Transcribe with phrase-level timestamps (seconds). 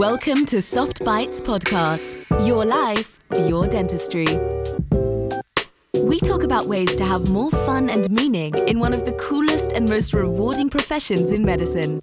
[0.00, 4.24] Welcome to Soft Bites Podcast Your Life, Your Dentistry.
[6.02, 9.72] We talk about ways to have more fun and meaning in one of the coolest
[9.72, 12.00] and most rewarding professions in medicine.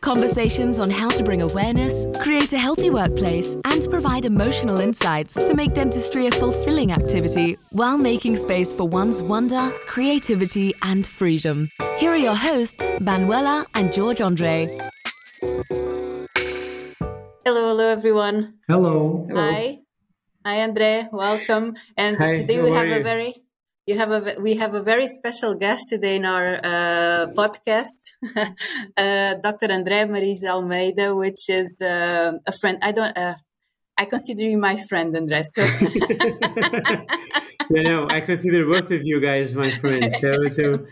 [0.00, 5.52] Conversations on how to bring awareness, create a healthy workplace, and provide emotional insights to
[5.52, 11.68] make dentistry a fulfilling activity while making space for one's wonder, creativity, and freedom.
[11.98, 14.80] Here are your hosts, Manuela and Jorge Andre.
[17.42, 18.58] Hello, hello, everyone.
[18.68, 19.26] Hello.
[19.32, 19.78] Hi,
[20.44, 21.08] hi, Andre.
[21.10, 21.74] Welcome.
[21.96, 23.32] And Hi, today we are have a very
[23.86, 29.34] you have a we have a very special guest today in our uh, podcast, uh,
[29.42, 29.72] Dr.
[29.72, 32.76] Andre Mariz Almeida, which is uh, a friend.
[32.82, 33.16] I don't.
[33.16, 33.36] Uh,
[33.96, 35.42] I consider you my friend, Andre.
[35.42, 35.62] So
[37.70, 40.14] no, no, I consider both of you guys my friends.
[40.20, 40.86] So, so,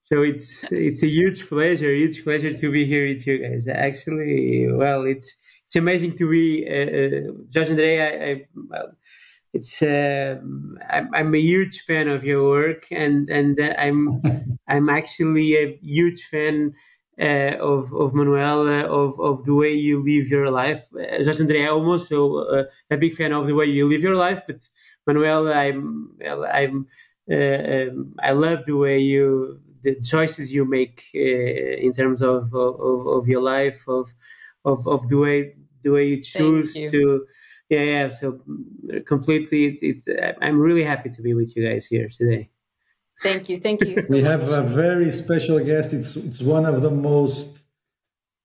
[0.00, 3.68] so it's it's a huge pleasure, huge pleasure to be here with you guys.
[3.68, 5.39] Actually, well, it's
[5.70, 8.00] it's amazing to be uh, uh, Jorge Andre.
[8.00, 8.82] I, I
[9.52, 14.22] it's um I'm, I'm a huge fan of your work, and and uh, I'm
[14.68, 16.74] I'm actually a huge fan.
[17.20, 21.40] Uh, of of Manuel, uh, of of the way you live your life, uh, Jorge
[21.42, 21.62] Andre.
[21.66, 24.42] I'm also uh, a big fan of the way you live your life.
[24.46, 24.66] But
[25.06, 26.86] Manuel, I'm I'm
[27.30, 31.18] uh, um, I love the way you the choices you make uh,
[31.86, 34.08] in terms of, of of your life of
[34.64, 36.90] of of the way the way you choose you.
[36.90, 37.26] to
[37.68, 41.86] yeah yeah so mm, completely it's, it's I'm really happy to be with you guys
[41.86, 42.50] here today.
[43.22, 44.06] thank you, thank you.
[44.08, 45.92] We have a very special guest.
[45.92, 47.60] It's it's one of the most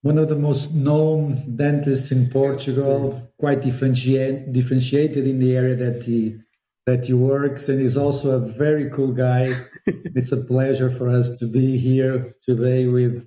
[0.06, 3.00] one of the most known dentists in Portugal,
[3.40, 6.38] quite differentiate, differentiated in the area that he
[6.86, 9.52] that he works, and he's also a very cool guy.
[9.88, 13.26] it's a pleasure for us to be here today with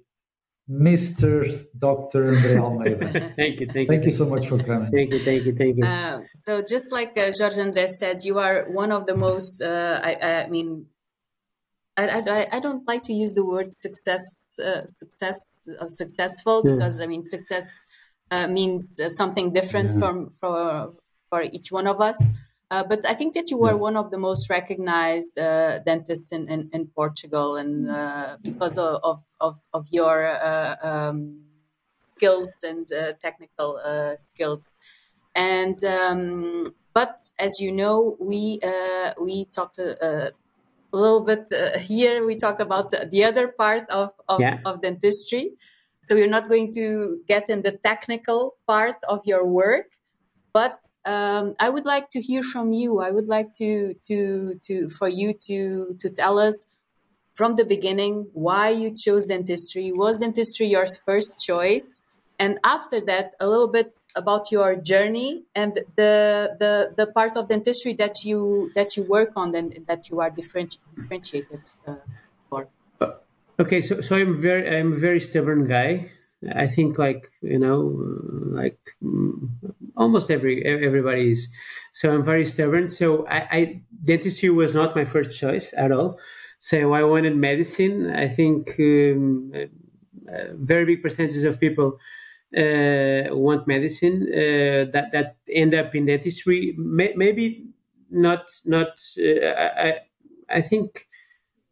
[0.70, 1.64] Mr.
[1.78, 2.28] Dr.
[2.28, 3.32] Andre Almeida.
[3.36, 4.90] Thank you, thank you, Thank you so much for coming.
[4.92, 5.84] thank you, thank you, thank you.
[5.84, 9.62] Uh, so just like uh, Jorge Andrés said, you are one of the most.
[9.62, 10.86] Uh, I, I mean,
[11.96, 16.74] I, I, I don't like to use the word success, uh, success, uh, successful Yeah.
[16.74, 17.66] because I mean success
[18.30, 19.98] uh, means uh, something different Yeah.
[20.00, 20.92] from for
[21.30, 22.18] for each one of us.
[22.70, 26.48] Uh, but I think that you were one of the most recognized uh, dentists in,
[26.50, 31.40] in, in Portugal, and uh, because of, of, of, your uh, um,
[31.96, 34.78] skills and uh, technical uh, skills.
[35.34, 40.32] And um, but as you know, we uh, we talked a
[40.92, 42.26] little bit uh, here.
[42.26, 44.58] We talked about the other part of of, Yeah.
[44.64, 45.52] of dentistry.
[46.00, 49.97] So we're not going to get in the technical part of your work,
[50.52, 53.00] but um, I would like to hear from you.
[53.00, 56.66] I would like to to to for you to to tell us
[57.34, 59.92] from the beginning why you chose dentistry.
[59.92, 62.02] Was dentistry your first choice?
[62.40, 67.48] And after that, a little bit about your journey and the the, the part of
[67.48, 71.96] dentistry that you that you work on and that you are differenti- differentiated uh,
[72.48, 72.68] for.
[73.60, 76.12] Okay, so so I'm very I'm a very stubborn guy.
[76.54, 77.80] I think like you know
[78.60, 79.48] like mm,
[79.98, 81.48] almost every everybody is.
[81.94, 82.88] So I'm very stubborn.
[82.88, 86.18] So I, I dentistry was not my first choice at all.
[86.60, 88.10] So I wanted medicine.
[88.14, 89.68] I think um, a,
[90.54, 91.98] very big percentage of people
[92.56, 96.74] uh, want medicine uh, that that end up in dentistry.
[96.78, 97.66] May, maybe
[98.10, 99.00] not not.
[99.18, 99.50] Uh,
[99.86, 100.00] I-
[100.50, 101.06] I think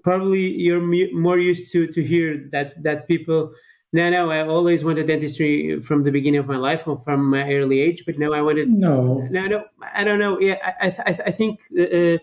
[0.02, 0.80] probably you're
[1.12, 3.52] more used to to hear that that people
[3.92, 7.44] no no i always wanted dentistry from the beginning of my life or from my
[7.52, 9.64] early age but no i wanted No, no no
[9.94, 10.38] i don't know.
[10.40, 12.18] Yeah i i, I think uh,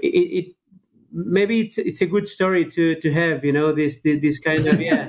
[0.00, 0.46] it, it
[1.12, 4.66] maybe it's it's a good story to to have you know this this, this kind
[4.66, 5.08] of yeah.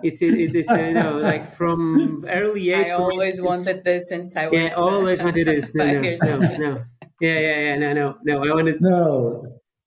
[0.02, 4.08] It's it, it's uh, you know like from early age I always it's- wanted this
[4.08, 5.74] since I was yeah always wanted this.
[5.78, 6.72] No no no, no.
[7.20, 9.42] Yeah yeah yeah no no no i wanted no.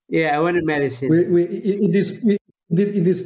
[0.09, 1.07] yeah i wanted medicine.
[1.09, 2.37] We, we, in in this in
[2.77, 3.19] this in this,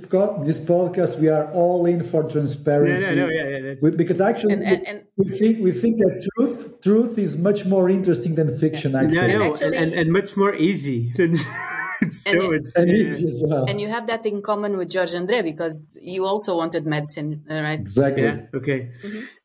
[0.50, 3.16] this podcast, we are all in for no transparency.
[3.16, 6.14] no no yeah yeah We- because actually, And, and, and we think we think that
[6.36, 8.90] truth truth is much more interesting than fiction.
[8.94, 11.00] No, Actually, no, and, actually- and, and much more easy.
[11.16, 11.42] it's
[12.10, 13.68] so And it- and easy as well.
[13.68, 17.62] and you have that in common with Jorge Andre because you also wanted medicine, uh,
[17.62, 17.88] right?
[17.88, 18.24] exactly.
[18.24, 18.48] Yeah.
[18.54, 18.92] Okay.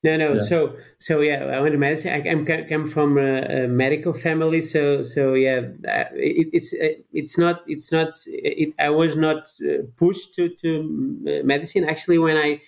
[0.02, 0.38] No, no.
[0.38, 0.38] Yeah.
[0.38, 2.12] So, so yeah, I went to medicine.
[2.12, 7.02] I am come from a, a medical family, so so yeah, uh, it, it's uh,
[7.12, 8.14] it's not it's not.
[8.26, 10.70] It, I was not uh, pushed to to
[11.42, 11.84] uh, medicine.
[11.84, 12.62] Actually, when I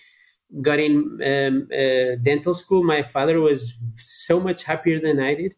[0.61, 5.53] got in um, uh, dental school, my father was so much happier than I did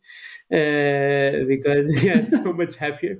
[0.52, 3.20] uh, because yeah, so much happier.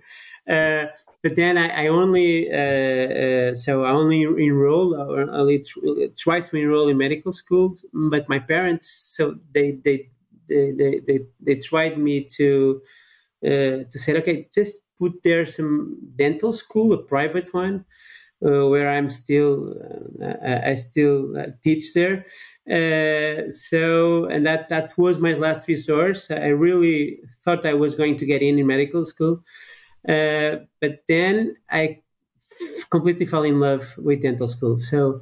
[0.50, 0.86] Uh,
[1.24, 6.42] but then I, I only uh, uh, so I only enroll or only tr- try
[6.42, 7.86] to enroll in medical schools.
[7.94, 10.10] But my parents, so they they
[10.48, 12.82] they they, they, they tried me to
[13.46, 17.86] uh, to say, okay, just put there some dental school, a private one,
[18.46, 19.76] uh, where I'm still
[20.22, 22.26] uh, I still uh, teach there.
[22.70, 26.32] Uh, so and that that was my last resource.
[26.32, 29.44] I really thought I was going to get in in medical school,
[30.08, 32.02] uh, but then I
[32.90, 34.78] completely fell in love with dental school.
[34.78, 35.22] So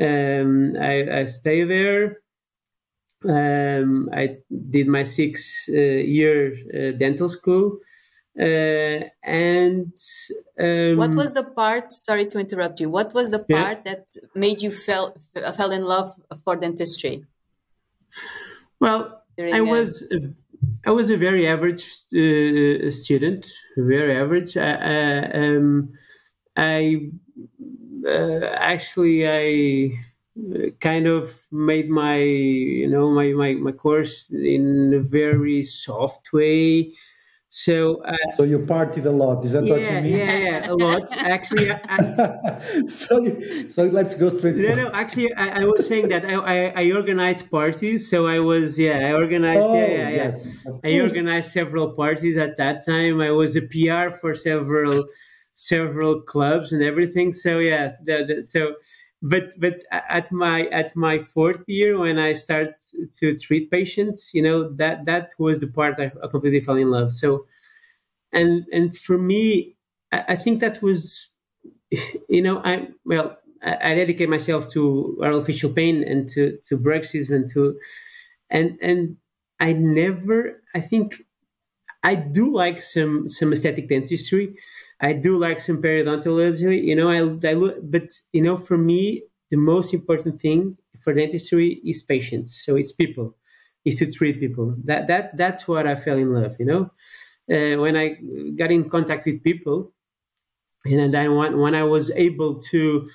[0.00, 2.20] um, I, I stay there.
[3.24, 4.38] Um, I
[4.70, 7.78] did my six uh, year uh, dental school.
[8.38, 9.94] Uh, and
[10.58, 11.92] um, what was the part?
[11.92, 12.88] Sorry to interrupt you.
[12.88, 13.92] What was the part yeah.
[13.92, 15.14] that made you fell
[15.54, 17.26] fell in love for dentistry?
[18.80, 20.32] Well, I was a,
[20.86, 24.56] I was a very average uh, student, very average.
[24.56, 25.92] I, I, um,
[26.56, 27.10] I
[28.06, 29.98] uh, actually I
[30.80, 36.92] kind of made my you know my, my, my course in a very soft way
[37.54, 39.44] so, uh, so you partied a lot.
[39.44, 40.16] Is that yeah, what you mean?
[40.16, 41.14] Yeah, yeah, a lot.
[41.18, 44.56] Actually, I, so so let's go straight.
[44.56, 44.90] No, no.
[44.92, 48.08] Actually, I, I was saying that I, I, I, organized parties.
[48.08, 49.60] So I was yeah, I organized.
[49.60, 50.72] Oh, yeah, yeah, yes, yeah.
[50.82, 53.20] I organized several parties at that time.
[53.20, 55.04] I was a PR for several
[55.52, 57.34] several clubs and everything.
[57.34, 58.76] So yeah, the, the, so
[59.22, 62.74] but but at my at my fourth year when I start
[63.20, 67.12] to treat patients, you know that that was the part I, completely fell in love.
[67.12, 67.46] So,
[68.32, 69.76] and and for me,
[70.12, 71.28] I, I think that was,
[72.28, 77.30] you know, I well I, I dedicate myself to orofacial pain and to to bruxism
[77.36, 77.78] and to,
[78.50, 79.16] and and
[79.60, 81.22] I never I think
[82.02, 84.56] I do like some some aesthetic dentistry.
[85.02, 87.16] I do like some periodontology, you know, I,
[87.50, 92.62] I look, but you know, for me, the most important thing for dentistry is patients.
[92.64, 93.36] So it's people,
[93.84, 94.76] is to treat people.
[94.84, 96.90] That that that's what I fell in love, you know.
[97.50, 98.16] Uh, when I
[98.56, 99.92] got in contact with people,
[100.84, 103.08] and then when, when I was able to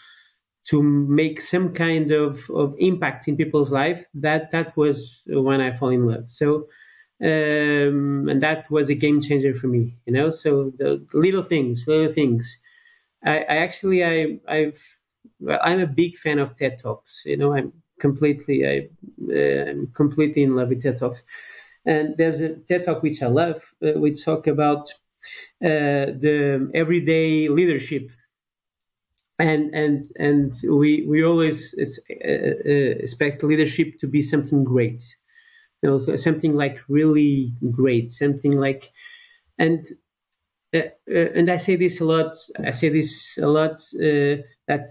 [0.70, 5.72] to make some kind of, of impact in people's life, that that was when I
[5.78, 6.30] fell in love.
[6.30, 6.68] So
[7.24, 9.96] um, and that was a game changer for me.
[10.06, 12.58] You know, so the little things, little things.
[13.26, 14.82] I, I actually, I, I've,
[15.40, 17.24] well, I'm a big fan of TED talks.
[17.26, 18.90] You know, I'm completely, I,
[19.32, 21.24] uh, I'm completely in love with TED talks.
[21.86, 23.62] And there's a TED talk which I love.
[23.86, 24.90] Uh, we talk about
[25.64, 28.10] uh, the everyday leadership
[29.40, 31.84] and and and we we always uh,
[32.26, 32.72] uh,
[33.06, 35.04] expect leadership to be something great
[35.82, 38.92] you know, something like really great, something like,
[39.60, 39.88] and
[40.74, 40.80] uh,
[41.10, 42.38] uh, and I say this a lot.
[42.60, 44.90] I say this a lot uh, that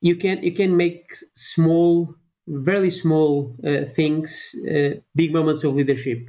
[0.00, 2.14] you can you can make small,
[2.46, 6.28] very small uh, things, uh, big moments of leadership,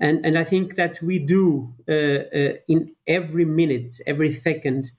[0.00, 4.90] and and I think that we do in every minute, every second,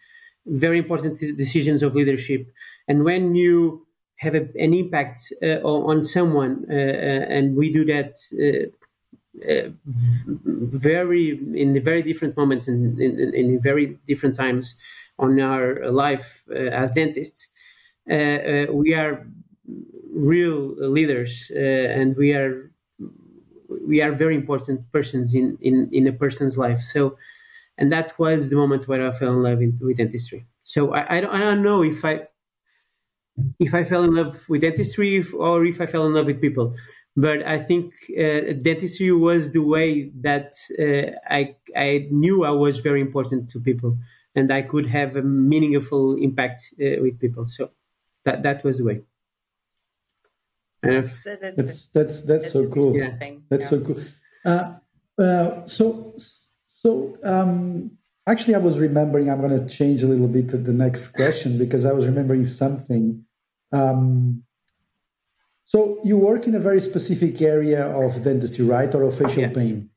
[0.46, 2.52] very important decisions of leadership,
[2.88, 3.88] and when you
[4.20, 9.70] have a, an impact uh, on someone, uh, uh, and we do that uh,
[10.36, 14.76] very in very different moments and in, in, in, very different times
[15.18, 17.48] on our life as dentists.
[18.06, 19.26] we are
[20.14, 22.70] real leaders, and we are
[23.88, 26.82] we are very important persons in, in, in a person's life.
[26.82, 27.18] So,
[27.78, 30.46] and that was the moment where I fell in love with, with dentistry.
[30.64, 32.28] So I, I, don't, I don't know if I
[33.60, 36.76] if I fell in love with dentistry or if I fell in love with people.
[37.16, 42.78] But I think uh, dentistry was the way that uh, I I knew I was
[42.78, 43.98] very important to people,
[44.36, 47.48] and I could have a meaningful impact uh, with people.
[47.50, 47.72] So
[48.26, 49.02] that that was the way.
[50.82, 52.96] that's, that's that's that's, that's so cool.
[52.96, 53.18] Yeah.
[53.50, 53.70] That's yeah.
[53.70, 54.00] so cool.
[54.46, 54.74] Uh,
[55.22, 56.16] uh, so
[56.66, 57.92] so um,
[58.28, 59.30] actually, I was remembering.
[59.30, 62.46] I'm going to change a little bit to the next question because I was remembering
[62.46, 63.26] something
[63.72, 64.44] um,
[65.66, 69.54] so you work in a very specific area of dentistry, right, or of facial yeah.
[69.54, 69.90] pain,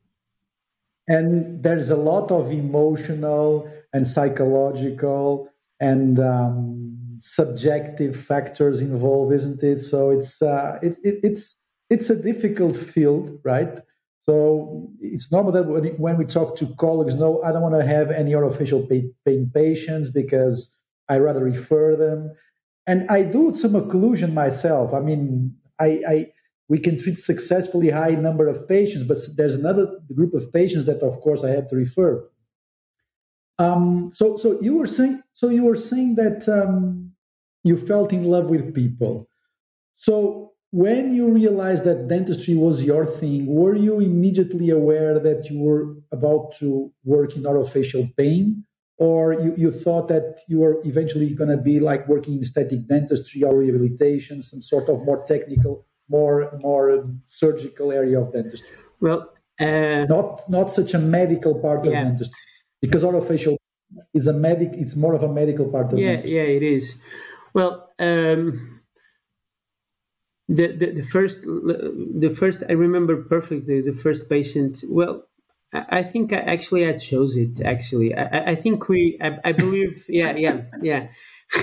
[1.09, 5.49] and there's a lot of emotional and psychological
[5.81, 9.81] and um, subjective factors involved, isn't it?
[9.81, 11.57] So it's uh, it, it, it's
[11.88, 13.79] it's a difficult field, right?
[14.19, 17.85] So it's normal that when, when we talk to colleagues, no, I don't want to
[17.85, 20.73] have any facial pain, pain patients because
[21.09, 22.33] I rather refer them
[22.87, 24.93] and I do some occlusion myself.
[24.93, 26.27] I mean, I, I
[26.69, 31.03] we can treat successfully high number of patients, but there's another group of patients that,
[31.03, 32.27] of course, I have to refer.
[33.59, 37.12] Um, so, so you were saying, so you were saying that um,
[37.62, 39.29] you felt in love with people.
[39.95, 45.59] So, when you realized that dentistry was your thing, were you immediately aware that you
[45.59, 48.65] were about to work in orofacial pain,
[49.03, 52.87] or you, you thought that you were eventually going to be like working in aesthetic
[52.87, 56.37] dentistry or rehabilitation, some sort of more technical, more
[56.69, 56.87] more
[57.25, 58.77] surgical area of dentistry?
[59.01, 59.21] Well,
[59.61, 62.43] uh, not not such a medical part of dentistry
[62.81, 63.57] because orofacial
[64.15, 66.37] is a medic it's more of a medical part of yeah dentistry.
[66.37, 66.95] yeah it is
[67.55, 68.81] well um,
[70.49, 71.39] the, the the first
[72.25, 75.15] the first i remember perfectly the first patient well
[75.73, 77.61] I, think I, actually I chose it.
[77.62, 79.19] Actually, I, I think we.
[79.21, 80.05] I, I believe.
[80.09, 81.09] Yeah, yeah, yeah.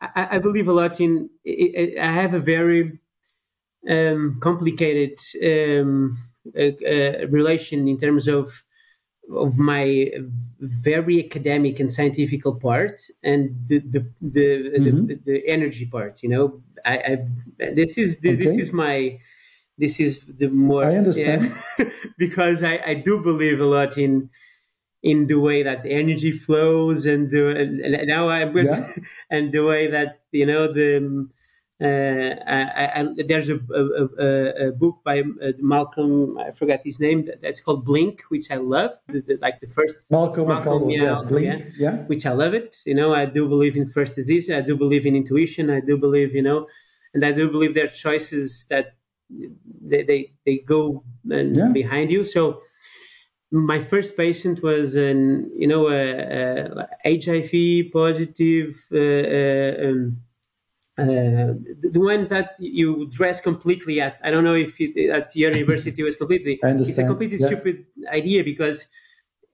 [0.00, 1.30] I, I believe a lot in.
[1.46, 3.00] I have a very
[3.88, 6.18] um, complicated um,
[6.56, 8.62] uh, uh, relation in terms of
[9.34, 10.10] of my
[10.60, 15.06] very academic and scientific part and the the the, mm-hmm.
[15.06, 16.22] the, the, energy part.
[16.22, 18.44] You know, I, I this is this, okay.
[18.44, 19.18] this is my
[19.80, 24.30] this is the more I understand yeah, because I, I do believe a lot in
[25.02, 28.92] in the way that the energy flows and the and now I'm good yeah.
[29.30, 31.28] and the way that you know the
[31.82, 37.26] uh, I, I, there's a, a, a, book by uh, Malcolm, I forgot his name,
[37.40, 38.90] that's called Blink, which I love.
[39.06, 42.52] The, the, like the first Malcolm, Malcolm yeah, yeah, Blink, yeah, yeah, which I love
[42.52, 42.76] it.
[42.84, 44.50] You know, I do believe in first disease.
[44.50, 45.70] I do believe in intuition.
[45.70, 46.66] I do believe, you know,
[47.14, 48.96] and I do believe there are choices that
[49.82, 51.68] they they, they go and yeah.
[51.68, 52.24] behind you.
[52.24, 52.62] So
[53.50, 58.76] my first patient was an you know a, a HIV positive.
[58.92, 60.16] Uh, um,
[60.98, 64.18] uh, the, the ones that you dress completely at.
[64.22, 66.60] I don't know if it, at your university was completely.
[66.62, 67.46] It's a completely yeah.
[67.46, 68.86] stupid idea because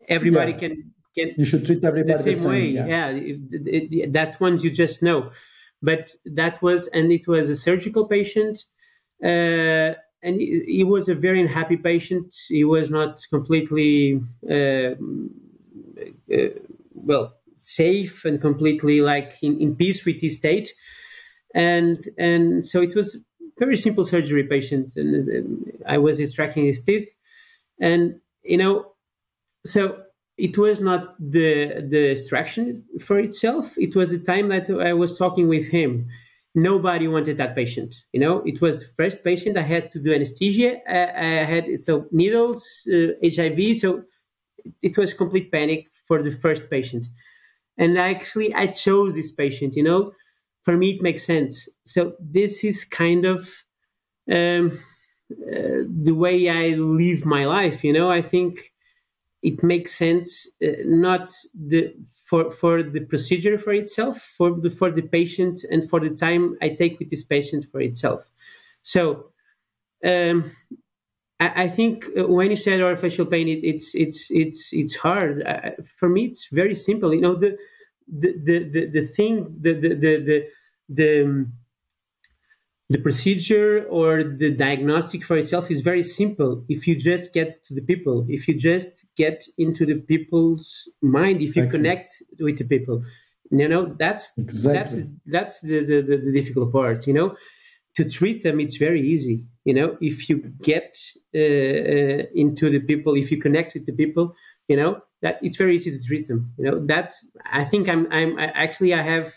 [0.08, 0.58] everybody yeah.
[0.58, 1.34] can can.
[1.36, 2.66] You should treat everybody the same, the same way.
[2.66, 5.30] Yeah, yeah it, it, that ones you just know.
[5.82, 8.58] But that was, and it was a surgical patient,
[9.24, 12.34] uh, and he, he, was a very unhappy patient.
[12.48, 14.20] He was not completely,
[14.50, 14.94] uh,
[16.34, 16.48] uh
[16.94, 20.72] well, safe and completely like in, in peace with his state
[21.56, 23.18] and and so it was
[23.58, 27.08] very simple surgery patient, and, and I was extracting his teeth,
[27.80, 28.92] and you know,
[29.64, 30.02] so
[30.36, 33.72] it was not the the extraction for itself.
[33.78, 36.08] It was the time that I was talking with him.
[36.56, 37.94] Nobody wanted that patient.
[38.12, 39.58] You know, it was the first patient.
[39.58, 40.78] I had to do anesthesia.
[40.88, 43.78] I, I had so needles, uh, HIV.
[43.78, 44.04] So
[44.82, 47.08] it was complete panic for the first patient.
[47.78, 49.76] And actually, I chose this patient.
[49.76, 50.12] You know,
[50.64, 51.68] for me it makes sense.
[51.84, 53.48] So this is kind of
[54.32, 54.80] um,
[55.30, 57.84] uh, the way I live my life.
[57.84, 58.72] You know, I think
[59.42, 61.94] it makes sense uh, not the
[62.28, 66.56] for for the procedure for itself, for the for the patient, and for the time
[66.60, 68.22] I take with this patient for itself.
[68.82, 69.30] So.
[70.04, 70.52] Um,
[71.40, 75.42] I, I think uh, when you said orofacial pain, it, it's it's it's it's hard.
[75.46, 77.14] Uh, for me, it's very simple.
[77.14, 77.56] You know, the
[78.08, 80.44] the the the, the thing the the the the
[80.88, 81.46] the,
[82.88, 86.64] the procedure or the diagnostic for itself is very simple.
[86.68, 91.42] If you just get to the people if you just get into the people's mind
[91.42, 91.78] if you exactly.
[91.78, 93.02] connect with the people
[93.50, 95.08] you know that's exactly.
[95.26, 97.36] that's that's the, the, the, difficult part you know?
[97.96, 99.96] To treat them it's very easy you know?
[100.00, 100.96] If you get
[101.34, 104.34] uh, uh, into the people if you connect with the people
[104.68, 105.00] you know?
[105.22, 106.84] That it's very easy to treat them you know?
[106.86, 109.32] That's i think i'm i'm I, actually i have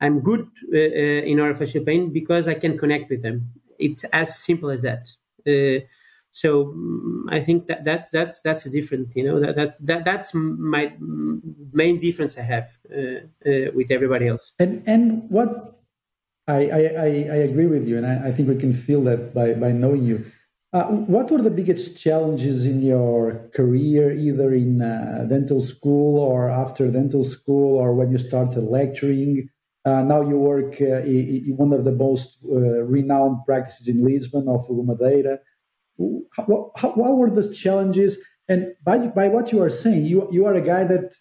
[0.00, 3.50] I'm good uh, uh, in orofacial pain because I can connect with them.
[3.78, 5.08] It's as simple as that.
[5.46, 5.84] Uh,
[6.30, 9.08] so mm, I think that, that that's that's a different.
[9.14, 10.92] You know that that's that that's my
[11.72, 14.52] main difference I have uh, uh, with everybody else.
[14.58, 15.80] And and what
[16.46, 16.80] I I,
[17.36, 20.04] I agree with you, and I, I, think we can feel that by by knowing
[20.04, 20.24] you.
[20.72, 24.78] Uh, what were the biggest challenges in your career, either in
[25.30, 29.48] dental school or after dental school, or when you started lecturing?
[29.86, 34.48] Uh, now you work uh, in one of the most uh, renowned practices in Lisbon
[34.48, 35.38] of Madeira.
[35.96, 38.18] What, what, were the challenges?
[38.48, 41.14] And by, by what you are saying, you, you are a guy that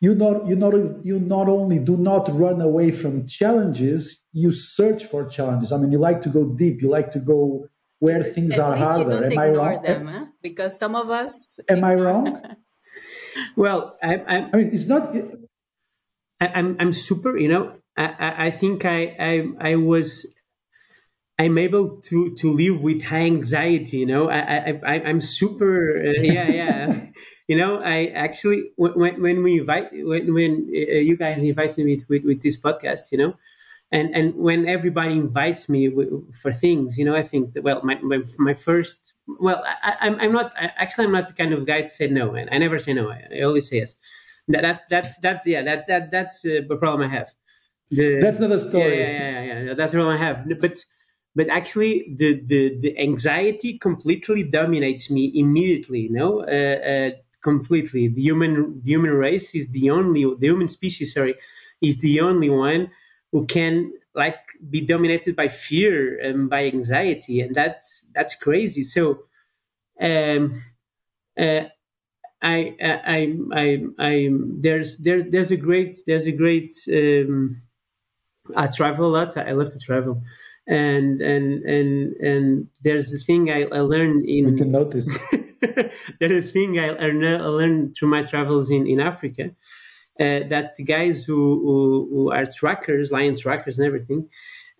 [0.00, 5.04] you not, you, not, you not only do not run away from challenges, you search
[5.04, 5.72] for challenges.
[5.72, 7.66] I mean, you like to go deep, you like to go
[7.98, 9.24] where things At are harder.
[9.24, 9.82] am I wrong?
[9.82, 10.26] Them, huh?
[10.42, 11.58] Because some of us.
[11.68, 12.40] Am I wrong?
[13.56, 15.12] well, I, I, I mean, it's not.
[16.40, 17.36] I, am I'm super.
[17.36, 20.26] You know, I, I think I, I I was
[21.38, 23.98] I'm able to to live with high anxiety.
[23.98, 25.98] You know, I I, I am super.
[25.98, 27.06] Uh, yeah, yeah.
[27.48, 32.02] you know, I actually when when we invite when when uh, you guys invited me
[32.08, 33.34] with with this podcast, you know,
[33.90, 35.90] and and when everybody invites me
[36.40, 40.20] for things, you know, I think that well, my my, my first well, I, I'm
[40.20, 42.58] I'm not I, actually I'm not the kind of guy to say no, and I
[42.58, 43.10] never say no.
[43.10, 43.96] I, I always say yes.
[44.48, 47.34] That, that that's that's yeah that that that's a problem I have.
[47.90, 48.98] The, that's not a story.
[48.98, 50.46] Yeah, yeah, yeah, yeah, That's the problem I have.
[50.60, 50.84] But
[51.34, 56.00] but actually the the the anxiety completely dominates me immediately.
[56.00, 56.40] You know.
[56.40, 57.10] Uh, uh,
[57.42, 58.08] completely.
[58.08, 61.34] The human the human race is the only the human species, sorry,
[61.82, 62.90] is the only one
[63.32, 64.38] who can like
[64.70, 68.82] be dominated by fear and by anxiety, and that's that's crazy.
[68.82, 69.24] So,
[70.00, 70.62] um,
[71.38, 71.64] uh,
[72.42, 76.74] I, I, I, I, there's, there's, there's a great, there's a great.
[76.92, 77.62] Um,
[78.56, 79.36] I travel a lot.
[79.36, 80.22] I love to travel,
[80.66, 84.52] and and and and there's the thing I, I learned in.
[84.52, 85.08] We can notice.
[86.20, 89.50] there's a thing I, I learned through my travels in in Africa.
[90.20, 94.28] Uh, that guys who, who, who, are trackers, lion trackers, and everything,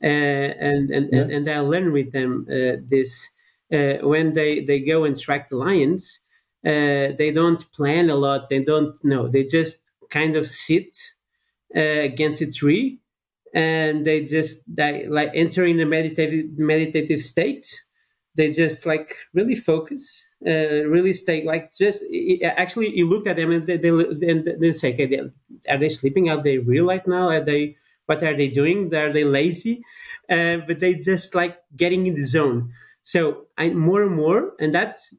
[0.03, 1.21] uh, and and, yeah.
[1.21, 3.31] and and I learn with them uh, this
[3.73, 6.21] uh, when they they go and track the lions,
[6.65, 8.49] uh, they don't plan a lot.
[8.51, 9.29] They don't know.
[9.29, 9.79] They just
[10.11, 10.97] kind of sit
[11.77, 13.01] uh, against a tree,
[13.55, 17.67] and they just they, like enter in a meditative meditative state.
[18.37, 23.37] They just like really focus uh, really stay like just it, actually you look at
[23.37, 25.21] them and they, they, they say okay,
[25.69, 29.13] are they sleeping are they real right now are they what are they doing are
[29.13, 29.83] they lazy
[30.31, 32.73] uh, but they just like getting in the zone
[33.05, 35.15] so I more and more and that's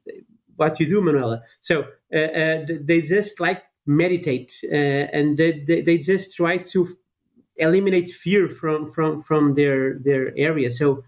[0.56, 4.76] what you do Manuela so uh, uh they just like meditate uh,
[5.16, 6.96] and they, they, they just try to
[7.56, 11.04] eliminate fear from from from their their area so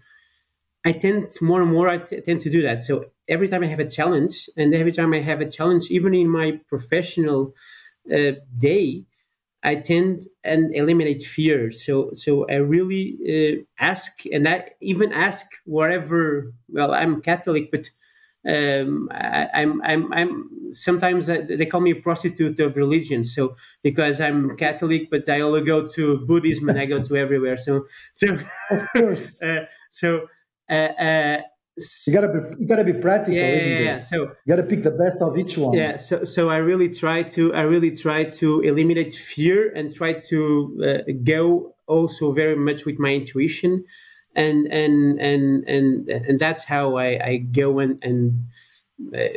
[0.85, 3.67] I tend more and more I t- tend to do that so every time I
[3.67, 7.53] have a challenge, and every time I have a challenge, even in my professional
[8.13, 9.05] uh, day,
[9.63, 11.71] I tend and eliminate fear.
[11.71, 16.53] So so I really uh, ask, and I even ask wherever.
[16.69, 17.89] Well, I'm Catholic, but
[18.49, 23.23] um, I, I'm, I'm I'm sometimes they call me a prostitute of religion.
[23.23, 27.57] So because I'm Catholic, but I only go to Buddhism and I go to everywhere.
[27.57, 27.85] So
[28.15, 28.37] so
[28.71, 29.41] of course.
[29.41, 30.27] uh, so.
[30.69, 30.73] Uh,
[31.09, 31.41] uh
[32.05, 33.99] you gotta be you gotta be practical yeah, isn't yeah, it yeah.
[33.99, 37.23] so you gotta pick the best of each one yeah so so i really try
[37.23, 42.85] to i really try to eliminate fear and try to uh, go also very much
[42.85, 43.85] with my intuition
[44.35, 48.45] and and and and and that's how i i go and and
[49.15, 49.27] uh,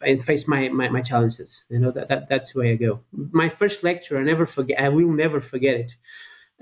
[0.00, 3.00] and face my, my, my challenges you know that, that that's the way i go
[3.12, 5.96] my first lecture i never forget i will never forget it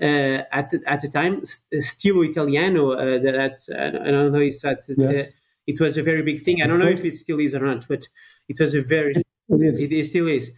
[0.01, 2.93] uh, at the, at the time, Stilo Italiano.
[2.93, 5.29] Uh, that I don't know if that uh,
[5.67, 6.63] it was a very big thing.
[6.63, 8.07] I don't know if it still is or not, but
[8.49, 10.51] it was a very it, it, it still is.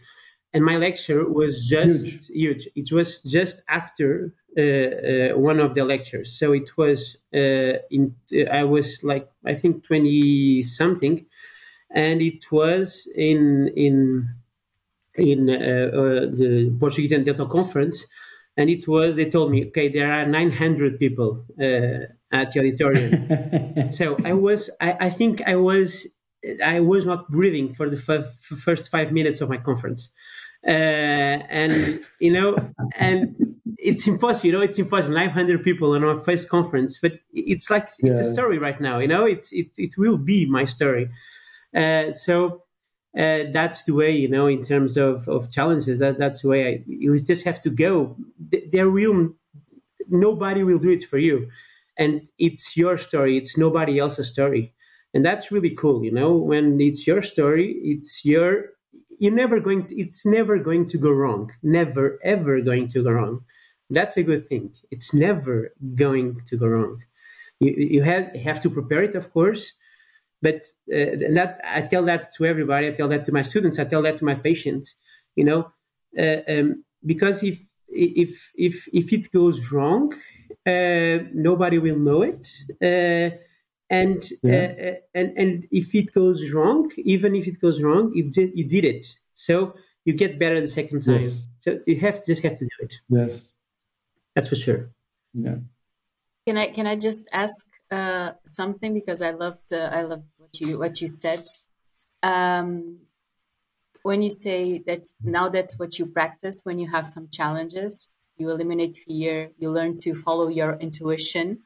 [0.54, 2.26] And my lecture was just huge.
[2.28, 2.68] huge.
[2.74, 6.38] It was just after uh, uh, Uh, uh, one of the lectures.
[6.38, 8.14] So it was uh, in.
[8.32, 11.26] Uh, I was like I think twenty something,
[11.90, 14.28] and it was in in
[15.16, 18.04] in the Portuguese and Delta Conference
[18.56, 23.90] and it was they told me okay there are 900 people uh, at the auditorium
[23.90, 26.06] so i was I, I, think i was
[26.64, 30.10] i was not breathing for the f- first five minutes of my conference
[30.66, 32.56] uh, and you know
[32.96, 33.36] and
[33.78, 37.84] it's impossible you know it's impossible 900 people on our first conference but it's like
[37.84, 38.12] it's yeah.
[38.12, 41.10] a story right now you know it's it, it will be my story.
[41.74, 42.62] Uh, so
[43.18, 46.68] uh, that's the way you know in terms of, of challenges that that's the way
[46.68, 48.16] I, you just have to go.
[48.72, 49.34] There will
[50.08, 51.50] nobody will do it for you.
[51.96, 54.72] And it's your story it's nobody else's story.
[55.12, 58.70] And that's really cool you know when it's your story it's your
[59.18, 63.10] you're never going to, it's never going to go wrong never ever going to go
[63.10, 63.44] wrong
[63.90, 67.02] that's a good thing it's never going to go wrong
[67.60, 69.72] you, you have, have to prepare it of course
[70.44, 72.88] but uh, that I tell that to everybody.
[72.88, 73.78] I tell that to my students.
[73.78, 74.96] I tell that to my patients.
[75.36, 75.72] You know,
[76.18, 80.12] uh, um, because if if if if it goes wrong,
[80.66, 82.44] uh, nobody will know it.
[84.00, 84.52] And yeah.
[84.52, 88.50] Uh, uh, and and if it goes wrong, even if it goes wrong, you did
[88.58, 89.04] you did it.
[89.34, 89.54] So
[90.04, 91.22] you get better the second time.
[91.22, 91.48] Yes.
[91.60, 92.94] So you have to just have to do it.
[93.08, 93.52] Yes,
[94.34, 94.80] that's for sure.
[95.32, 95.58] Yeah.
[96.46, 100.60] Can I can I just ask uh, something because I loved uh, I loved what
[100.60, 101.44] you what you said.
[102.22, 102.98] Um,
[104.02, 108.50] when you say that now that's what you practice when you have some challenges, you
[108.50, 111.60] eliminate fear, you learn to follow your intuition.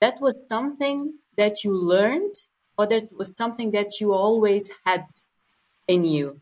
[0.00, 2.34] That was something that you learned,
[2.78, 5.06] or that was something that you always had
[5.88, 6.40] in you.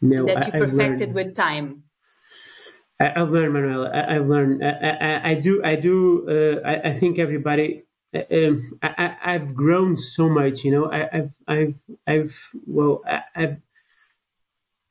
[0.00, 1.84] no, that you I, perfected with time.
[3.00, 3.90] I, have learned, Manuel.
[3.92, 4.64] I, have learned.
[4.64, 5.62] I, I, do.
[5.64, 6.28] I do.
[6.28, 7.82] Uh, I, I, think everybody.
[8.14, 10.64] Uh, um, I, have grown so much.
[10.64, 10.92] You know.
[10.92, 11.74] I, have I've.
[12.06, 12.50] I've.
[12.66, 13.02] Well.
[13.06, 13.56] I, have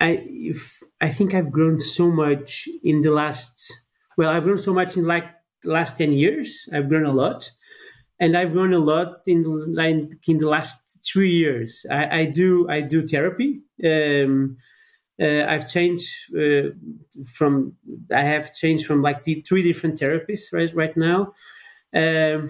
[0.01, 0.25] I.
[0.27, 3.71] If, I think I've grown so much in the last.
[4.17, 5.25] Well, I've grown so much in like
[5.63, 6.67] last ten years.
[6.73, 7.49] I've grown a lot,
[8.23, 9.39] and I've grown a lot in
[9.75, 9.95] like
[10.27, 11.85] in the last three years.
[11.91, 12.69] I, I do.
[12.69, 13.61] I do therapy.
[13.83, 14.55] Um,
[15.21, 16.69] uh, I've changed uh,
[17.37, 17.73] from
[18.11, 21.33] I have changed from like the three different therapists right right now,
[21.93, 22.49] um,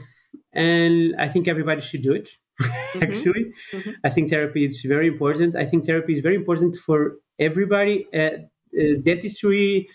[0.53, 2.29] and I think everybody should do it.
[2.93, 3.03] Mm-hmm.
[3.05, 3.91] Actually, mm-hmm.
[4.03, 5.55] I think therapy is very important.
[5.55, 8.05] I think therapy is very important for everybody.
[8.13, 8.19] Uh,
[8.79, 9.89] uh, dentistry,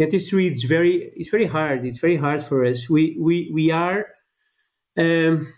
[0.00, 1.86] dentistry is very it's very hard.
[1.86, 2.90] It's very hard for us.
[2.90, 4.06] We we we are.
[4.98, 5.52] Um,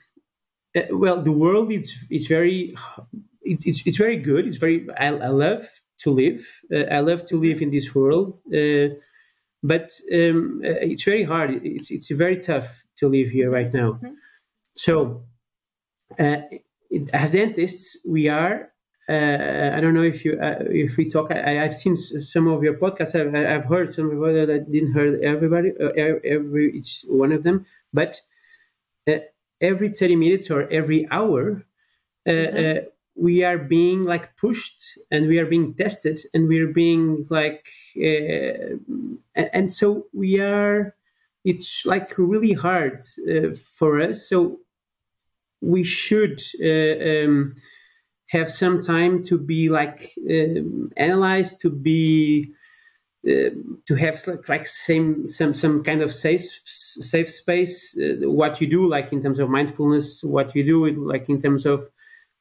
[0.76, 2.76] uh, well, the world is is very
[3.42, 4.46] it, it's it's very good.
[4.46, 5.68] It's very I, I love
[5.98, 6.46] to live.
[6.72, 8.94] Uh, I love to live in this world, uh,
[9.62, 11.60] but um, uh, it's very hard.
[11.64, 13.92] It's it's very tough to live here right now.
[13.92, 14.14] Mm-hmm.
[14.76, 15.24] So,
[16.18, 18.74] as dentists, we are
[19.08, 21.30] uh, I don't know if you uh, if we talk.
[21.30, 23.14] I, have seen some of your podcasts.
[23.14, 24.50] I've, I've heard some of that.
[24.50, 25.90] I didn't hear everybody, uh,
[26.24, 27.66] every each one of them.
[27.92, 28.22] But
[29.60, 31.64] every thirty minutes or every hour,
[32.26, 32.86] mm-hmm.
[33.16, 38.76] we are being like pushed and we are being tested and we're being like uh,
[39.34, 40.94] and, so we are
[41.44, 44.28] it's like really hard uh, for us.
[44.28, 44.60] So
[45.60, 47.56] we should uh, um,
[48.28, 52.63] have some time to be like um, analyzed to be uh,
[53.24, 58.86] to have like, same some some kind of safe safe space uh, what you do
[58.86, 61.88] like in terms of mindfulness what you do like in terms of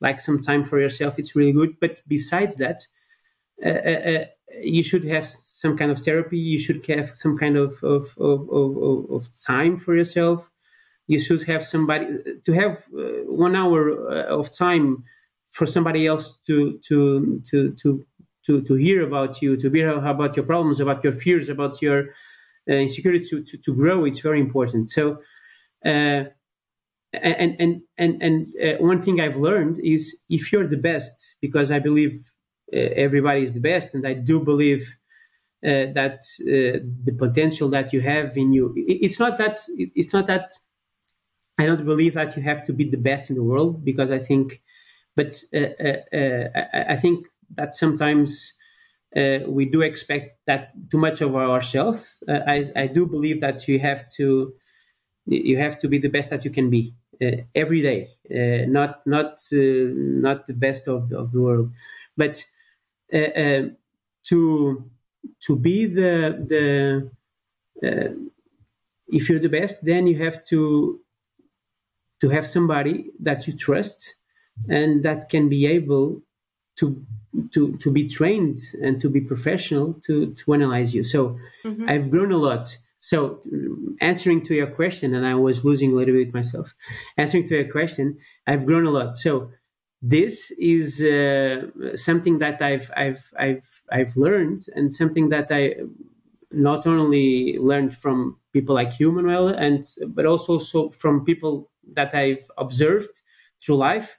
[0.03, 1.79] like some time for yourself, it's really good.
[1.79, 2.85] But besides that,
[3.65, 4.25] uh, uh,
[4.61, 6.37] you should have some kind of therapy.
[6.37, 8.49] You should have some kind of of, of,
[9.09, 10.51] of, time for yourself.
[11.07, 12.05] You should have somebody
[12.45, 13.89] to have one hour
[14.39, 15.05] of time
[15.51, 18.05] for somebody else to to to to
[18.45, 22.09] to, to hear about you, to hear about your problems, about your fears, about your
[22.69, 24.05] uh, insecurities, to, to, to grow.
[24.05, 24.91] It's very important.
[24.91, 25.19] So
[27.13, 31.71] and and and and uh, one thing I've learned is if you're the best, because
[31.71, 32.23] I believe
[32.73, 34.81] uh, everybody is the best, and I do believe
[35.63, 40.13] uh, that uh, the potential that you have in you, it, it's not that it's
[40.13, 40.53] not that
[41.57, 44.19] I don't believe that you have to be the best in the world, because I
[44.19, 44.61] think,
[45.15, 48.53] but uh, uh, I, I, think that sometimes.
[49.47, 52.23] we do expect that too much of ourselves.
[52.27, 54.53] I, I do believe that you have to
[55.25, 59.05] you have to be the best that you can be uh, every day, uh, not
[59.05, 59.87] not uh,
[60.25, 61.71] not the best of the, of the world,
[62.17, 62.43] but
[64.23, 64.89] to
[65.39, 67.11] to be the the
[69.07, 71.01] if you're the best, then you have to
[72.21, 74.15] to have somebody that you trust
[74.69, 76.21] and that can be able
[76.77, 77.05] to
[77.51, 81.03] to to be trained and to be professional to to analyze you.
[81.03, 81.89] So mm-hmm.
[81.89, 83.41] I've grown a lot so,
[83.99, 86.73] answering to your question, and I was losing a little bit myself.
[87.17, 89.17] Answering to your question, I've grown a lot.
[89.17, 89.51] So,
[90.01, 95.75] this is uh, something that I've I've I've I've learned, and something that I
[96.51, 102.15] not only learned from people like you, Manuel, and but also so from people that
[102.15, 103.21] I've observed
[103.61, 104.17] through life,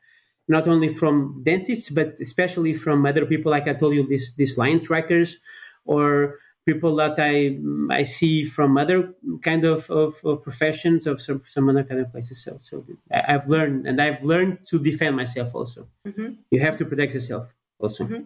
[0.48, 4.58] not only from dentists, but especially from other people, like I told you, these these
[4.58, 5.38] line trackers,
[5.84, 7.58] or people that I
[7.90, 12.10] I see from other kind of, of, of professions of some, some other kind of
[12.10, 12.42] places.
[12.42, 15.88] So, so I've learned and I've learned to defend myself also.
[16.06, 16.28] Mm-hmm.
[16.50, 18.04] You have to protect yourself also.
[18.04, 18.24] Mm-hmm.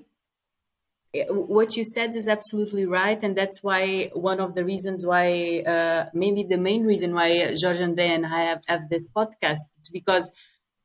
[1.31, 6.11] What you said is absolutely right, and that's why one of the reasons why, uh,
[6.13, 10.31] maybe the main reason why George and I have, have this podcast, it's because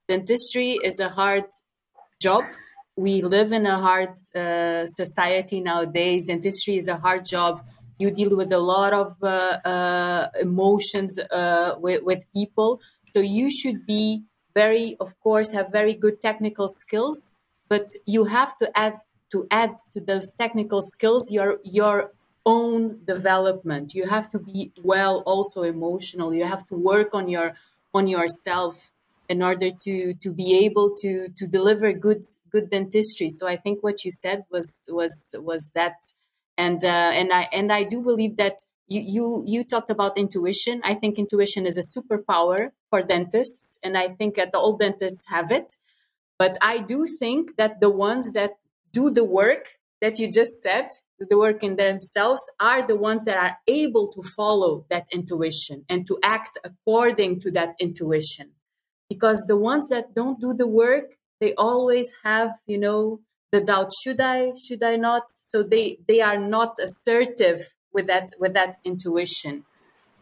[0.08, 1.46] dentistry is a hard
[2.22, 2.44] job
[2.96, 6.26] we live in a hard uh, society nowadays.
[6.26, 7.66] Dentistry is a hard job.
[7.98, 12.82] You deal with a lot of uh, uh, emotions uh, with, with people.
[13.08, 17.36] So you should be very, of course, have very good technical skills,
[17.68, 18.96] but you have to add
[19.32, 22.12] to add to those technical skills your your
[22.46, 23.96] own development.
[23.96, 26.36] You have to be well also emotional.
[26.36, 27.56] You have to work on your
[27.96, 28.93] on yourself
[29.34, 33.30] in order to to be able to to deliver good good dentistry.
[33.38, 34.68] So I think what you said was
[35.00, 35.16] was
[35.50, 35.98] was that,
[36.66, 38.58] and uh, and I and I do believe that
[38.94, 40.76] you you you talked about intuition.
[40.92, 45.50] I think intuition is a superpower for dentists, and I think that all dentists have
[45.60, 45.70] it.
[46.38, 48.52] But I do think that the ones that
[48.92, 49.64] do the work
[50.02, 50.88] that you just said,
[51.32, 56.06] the work in themselves, are the ones that are able to follow that intuition and
[56.08, 58.52] to act according to that intuition.
[59.10, 61.06] Because the ones that don't do the work,
[61.40, 63.20] they always have, you know,
[63.54, 67.60] the doubt should i should i not so they they are not assertive
[67.94, 69.64] with that with that intuition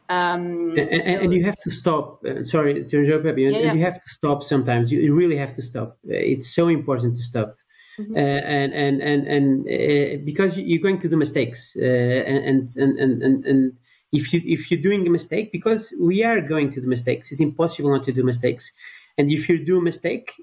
[0.09, 2.21] um, and, so, and, you have to stop.
[2.25, 3.49] Uh, sorry to interrupt you.
[3.49, 3.73] Yeah, yeah.
[3.73, 4.91] You have to stop sometimes.
[4.91, 5.97] You really have to stop.
[6.03, 7.55] It's so important to stop.
[7.97, 8.15] Mm-hmm.
[8.15, 12.99] Uh, and and and and uh, because you're going to do mistakes, uh, and, and
[12.99, 13.73] and and and
[14.11, 17.41] if you if you're doing a mistake, because we are going to do mistakes, it's
[17.41, 18.71] impossible not to do mistakes.
[19.17, 20.33] And if you do a mistake,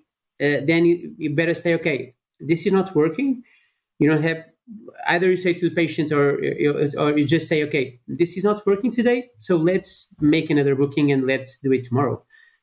[0.40, 3.42] uh, then you, you better say, okay, this is not working.
[3.98, 4.44] You don't have
[5.06, 6.38] either you say to the patient or
[6.98, 11.10] or you just say okay this is not working today so let's make another booking
[11.10, 12.22] and let's do it tomorrow.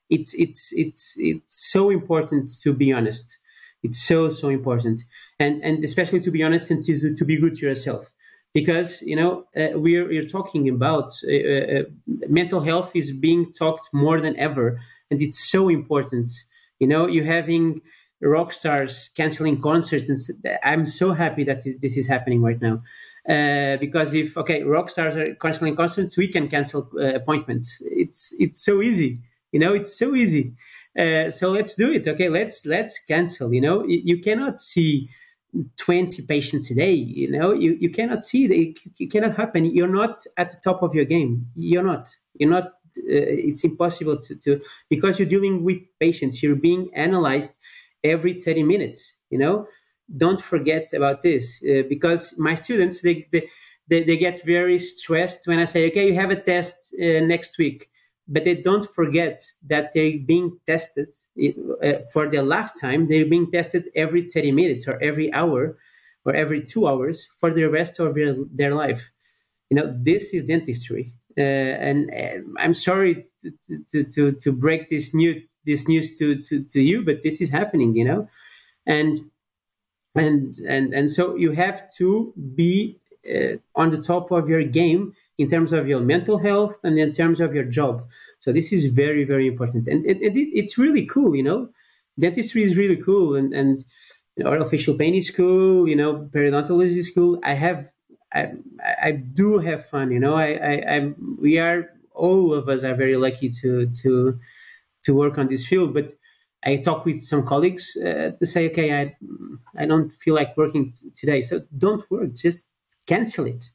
[0.10, 3.40] It's it's it's it's so important to be honest.
[3.82, 5.02] It's so so important.
[5.40, 8.12] And and especially to be honest and to, to be good to yourself
[8.56, 11.84] because you know uh, we're we're talking about uh, uh,
[12.30, 14.80] mental health is being talked more than ever
[15.12, 16.32] and it's so important.
[16.80, 17.82] You know you're having
[18.22, 22.82] rock stars canceling concerts and i'm so happy that this is happening right now.
[23.28, 27.82] Uh, because if okay rock stars are canceling concerts we can cancel uh, appointments.
[27.86, 29.20] It's it's so easy.
[29.52, 30.54] You know it's so easy.
[30.98, 32.08] Uh, so let's do it.
[32.08, 33.54] Okay let's let's cancel.
[33.54, 35.10] You know you, cannot see
[35.78, 37.54] 20 patients a day you know?
[37.54, 39.66] You, you cannot see it, it cannot happen.
[39.66, 41.48] You're not at the top of your game.
[41.56, 42.16] You're not.
[42.34, 42.66] You're not
[42.98, 46.42] uh, it's impossible to, to because you're dealing with patients.
[46.42, 47.54] You're being analyzed
[48.04, 49.68] every 30 minutes you know?
[50.18, 55.60] Don't forget about this uh, because my students they, they, they get very stressed when
[55.60, 57.90] i say okay you have a test uh, next week
[58.28, 61.10] but they don't forget that they're being tested
[61.84, 65.78] uh, for their lifetime they're being tested every 30 minutes or every hour
[66.26, 69.12] or every two hours for the rest of their, their life.
[69.70, 72.12] You know this is dentistry uh, and
[72.58, 73.52] I'm sorry to,
[73.90, 77.50] to, to, to, break this news this news to, to, to you, but this is
[77.50, 78.30] happening, you know,
[78.86, 79.20] and
[80.16, 85.14] and and and so you have to be uh, on the top of your game
[85.38, 88.06] in terms of your mental health and in terms of your job.
[88.40, 91.70] So this is very very important, and it, it, it's really cool, you know.
[92.20, 93.84] Dentistry is really cool, and and
[94.40, 97.40] orofacial pain is cool, you know, periodontology is cool.
[97.44, 97.90] I have
[98.34, 98.52] I,
[99.02, 100.12] I do have fun.
[100.12, 104.40] You know, I, I, I, we are all of us are very lucky to to
[105.04, 105.94] to work on this field.
[105.94, 106.14] But
[106.64, 109.16] I talk with some colleagues uh, to say, okay, I
[109.78, 112.34] I don't feel like working t- today, so don't work.
[112.34, 112.70] Just
[113.08, 113.66] cancel it,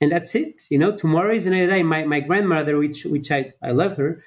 [0.00, 0.62] and that's it.
[0.70, 1.82] You know, tomorrow is another day.
[1.82, 4.22] My my grandmother, which which I I love her,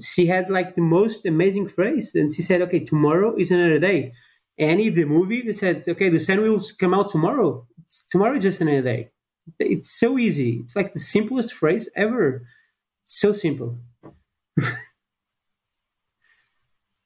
[0.00, 4.12] she had like the most amazing phrase, and she said, okay, tomorrow is another day.
[4.58, 7.66] Annie the movie, they said, okay, the sun will come out tomorrow.
[7.82, 9.10] It's tomorrow just another day.
[9.58, 10.58] It's so easy.
[10.62, 12.46] It's like the simplest phrase ever.
[13.04, 13.80] It's so simple.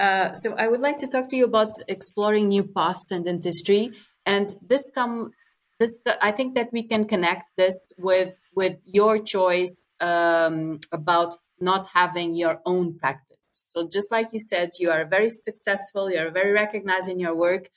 [0.01, 3.93] uh, so I would like to talk to you about exploring new paths in dentistry,
[4.25, 5.31] and this come
[5.79, 11.89] this I think that we can connect this with with your choice um, about not
[11.93, 13.63] having your own practice.
[13.67, 17.35] So just like you said, you are very successful, you are very recognized in your
[17.35, 17.69] work,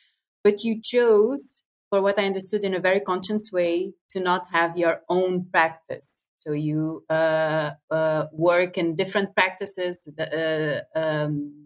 [0.43, 4.77] but you chose for what I understood in a very conscious way, to not have
[4.77, 6.23] your own practice.
[6.38, 10.07] So you uh, uh, work in different practices.
[10.17, 11.65] Uh, um,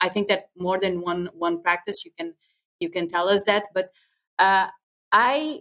[0.00, 2.04] I think that more than one one practice.
[2.04, 2.34] You can
[2.80, 3.64] you can tell us that.
[3.74, 3.90] But
[4.38, 4.66] uh,
[5.12, 5.60] I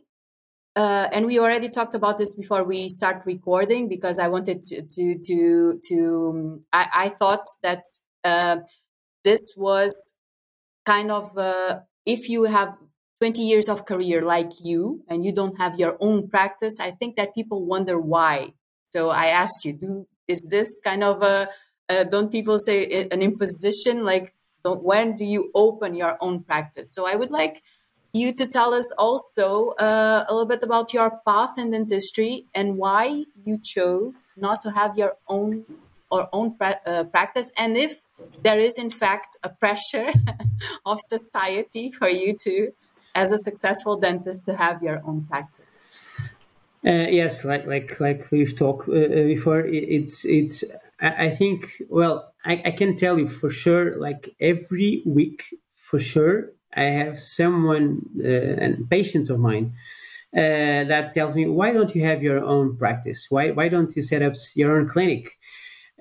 [0.75, 4.81] uh, and we already talked about this before we start recording because I wanted to
[4.83, 7.83] to to, to um, I, I, thought that
[8.23, 8.57] uh,
[9.23, 10.13] this was
[10.85, 11.31] kind of
[12.05, 12.75] if you have
[13.19, 17.17] 20 years of career like you and you don't have your own practice i think
[17.17, 18.53] that people wonder why.
[18.85, 21.49] So i asked you do is this kind of a,
[22.05, 24.05] don't people say an imposition?
[24.05, 26.93] Like when do you open your own practice?
[26.93, 27.61] So i would like
[28.13, 32.77] you to tell us also uh, a little bit about your path in dentistry and
[32.77, 35.65] why you chose not to have your own
[36.09, 38.01] or own pra- uh, practice and if
[38.41, 40.11] there is in fact a pressure
[40.85, 42.71] of society for you to
[43.15, 45.85] as a successful dentist to have your own practice?
[46.85, 50.63] Uh, yes, like like like we've talked uh, uh before, it's it's.
[51.01, 53.97] I think well, I, I can tell you for sure.
[53.97, 55.43] Like every week,
[55.75, 58.27] for sure, I have someone uh,
[58.63, 59.73] and patients of mine
[60.35, 63.27] uh, that tells me, "Why don't you have your own practice?
[63.29, 65.37] Why why don't you set up your own clinic?"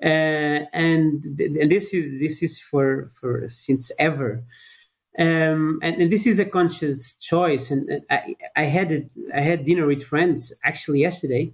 [0.01, 4.43] Uh, and and this is this is for for since ever
[5.17, 7.71] Um, and, and, this is a conscious choice.
[7.71, 9.01] And I, I had a,
[9.35, 11.53] I had dinner with friends actually yesterday,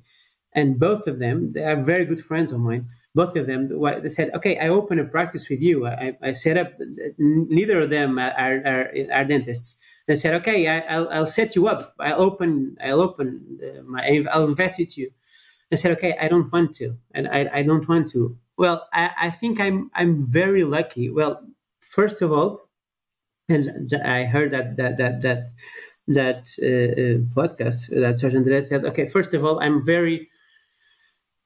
[0.54, 2.89] and both of them they are very good friends of mine.
[3.15, 3.69] Both of them
[4.04, 5.88] they said, "Okay, I open a practice with you.
[5.88, 6.73] I, I set up.
[7.17, 9.78] Neither of them are, are, are dentists.
[10.08, 11.95] They said, "Okay, I, will I'll set you up.
[11.99, 12.75] I'll open.
[12.84, 13.58] I'll open.
[13.88, 15.12] My, I'll invest with you."
[15.71, 19.10] I said, "Okay, I don't want to, and I, I don't want to." Well, I,
[19.17, 21.10] I think I'm I'm very lucky.
[21.10, 21.41] Well,
[21.80, 22.69] first of all,
[23.47, 25.49] and I heard that that that that
[26.08, 28.84] that uh, uh, podcast that Sergeant said.
[28.86, 30.30] Okay, first of all, I'm very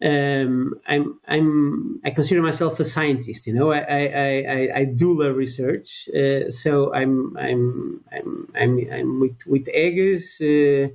[0.03, 3.47] um, I'm I'm I consider myself a scientist.
[3.47, 6.07] You know, I I, I, I do love research.
[6.15, 10.89] Uh, so I'm I'm I'm I'm, I'm with with Egas uh,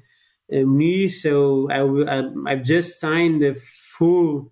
[0.55, 1.09] uh, me.
[1.09, 3.57] So I I've just signed a
[3.99, 4.51] full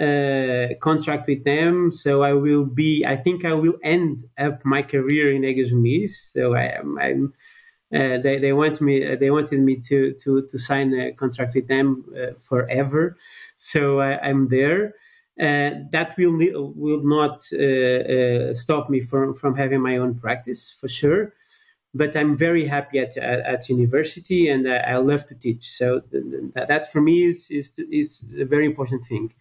[0.00, 1.92] uh, contract with them.
[1.92, 3.04] So I will be.
[3.04, 6.30] I think I will end up my career in Egas Moniz.
[6.32, 6.98] So I am.
[6.98, 7.34] I'm.
[7.92, 9.16] Uh, they they want me.
[9.16, 13.16] They wanted me to to to sign a contract with them uh, forever.
[13.56, 14.94] So I, am there.
[15.40, 16.38] Uh, that will
[16.76, 21.34] will not uh, uh, stop me from from having my own practice for sure.
[21.92, 25.70] But I'm very happy at at, at university, and I love to teach.
[25.70, 26.02] So
[26.54, 29.34] that, that for me is is is a very important thing.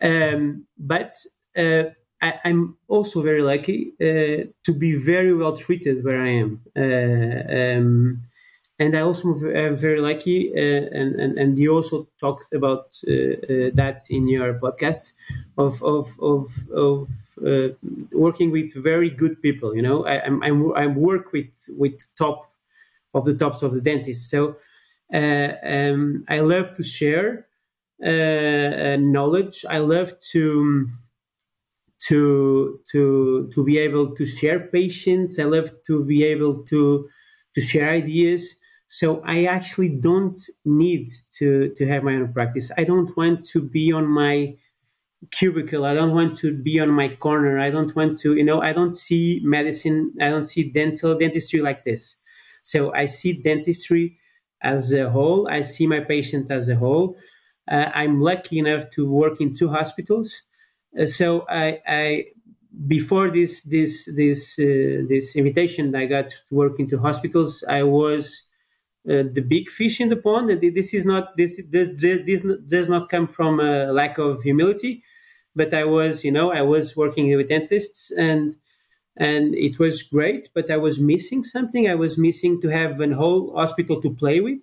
[0.00, 1.16] Um, but
[1.56, 1.90] uh,
[2.22, 6.60] I, am also very lucky uh, to be very well treated where I am.
[6.76, 8.22] Uh, um,
[8.78, 10.58] and I also am very lucky, uh,
[10.98, 15.12] and, and and you also talked about uh, uh, that in your podcast
[15.58, 17.08] of of of, of
[18.12, 19.74] working with very good people.
[19.76, 22.50] You know, I, I'm, I'm I work with with top
[23.14, 24.30] of the tops of the dentists.
[24.30, 24.56] So
[25.12, 27.46] um, I love to share
[28.04, 29.64] uh, knowledge.
[29.68, 30.88] I love to
[32.08, 35.38] to to to be able to share patients.
[35.38, 37.08] I love to be able to
[37.54, 38.54] to share ideas.
[38.88, 41.08] So I actually don't need
[41.38, 42.70] to to have my own practice.
[42.76, 44.56] I don't want to be on my
[45.30, 45.84] cubicle.
[45.84, 47.58] I don't want to be on my corner.
[47.58, 51.60] I don't want to, you know, I don't see medicine, I don't see dental dentistry
[51.60, 52.16] like this.
[52.62, 54.18] So I see dentistry
[54.62, 55.48] as a whole.
[55.48, 57.16] I see my patient as a whole.
[57.70, 60.42] Uh, I'm lucky enough to work in two hospitals.
[60.98, 62.24] Uh, so I, I,
[62.86, 68.42] before this this this uh, this invitation I got to work into hospitals, I was
[69.08, 70.50] uh, the big fish in the pond.
[70.74, 75.02] This is not this this this, does not come from a lack of humility,
[75.56, 78.56] but I was you know I was working with dentists and
[79.16, 81.88] and it was great, but I was missing something.
[81.88, 84.58] I was missing to have a whole hospital to play with.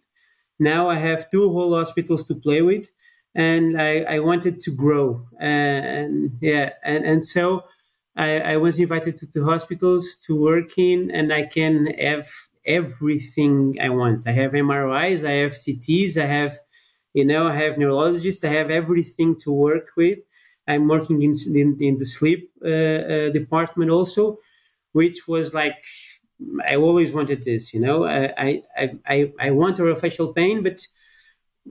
[0.60, 2.88] Now I have two whole hospitals to play with,
[3.38, 5.28] and I, I wanted to grow.
[5.39, 7.63] And yeah, and, and so
[8.17, 12.30] I, I was invited to, to hospitals to work in, and I can have
[12.65, 14.28] everything I want.
[14.28, 16.60] I have MRIs, I have CTs, I have,
[17.13, 20.19] you know, I have neurologists, I have everything to work with.
[20.67, 24.39] I'm working in in, in the sleep uh, uh, department also,
[24.93, 25.78] which was like
[26.67, 27.73] I always wanted this.
[27.73, 30.86] You know, I I I, I want orofacial pain, but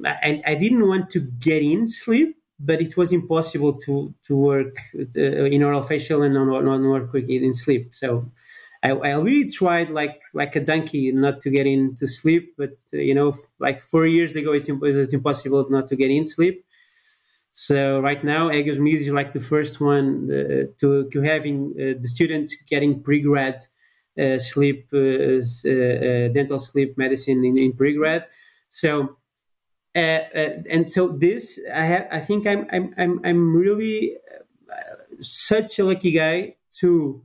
[0.05, 4.77] I, I didn't want to get in sleep, but it was impossible to to work
[4.95, 5.21] uh,
[5.55, 7.95] in orofacial and non non work in sleep.
[7.95, 8.31] So
[8.83, 12.99] I, I really tried like like a donkey not to get into sleep, but uh,
[12.99, 16.65] you know, like four years ago, it's, impossible not to get in sleep.
[17.53, 21.99] So right now, Egas Moniz is like the first one uh, to to having uh,
[22.01, 23.63] the student getting pre-grad
[24.21, 25.41] uh, sleep, uh,
[26.39, 28.27] dental sleep medicine in, in pre-grad.
[28.69, 29.17] So
[29.97, 34.17] uh, uh, and so this I have I think I'm I'm I'm, I'm really
[34.71, 34.77] uh,
[35.21, 37.23] such a lucky guy to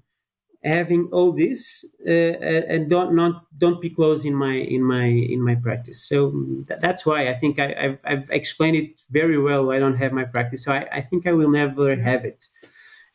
[0.63, 5.55] having all this and don't not don't be close in my in my in my
[5.55, 6.03] practice.
[6.07, 6.33] So
[6.81, 10.25] that's why i think I, have I've explained it very well i don't have my
[10.25, 10.63] practice.
[10.65, 12.47] So i, I think i will never have it.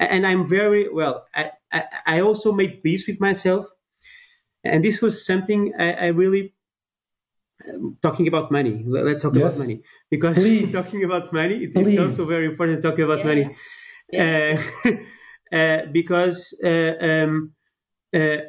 [0.01, 3.67] And i'm very well i i, I also made peace with myself.
[4.65, 6.55] And this was something I, I really
[8.03, 8.85] talking about money.
[8.87, 9.57] Let's talk yes.
[9.57, 10.37] about money because
[10.73, 13.25] talking about money, it, it's also very important talking about yeah.
[13.25, 13.57] money.
[14.13, 14.91] Yes, uh,
[15.57, 17.53] uh, because uh, um,
[18.15, 18.41] uh, uh,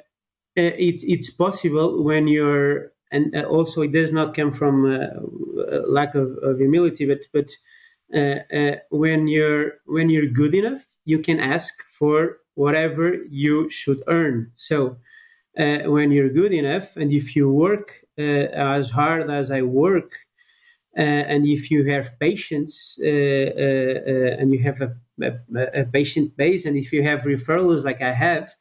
[0.55, 4.84] it's it's possible when you're and uh, also it does not come from
[5.88, 7.49] lack of, of, humility, but but
[8.89, 14.51] when you're when you're good enough, you can ask for whatever you should earn.
[14.55, 14.97] So
[15.55, 20.11] when you're good enough, and if you work as hard as I work,
[20.97, 26.65] uh, and if you have patience uh, and you have a, a, a, patient base,
[26.65, 28.51] and if you have referrals like I have,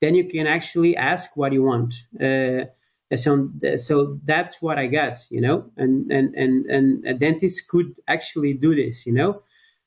[0.00, 1.94] then you can actually ask what you want.
[2.18, 2.64] Uh,
[3.14, 7.94] so, so that's what I got, you know, and, and, and, and a dentist could
[8.08, 9.42] actually do this, you know,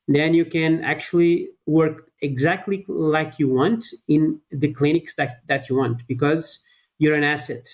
[0.06, 5.76] then you can actually work exactly like you want in the clinics that, that you
[5.76, 6.60] want because
[6.98, 7.68] you're an asset.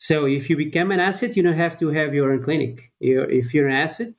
[0.00, 2.90] So if you become an asset, you don't have to have your own clinic.
[3.00, 4.16] You're, if you're an asset,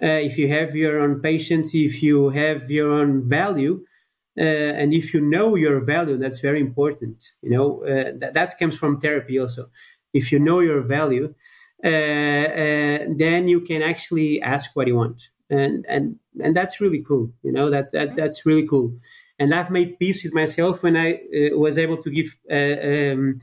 [0.00, 3.84] uh, if you have your own patients, if you have your own value,
[4.38, 4.42] uh,
[4.80, 7.16] and if you know your value, that's very important.
[7.42, 9.70] You know uh, that, that comes from therapy also.
[10.14, 11.34] If you know your value,
[11.84, 16.14] uh, uh, then you can actually ask what you want, and and
[16.44, 17.32] and that's really cool.
[17.42, 18.96] You know that, that that's really cool.
[19.40, 22.30] And I've made peace with myself when I uh, was able to give.
[22.48, 23.40] Um,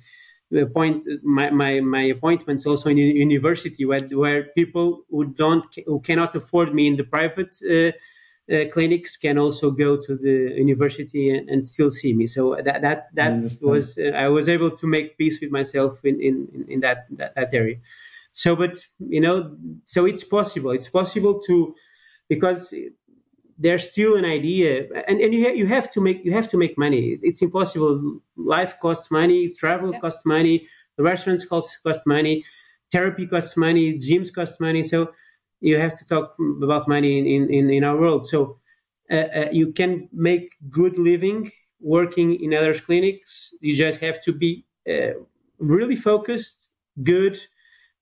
[0.74, 6.36] point my, my, my appointments also in university where, where people who don't who cannot
[6.36, 7.92] afford me in the private uh,
[8.54, 12.28] uh, clinics can also go to the university and, and, still see me.
[12.28, 16.22] So that that that was uh, i was able to make peace with myself in
[16.22, 17.78] in, in that, that, that area.
[18.34, 20.72] So but you know so it's possible.
[20.72, 21.74] It's possible to
[22.30, 22.72] because
[23.58, 26.58] there's still an idea and, and you, ha- you have to make you have to
[26.58, 27.18] make money.
[27.22, 28.20] It's impossible.
[28.36, 30.00] Life costs money travel yeah.
[30.00, 32.44] costs money the restaurants cost cost money
[32.92, 34.84] therapy costs money gyms cost money.
[34.84, 35.12] So
[35.62, 38.28] you have to talk about money in in, in our world.
[38.28, 38.60] So
[39.12, 43.54] uh, uh, you can make good living working in others clinics.
[43.62, 45.14] You just have to be uh,
[45.60, 46.70] really focused
[47.04, 47.40] good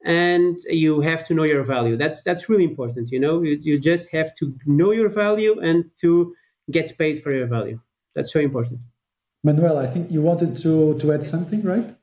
[0.03, 1.95] and you have to know your value.
[1.97, 3.41] That's that's really important you know?
[3.41, 6.35] You, you just have to know your value and to
[6.71, 7.79] get paid for your value.
[8.15, 8.79] That's so important.
[9.43, 11.95] Manuela i think you wanted to to add something right?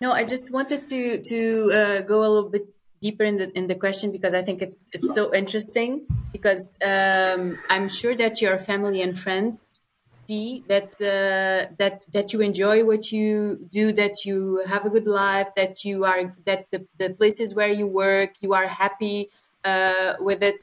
[0.00, 1.40] No i just wanted to to
[1.80, 2.66] uh, go a little bit
[3.00, 7.58] deeper in the in the question because i think it's it's so interesting because um,
[7.68, 13.12] i'm sure that your family and friends see that uh, that that you enjoy what
[13.12, 17.54] you do that you have a good life that you are that the, the places
[17.54, 19.28] where you work you are happy
[19.64, 20.62] uh, with it.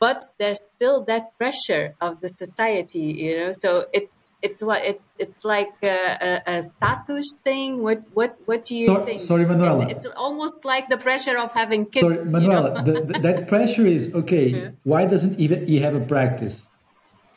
[0.00, 3.52] But there's still that pressure of the society you know?
[3.52, 7.82] So it's it's what it's it's like a, a, a status thing.
[7.82, 9.20] What what what do you so, think?
[9.20, 9.86] sorry manuela.
[9.88, 13.00] It's, it's, almost like the pressure of having kids sorry manuela you know?
[13.00, 14.70] the, the, that pressure is okay yeah.
[14.84, 16.69] why doesn't even he have a practice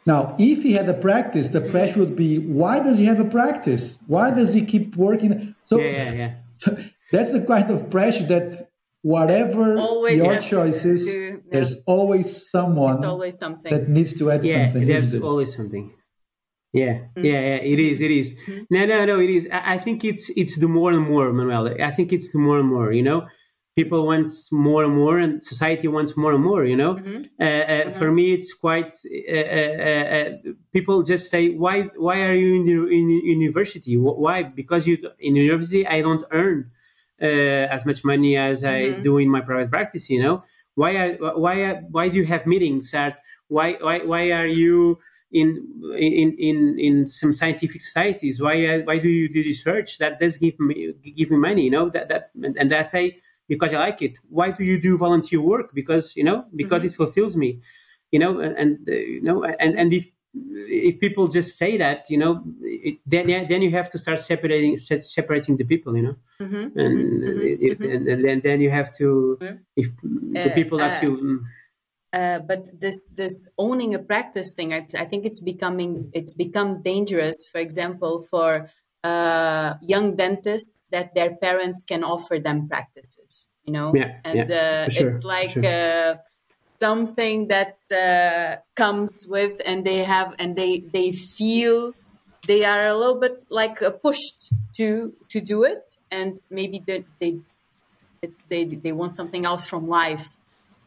[0.05, 3.25] now, if he had a practice, the pressure would be, why does he have a
[3.25, 3.99] practice?
[4.07, 5.55] Why does he keep working?
[5.63, 6.33] So, yeah, yeah, yeah.
[6.51, 6.77] so
[7.11, 8.69] that's the kind of pressure that
[9.01, 11.35] whatever always your choice is, to, yeah.
[11.51, 13.71] there's always someone always something.
[13.71, 14.87] that needs to add yeah, something.
[14.87, 15.93] There's always something.
[16.73, 17.23] Yeah, mm-hmm.
[17.23, 18.33] yeah, yeah, it is, it is.
[18.33, 18.63] Mm-hmm.
[18.71, 19.47] No, no, no, it is.
[19.51, 21.75] I, I think it's it's the more and more, Manuela.
[21.79, 22.91] I think it's the more and more.
[22.91, 23.27] You know,
[23.75, 27.21] people want more and more and society wants more and more you know mm-hmm.
[27.39, 27.97] Uh, uh, mm-hmm.
[27.97, 28.93] for me it's quite
[29.29, 30.29] uh, uh, uh,
[30.71, 35.35] people just say why why are you in, the, in university why because you in
[35.35, 36.69] university i don't earn
[37.21, 37.25] uh,
[37.75, 38.99] as much money as mm-hmm.
[38.99, 40.43] i do in my private practice you know
[40.75, 43.17] why are, why why do you have meetings at
[43.47, 44.99] why why why are you
[45.31, 45.65] in
[45.97, 50.59] in in in some scientific societies why why do you do research that does give
[50.59, 54.01] me give me money you know that that and, and I say because I like
[54.01, 54.17] it.
[54.29, 55.73] Why do you do volunteer work?
[55.73, 56.87] Because you know, because mm-hmm.
[56.87, 57.61] it fulfills me.
[58.11, 62.09] You know, and, and uh, you know, and and if if people just say that,
[62.09, 66.15] you know, it, then then you have to start separating separating the people, you know,
[66.39, 66.79] mm-hmm.
[66.79, 67.39] and, mm-hmm.
[67.41, 68.09] It, mm-hmm.
[68.09, 69.37] and, and then you have to
[69.75, 71.17] if the uh, people that uh, you.
[71.17, 71.39] Mm.
[72.13, 76.81] Uh, but this this owning a practice thing, I, I think it's becoming it's become
[76.83, 77.47] dangerous.
[77.51, 78.69] For example, for
[79.03, 83.93] uh, young dentists that their parents can offer them practices you know?
[83.95, 85.65] Yeah, and yeah, uh, sure, it's like sure.
[85.65, 86.15] uh,
[86.57, 91.93] something that uh, comes with and they have and they they feel
[92.47, 95.89] they are a little bit like uh, pushed to to do it.
[96.11, 97.39] And maybe they, they
[98.49, 100.27] they they want something else from life.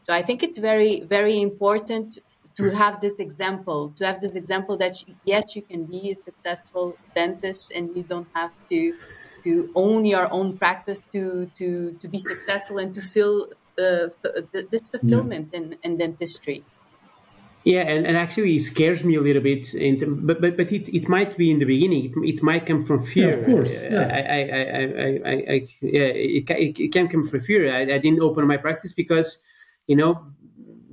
[0.03, 2.17] So i think it's very very important
[2.57, 4.95] to have this example, to have this example that
[5.25, 8.95] yes, you can be a successful dentist and you don't have to
[9.43, 13.47] to own your own practice to to to be successful and to feel
[13.77, 14.07] uh,
[14.71, 15.59] this fulfillment yeah.
[15.59, 16.63] in, in dentistry.
[17.63, 19.73] Yeah, and, and actually it scares me a little bit.
[19.73, 22.05] In, but but but it, it might be in the beginning.
[22.05, 23.29] It, it might come from fear.
[23.29, 23.83] Yeah, of course.
[23.83, 24.07] Yeah.
[24.07, 27.75] I, I, I, I, I, I yeah, it, it, it, can come from fear.
[27.75, 29.41] I, I didn't open my practice because,
[29.85, 30.27] you know,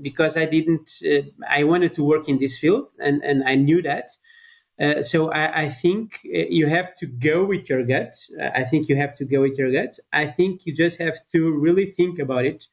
[0.02, 3.82] because I didn't, uh, I wanted to work in this field and, and I knew
[3.82, 4.10] that.
[4.80, 8.12] Uh, so I, I, think uh, you have to go with your gut.
[8.40, 9.96] I think you have to go with your gut.
[10.12, 12.66] I think you just have to really think about it,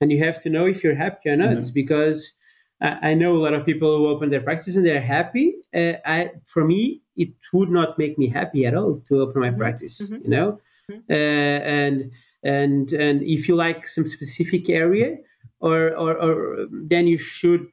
[0.00, 1.56] and you have to know if you're happy or not.
[1.56, 1.74] Mm-hmm.
[1.74, 2.32] Because
[2.80, 5.56] I, I know a lot of people who open their practice and they're happy.
[5.74, 9.48] Uh, I, for me, it would not make me happy at all to open my
[9.48, 9.58] mm-hmm.
[9.58, 10.00] practice.
[10.00, 10.14] Mm-hmm.
[10.14, 10.60] You know,
[10.90, 11.00] mm-hmm.
[11.10, 12.10] uh, and
[12.44, 15.16] and and if you like some specific area,
[15.60, 17.68] or, or, or then you should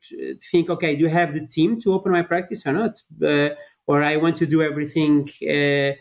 [0.52, 3.02] think, okay, do you have the team to open my practice or not?
[3.24, 3.50] Uh,
[3.88, 5.94] or I want to do everything uh,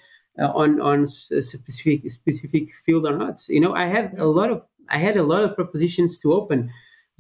[0.42, 3.46] on on a specific specific field or not.
[3.48, 6.70] You know, I have a lot of I had a lot of propositions to open.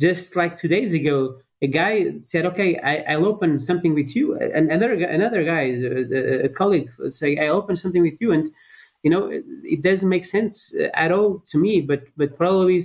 [0.00, 4.34] Just like two days ago, a guy said, "Okay, I, will open something with you."
[4.34, 8.50] And another another guy, a, a colleague, say, "I open something with you," and
[9.04, 11.82] you know, it, it, doesn't make sense at all to me.
[11.82, 12.82] But but probably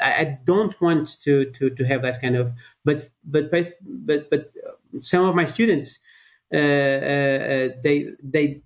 [0.00, 2.52] I, I, don't want to to to have that kind of.
[2.84, 4.50] But but but but but
[4.98, 5.98] some of my students
[6.54, 8.60] uh, uh, uh, they they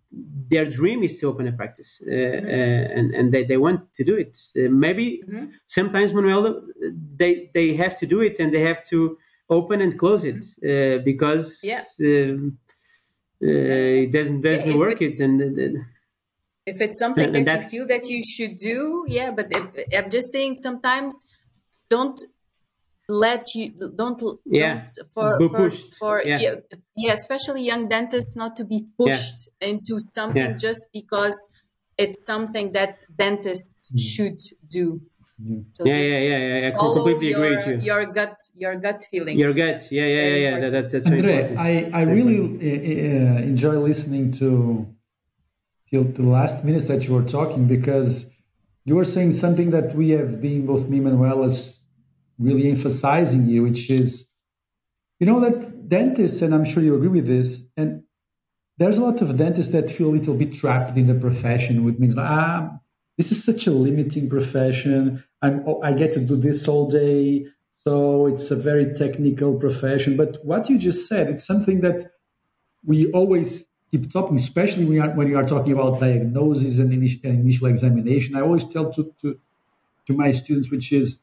[0.50, 2.98] their dream is to open a practice mm-hmm.
[2.98, 5.46] and and they, they want to do it maybe mm-hmm.
[5.68, 6.60] sometimes manuela
[7.16, 9.16] they they have to do it and they have to
[9.50, 11.04] open and close it mm-hmm.
[11.04, 11.82] because yeah.
[12.00, 12.58] Um,
[13.40, 15.86] it doesn't doesn't yeah, work it, it and
[16.66, 19.64] if it's something and, and that you feel that you should do yeah but if
[19.96, 21.14] i'm just saying sometimes
[21.88, 22.20] don't
[23.08, 25.94] let you don't yeah don't, for be for, pushed.
[25.94, 26.38] for yeah.
[26.38, 26.54] yeah.
[26.96, 29.68] yeah especially young dentists not to be pushed yeah.
[29.68, 30.52] into something yeah.
[30.52, 31.36] just because
[31.96, 34.00] it's something that dentists mm.
[34.00, 35.00] should do
[35.72, 37.92] so yeah, yeah, yeah, yeah, I completely your, agree with you.
[37.92, 39.38] Your gut, your gut feeling.
[39.38, 40.60] Your gut, yeah, yeah, yeah, yeah.
[40.60, 44.86] That, that's that's Andre, I I really uh, enjoy listening to
[45.90, 48.26] till the last minutes that you were talking because
[48.84, 51.86] you were saying something that we have been both me and Manuel as
[52.38, 54.26] really emphasizing here, which is,
[55.18, 58.02] you know, that dentists, and I'm sure you agree with this, and
[58.78, 61.98] there's a lot of dentists that feel a little bit trapped in the profession, which
[61.98, 62.70] means, ah,
[63.16, 65.24] this is such a limiting profession.
[65.40, 67.46] I'm, oh, I get to do this all day.
[67.70, 70.16] So it's a very technical profession.
[70.16, 72.10] But what you just said, it's something that
[72.84, 76.92] we always keep talking, especially when you are, when you are talking about diagnosis and
[76.92, 78.36] initial, initial examination.
[78.36, 79.38] I always tell to, to,
[80.06, 81.18] to my students, which is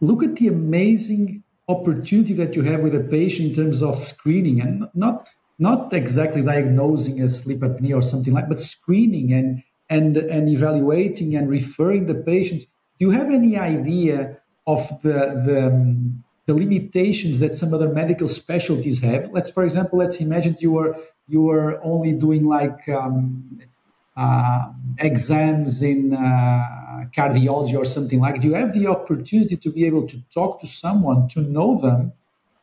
[0.00, 4.60] look at the amazing opportunity that you have with a patient in terms of screening
[4.60, 5.28] and not
[5.58, 11.34] not exactly diagnosing a sleep apnea or something like but screening and and and evaluating
[11.36, 12.62] and referring the patient
[12.98, 18.28] do you have any idea of the the, um, the limitations that some other medical
[18.28, 20.96] specialties have let's for example let's imagine you were
[21.28, 23.60] you were only doing like um,
[24.16, 28.44] uh, exams in uh, cardiology or something like that.
[28.44, 32.12] you have the opportunity to be able to talk to someone to know them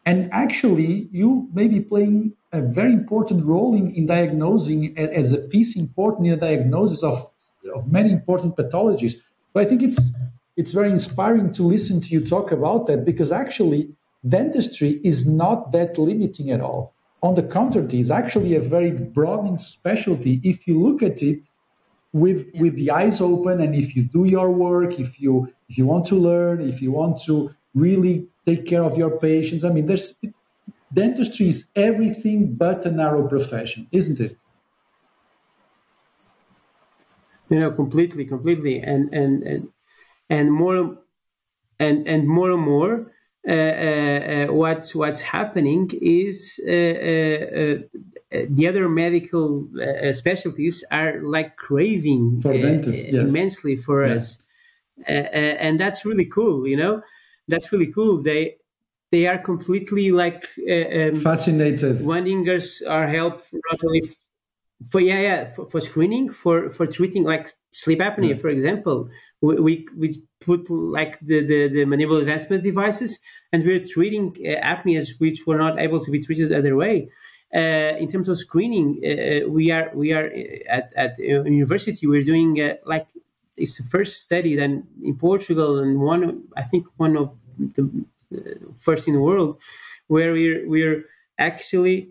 [0.05, 5.37] and actually you may be playing a very important role in, in diagnosing as a
[5.37, 7.31] piece important in the diagnosis of,
[7.73, 9.13] of many important pathologies
[9.53, 10.11] so i think it's
[10.57, 13.89] it's very inspiring to listen to you talk about that because actually
[14.27, 16.94] dentistry is not that limiting at all
[17.25, 21.41] on the contrary, it's actually a very broadening specialty if you look at it
[22.13, 22.61] with yeah.
[22.61, 26.05] with the eyes open and if you do your work, if you if you want
[26.05, 29.63] to learn, if you want to really take care of your patients.
[29.63, 30.13] I mean, there's
[30.93, 34.37] dentistry is everything but a narrow profession, isn't it?
[37.49, 39.67] You know, completely, completely, and and and
[40.29, 40.97] and more
[41.79, 43.11] and and more and more
[43.47, 43.55] Uh, uh,
[44.49, 47.87] uh, what's what's happening is the
[48.67, 49.67] other medical
[50.13, 53.29] specialties are like craving for dentists, yes.
[53.29, 54.39] immensely for us,
[55.05, 56.67] and that's really cool.
[56.67, 57.03] You know,
[57.47, 58.23] that's really cool.
[58.23, 58.55] They
[59.11, 64.01] they are completely like um, fascinated wanting us our help not only
[64.89, 68.41] for yeah yeah for, for screening for for treating like sleep apnea mm.
[68.41, 69.09] for example
[69.41, 73.19] we, we, we put like the, the, the mandibular advancement devices
[73.51, 77.09] and we're treating uh, apneas which were not able to be treated other way
[77.53, 82.21] uh, in terms of screening uh, we are we are uh, at, at university we're
[82.21, 83.07] doing uh, like
[83.57, 87.31] it's the first study then in portugal and one i think one of
[87.75, 88.05] the
[88.35, 88.39] uh,
[88.77, 89.57] first in the world
[90.07, 91.05] where we're we're
[91.39, 92.09] actually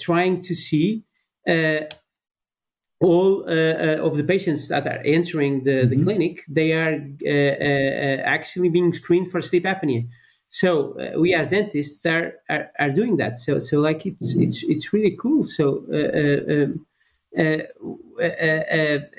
[0.00, 1.04] trying to see
[3.00, 5.90] all uh, uh, of the patients that are entering the, mm-hmm.
[5.90, 6.94] the clinic, they are
[7.26, 10.08] uh, uh, actually being screened for sleep apnea.
[10.48, 13.38] So uh, we as dentists are, are, are doing that.
[13.38, 14.44] So so like it's mm-hmm.
[14.44, 15.44] it's it's really cool.
[15.44, 16.86] So um,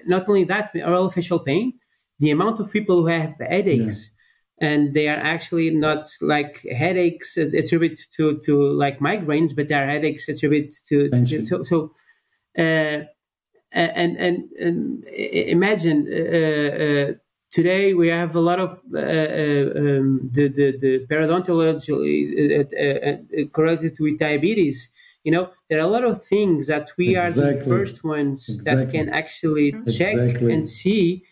[0.08, 1.74] not only that, orofacial pain,
[2.20, 4.06] the amount of people who have headaches.
[4.06, 4.14] Yeah.
[4.60, 9.86] And they are actually not like headaches attributed to, to like migraines, but they are
[9.86, 11.92] headaches attributed to, to so so
[12.58, 13.08] and
[13.72, 17.14] and and, and imagine uh, uh,
[17.52, 21.90] today we have a lot of uh, uh um, the, the, the periodontology
[22.60, 24.90] uh, uh, correlated with diabetes.
[25.24, 27.44] You know, there are a lot of things that we exactly.
[27.44, 28.86] are the first ones exactly.
[28.86, 30.54] that can actually check exactly.
[30.54, 31.24] and see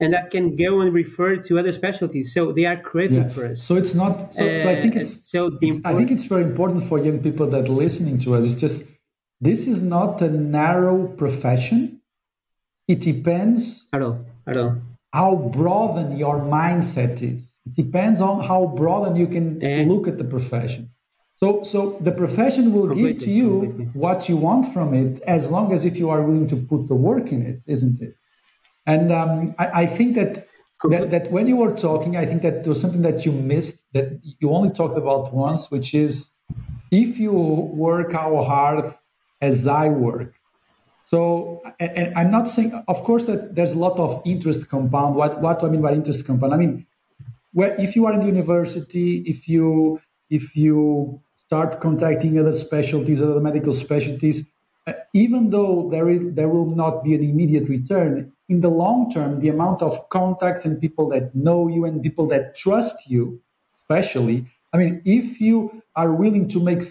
[0.00, 2.34] and that can go and refer to other specialties.
[2.34, 3.28] So they are craving yeah.
[3.28, 3.62] for us.
[3.62, 4.34] So it's not.
[4.34, 5.30] So, uh, so I think it's.
[5.30, 8.44] So it's, I think it's very important for young people that are listening to us.
[8.44, 8.82] It's just
[9.44, 12.00] this is not a narrow profession.
[12.88, 13.86] It depends.
[13.92, 14.24] At all.
[14.46, 14.76] At all.
[15.12, 17.58] How broaden your mindset is.
[17.66, 19.84] It depends on how broaden you can yeah.
[19.86, 20.90] look at the profession.
[21.36, 23.84] So, so the profession will give to you completely.
[23.92, 26.94] what you want from it, as long as if you are willing to put the
[26.94, 28.14] work in it, isn't it?
[28.86, 30.48] And um, I, I, think that,
[30.90, 33.84] that that when you were talking, I think that there was something that you missed
[33.92, 36.30] that you only talked about once, which is
[36.90, 38.94] if you work how hard
[39.48, 40.30] as I work.
[41.02, 45.16] So, and, I'm not saying, of course, that there's a lot of interest compound.
[45.20, 46.54] What what do I mean by interest compound?
[46.54, 46.86] I mean,
[47.52, 53.20] well, if you are in the university, if you if you start contacting other specialties,
[53.20, 54.36] other medical specialties,
[54.86, 59.10] uh, even though there, is, there will not be an immediate return, in the long
[59.10, 63.40] term, the amount of contacts and people that know you and people that trust you,
[63.74, 66.82] especially, I mean, if you are willing to make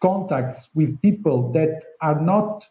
[0.00, 2.68] contacts with people that are not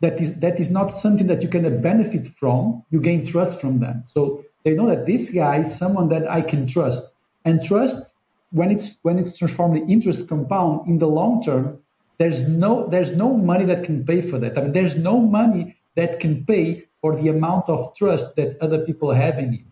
[0.00, 3.78] that is that is not something that you can benefit from, you gain trust from
[3.78, 4.02] them.
[4.06, 7.04] So they know that this guy is someone that I can trust.
[7.44, 8.12] And trust,
[8.50, 11.78] when it's when it's transformed the interest compound in the long term,
[12.18, 14.58] there's no there's no money that can pay for that.
[14.58, 18.84] I mean, there's no money that can pay for the amount of trust that other
[18.84, 19.64] people have in you.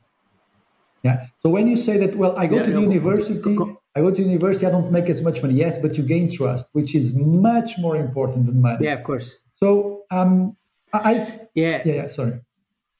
[1.02, 1.26] Yeah.
[1.38, 3.56] So when you say that, well, I go yeah, to the university,
[3.96, 5.54] I go to university, I don't make as much money.
[5.54, 8.86] Yes, but you gain trust, which is much more important than money.
[8.86, 9.34] Yeah, of course.
[9.54, 10.56] So um,
[10.92, 12.40] I yeah yeah yeah sorry,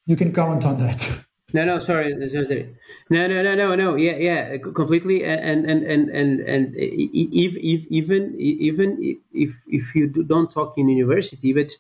[0.07, 1.09] you can comment on that.
[1.53, 3.97] No, no, sorry, no, no, no, no, no.
[3.97, 5.25] Yeah, yeah, completely.
[5.25, 10.89] And and and and and if, if, even even if if you don't talk in
[10.89, 11.73] university, but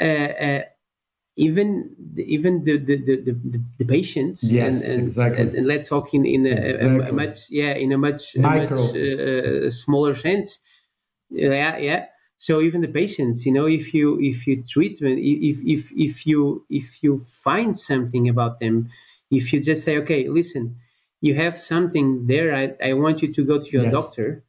[0.00, 0.62] uh, uh,
[1.36, 5.88] even even the the the, the, the patients yes and, and, exactly and, and, let's
[5.88, 7.06] talk in, in a, exactly.
[7.06, 8.86] a, a much yeah in a much, Micro.
[8.86, 10.60] much uh, smaller sense
[11.30, 12.06] yeah yeah
[12.38, 16.26] so even the patients you know if you if you treat them if if if
[16.26, 18.88] you if you find something about them
[19.30, 20.76] if you just say okay listen
[21.20, 23.92] you have something there i, I want you to go to your yes.
[23.92, 24.44] doctor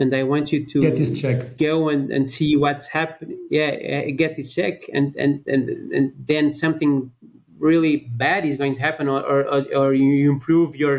[0.00, 1.58] and I want you to get this check.
[1.58, 3.38] Go and, and see what's happening.
[3.50, 7.12] Yeah, get this check, and and and and then something
[7.58, 10.98] really bad is going to happen, or or, or you improve your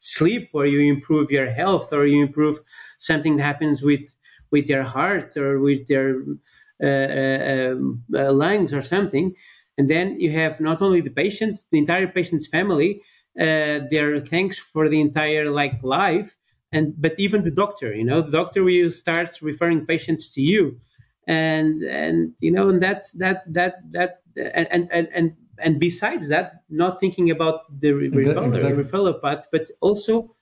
[0.00, 2.58] sleep, or you improve your health, or you improve
[2.98, 4.02] something that happens with
[4.50, 6.22] with your heart or with your
[6.82, 9.34] uh, uh, um, uh, lungs or something.
[9.76, 13.02] And then you have not only the patients, the entire patient's family,
[13.38, 16.36] uh, their thanks for the entire like life,
[16.74, 20.78] and but even the doctor you know the doctor will start referring patients to you
[21.26, 26.64] and and you know and that's that that that and and and and besides that
[26.68, 28.84] not thinking about the referral, exactly.
[28.84, 30.34] referral part but also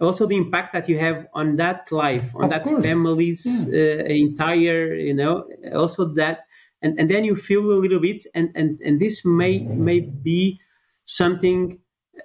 [0.00, 2.84] also the impact that you have on that life on of that course.
[2.84, 4.02] family's yeah.
[4.02, 6.46] uh, entire you know also that
[6.80, 10.60] and and then you feel a little bit and and and this may may be
[11.04, 11.78] something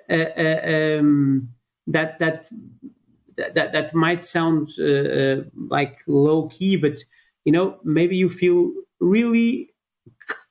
[0.09, 1.49] uh, uh, um,
[1.87, 2.47] that that
[3.37, 5.35] that that might sound uh, uh,
[5.69, 6.97] like low key, but
[7.45, 9.69] you know maybe you feel really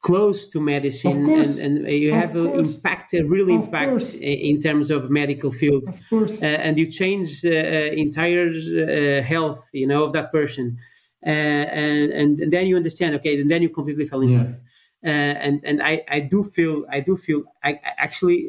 [0.03, 4.14] close to medicine and, and, you have an impact a real of impact course.
[4.14, 5.84] in terms of medical field.
[6.12, 10.78] Uh, and you change the uh, entire uh, health you know of that person.
[11.26, 14.39] Uh, and, and then you understand okay and then you completely fell in yeah.
[14.39, 14.55] love.
[15.03, 18.41] And and I, I do feel I do feel I actually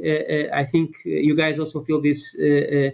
[0.62, 2.90] I think you guys also feel this uh, uh,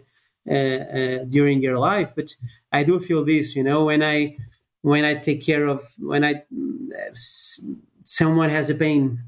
[0.46, 2.12] during your life.
[2.16, 2.36] But
[2.72, 4.38] I do feel this, you know, when I
[4.82, 6.44] when I take care of when I
[8.04, 9.20] someone has a pain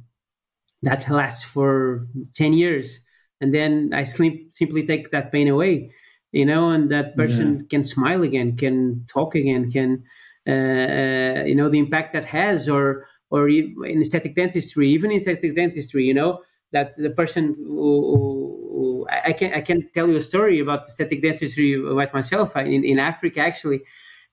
[0.81, 2.99] that lasts for 10 years
[3.41, 5.91] and then i sleep, simply take that pain away
[6.31, 7.65] you know and that person yeah.
[7.69, 10.03] can smile again can talk again can
[10.47, 15.17] uh, uh, you know the impact that has or or in aesthetic dentistry even in
[15.17, 16.41] aesthetic dentistry you know
[16.71, 18.64] that the person who, who
[19.09, 22.99] I can I can tell you a story about aesthetic dentistry with myself in, in
[22.99, 23.81] Africa actually.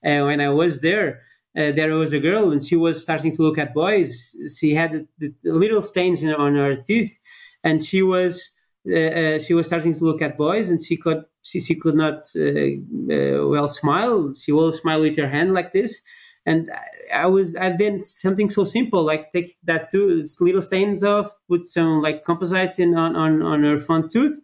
[0.05, 1.21] Uh, when I was there,
[1.57, 4.35] uh, there was a girl and she was starting to look at boys.
[4.57, 7.17] She had the, the little stains in, on her teeth,
[7.63, 8.49] and she was
[8.89, 11.95] uh, uh she was starting to look at boys, and she could she, she could
[11.95, 12.73] not uh,
[13.15, 14.33] uh, well smile.
[14.33, 16.01] She will smile with her hand like this,
[16.45, 16.71] and
[17.13, 21.65] I, was I did something so simple like take that two little stains off, put
[21.67, 24.39] some like composite in on on, on her front tooth,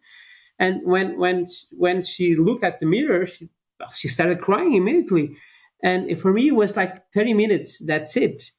[0.60, 3.50] and when when when she looked at the mirror, she
[3.96, 5.36] she started crying immediately,
[5.84, 7.80] and for me it was like thirty minutes.
[7.86, 8.52] That's it.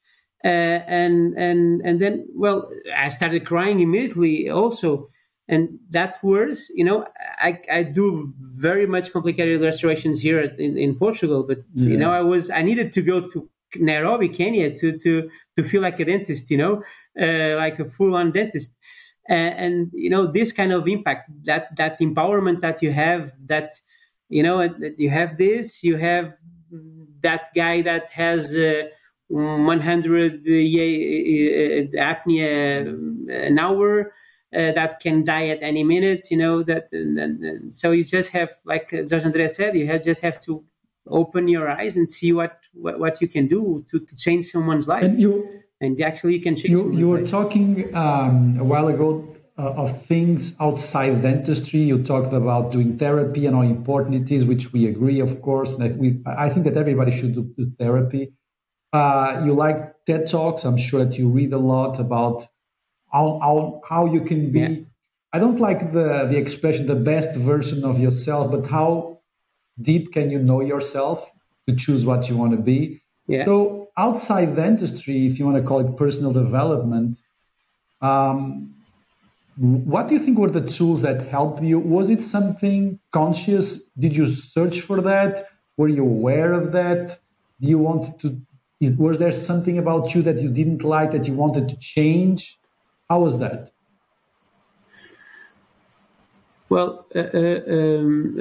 [0.43, 0.47] Uh,
[0.87, 2.67] and and and then well
[2.97, 5.10] i started crying immediately also
[5.51, 7.05] and that was you know
[7.37, 11.89] i i do very much complicated restorations here in, in portugal but yeah.
[11.89, 15.81] you know i was i needed to go to nairobi kenya to to to feel
[15.81, 16.81] like a dentist you know
[17.21, 18.75] uh, like a full-on dentist
[19.27, 23.71] and, and, you know this kind of impact that that empowerment that you have that
[24.29, 24.57] you know
[24.97, 26.33] you have this you have
[27.21, 28.83] that guy that has uh,
[29.27, 30.47] 100 uh,
[32.01, 32.87] apnea
[33.29, 34.13] an hour
[34.55, 38.03] uh, that can die at any minute you know that and, and, and so you
[38.03, 40.63] just have like Jorge Andre said you have, just have to
[41.07, 44.87] open your eyes and see what what, what you can do to, to change someone's
[44.87, 47.29] life and you and actually you can change you, you were life.
[47.29, 49.27] talking um, a while ago
[49.57, 54.45] uh, of things outside dentistry you talked about doing therapy and how important it is
[54.45, 58.33] which we agree of course that we i think that everybody should do, do therapy
[58.93, 60.65] uh, you like TED Talks.
[60.65, 62.47] I'm sure that you read a lot about
[63.11, 64.59] how, how, how you can be.
[64.59, 64.75] Yeah.
[65.33, 69.19] I don't like the, the expression, the best version of yourself, but how
[69.81, 71.31] deep can you know yourself
[71.67, 73.01] to choose what you want to be?
[73.27, 73.45] Yeah.
[73.45, 77.17] So, outside dentistry, if you want to call it personal development,
[78.01, 78.73] um,
[79.57, 81.79] what do you think were the tools that helped you?
[81.79, 83.81] Was it something conscious?
[83.97, 85.49] Did you search for that?
[85.77, 87.19] Were you aware of that?
[87.59, 88.41] Do you want to
[88.81, 92.57] is, was there something about you that you didn't like that you wanted to change?
[93.11, 93.73] How was that?
[96.69, 98.37] Well, uh, uh, um,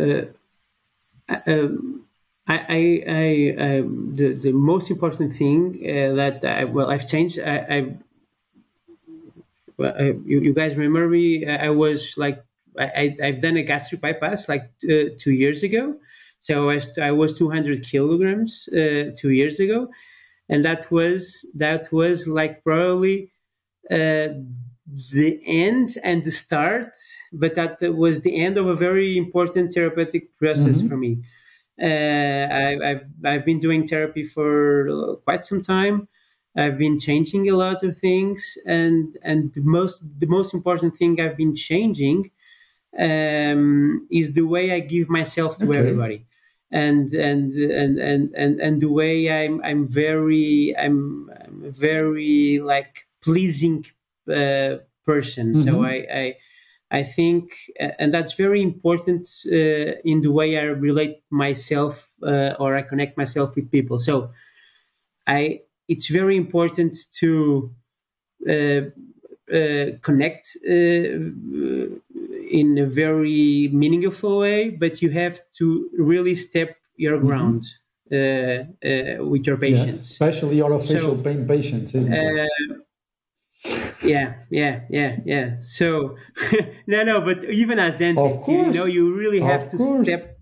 [1.29, 2.07] uh, um,
[2.47, 2.83] I, I,
[3.21, 3.31] I,
[3.67, 7.41] um, the, the most important thing uh, that I, well, I've changed.
[7.41, 7.97] I,
[9.77, 11.49] well, I you, you, guys remember me?
[11.49, 12.45] I, was like,
[12.79, 15.97] I, I've done a gastric bypass like uh, two years ago.
[16.39, 19.89] So I was, I was 200 kilograms uh, two years ago
[20.51, 23.40] and that was that was like probably uh,
[23.89, 26.97] the end and the start,
[27.33, 30.89] but that was the end of a very important therapeutic process mm-hmm.
[30.89, 31.23] for me.
[31.81, 36.09] Uh, I, have I've been doing therapy for quite some time.
[36.57, 41.21] I've been changing a lot of things, and and the most the most important thing
[41.21, 42.31] I've been changing
[42.99, 45.79] um, is the way I give myself to okay.
[45.79, 46.27] everybody
[46.73, 53.07] and and and and and, and the way I'm I'm very I'm, I'm very like
[53.23, 53.87] pleasing
[54.29, 55.53] uh, person.
[55.53, 55.63] Mm-hmm.
[55.63, 56.37] So I, I
[56.93, 62.77] I think, and that's very important uh, in the way I relate myself uh, or
[62.77, 63.99] I connect myself with people.
[63.99, 64.33] So
[65.27, 67.71] I it's very important to
[68.49, 68.83] uh,
[69.53, 71.17] uh connect uh,
[72.61, 77.27] in a very meaningful way, but you have to really step your mm-hmm.
[77.27, 77.63] ground
[78.13, 79.21] mm-hmm.
[79.21, 79.93] uh, uh, with your patients.
[79.93, 82.51] Yes, especially your orofacial so, pain patients, isn't it?
[84.03, 85.61] Yeah, yeah, yeah, yeah.
[85.61, 86.17] So,
[86.87, 90.07] no, no, but even as dentists, you know, you really have to course.
[90.07, 90.39] step.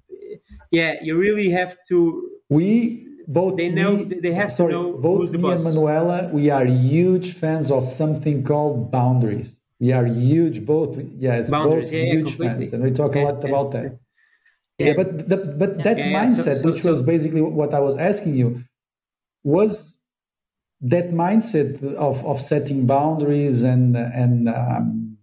[0.70, 2.30] Yeah, you really have to.
[2.48, 6.30] We both they know they have sorry, to know both me and Manuela.
[6.32, 12.04] We are huge fans of something called boundaries we are huge both yes both yeah,
[12.04, 13.98] huge fans and we talk yeah, a lot yeah, about that
[14.78, 14.88] yes.
[14.88, 17.96] yeah but the, but that mindset so, so, which so, was basically what i was
[17.96, 18.62] asking you
[19.44, 19.96] was
[20.80, 25.16] that mindset of of setting boundaries and and um,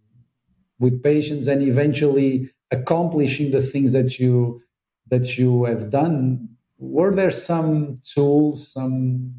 [0.80, 4.62] with patience and eventually accomplishing the things that you
[5.08, 9.34] that you have done were there some tools some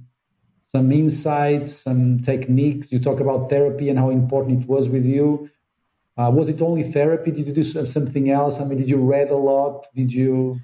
[0.66, 2.90] some insights, some techniques.
[2.90, 5.48] You talk about therapy and how important it was with you.
[6.16, 7.30] Uh, was it only therapy?
[7.30, 8.58] Did you do something else?
[8.58, 9.86] I mean, did you read a lot?
[9.94, 10.58] Did you?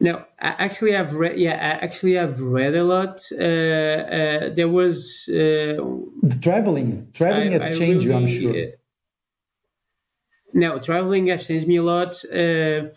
[0.00, 1.38] No, actually, I've read.
[1.38, 3.20] Yeah, actually, I've read a lot.
[3.32, 5.82] Uh, uh, there was uh,
[6.22, 7.08] the traveling.
[7.14, 8.64] Traveling I, has I changed really, you, I'm sure.
[8.64, 8.70] Uh,
[10.54, 12.14] no, traveling has changed me a lot.
[12.32, 12.90] Uh,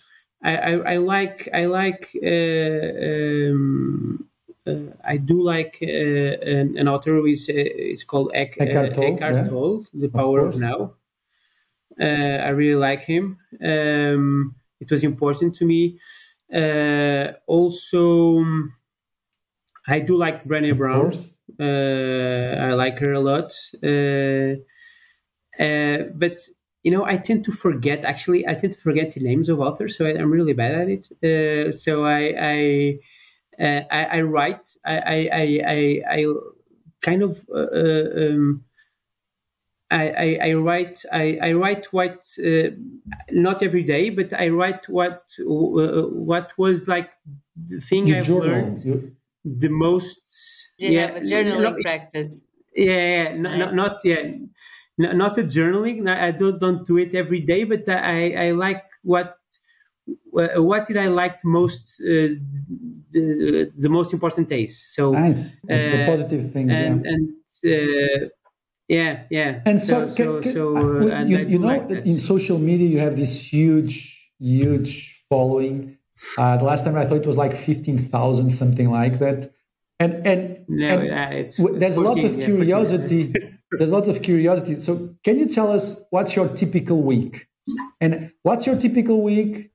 [0.44, 4.30] I, I, I, like I like um,
[4.68, 8.94] uh, I do like uh, an, an, author who is uh, it's called Ek, Eckhart
[8.94, 10.02] Tolle, Eckhart yeah.
[10.02, 10.94] The Power of, of Now.
[12.00, 13.38] I really like him.
[13.64, 16.00] Um, it was important to me.
[17.48, 18.46] Also,
[19.88, 21.14] I do like Brené Brown.
[21.60, 23.54] Uh, I like her a lot.
[25.60, 26.40] Uh, but
[26.84, 28.06] you know, I tend to forget.
[28.06, 30.90] Actually, I tend to forget the names of authors, so I, am really bad at
[30.90, 31.12] it.
[31.24, 33.00] Uh, so I, I
[33.60, 34.66] uh, I, I, write.
[34.86, 35.30] I, I,
[35.68, 36.26] I, I
[37.02, 38.64] kind of uh, uh, um,
[39.92, 42.70] I, I, I, write I, I write what uh,
[43.32, 45.44] not every day, but I write what uh,
[46.30, 47.12] what was like
[47.56, 48.46] the thing you I've journal.
[48.46, 50.22] learned You- the most.
[50.78, 52.42] Do you yeah, have a journaling no, practice?
[52.76, 53.72] yeah, yeah, yeah, no, no, Nice.
[53.72, 54.24] not yeah,
[54.98, 56.10] no, not the journaling.
[56.10, 59.38] I don't don't do it every day, but I I like what
[60.38, 62.36] uh, what did I like most uh,
[63.12, 64.76] the the most important days.
[64.96, 65.62] So nice.
[65.62, 66.80] The- the Uh, positive things.
[66.80, 67.04] and yeah.
[67.06, 67.24] and
[67.66, 68.30] uh,
[68.92, 69.62] yeah, yeah.
[69.66, 72.88] And so, so can- can- so, uh, uh, you, you know like in social media
[72.88, 73.96] you have this huge,
[74.40, 74.92] huge
[75.30, 75.98] following.
[76.38, 79.52] Uh, the last time I thought it was like fifteen thousand, something like that.
[80.00, 81.30] And and, No, and yeah,
[81.80, 83.34] there's a lot of yeah, 14, curiosity.
[83.72, 84.76] there's a lot of curiosity.
[84.82, 87.48] So can you tell us what's your typical week?
[88.02, 89.72] And what's your typical week?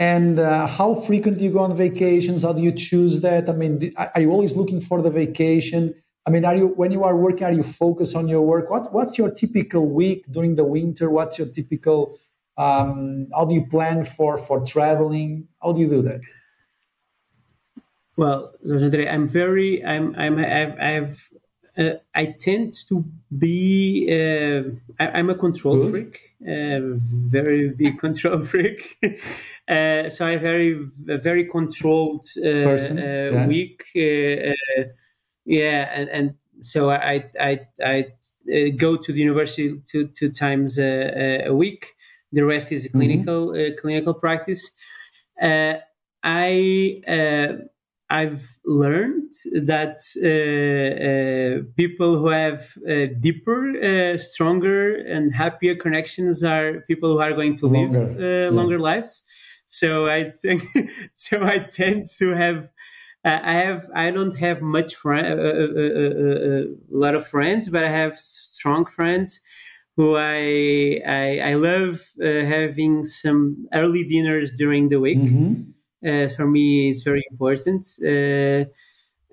[0.00, 2.42] And uh, how frequent do you go on vacations?
[2.42, 3.48] How do you choose that?
[3.48, 5.94] I mean, are you always looking for the vacation?
[6.26, 8.68] I mean, are you when you are working, are you focused on your work?
[8.70, 11.08] What what's your typical week during the winter?
[11.08, 12.18] What's your typical?
[12.58, 15.48] Um, how do you plan for for traveling?
[15.62, 16.20] How do you do that?
[18.16, 21.30] Well, I'm very, I'm, I'm, I've, I've
[21.76, 23.04] uh, I tend to
[23.36, 25.90] be, uh, I, I'm a control Good.
[25.90, 26.96] freak, uh,
[27.28, 28.96] very big control freak.
[29.68, 33.46] uh, so I very, a very controlled uh, Person, uh, yeah.
[33.46, 33.84] week.
[35.46, 38.06] Yeah, and, and so I, I, I
[38.52, 41.94] uh, go to the university two, two times a, a week.
[42.32, 44.70] The rest is clinical, uh, clinical practice.
[45.40, 45.74] Uh,
[46.22, 47.62] I uh,
[48.08, 56.44] I've learned that uh, uh, people who have uh, deeper, uh, stronger, and happier connections
[56.44, 58.50] are people who are going to live Longer, yeah.
[58.50, 59.24] longer lives.
[59.66, 60.64] So I think,
[61.14, 62.68] so I tend to have.
[63.26, 63.82] Uh, I have.
[63.94, 66.62] I don't have much friend, uh, uh, uh, uh,
[66.96, 69.40] a lot of friends, but I have strong friends
[69.96, 75.72] who I I, I love uh, having some early dinners during the week Mhm.
[76.10, 77.82] uh, for me it's very important.
[78.12, 78.60] Uh,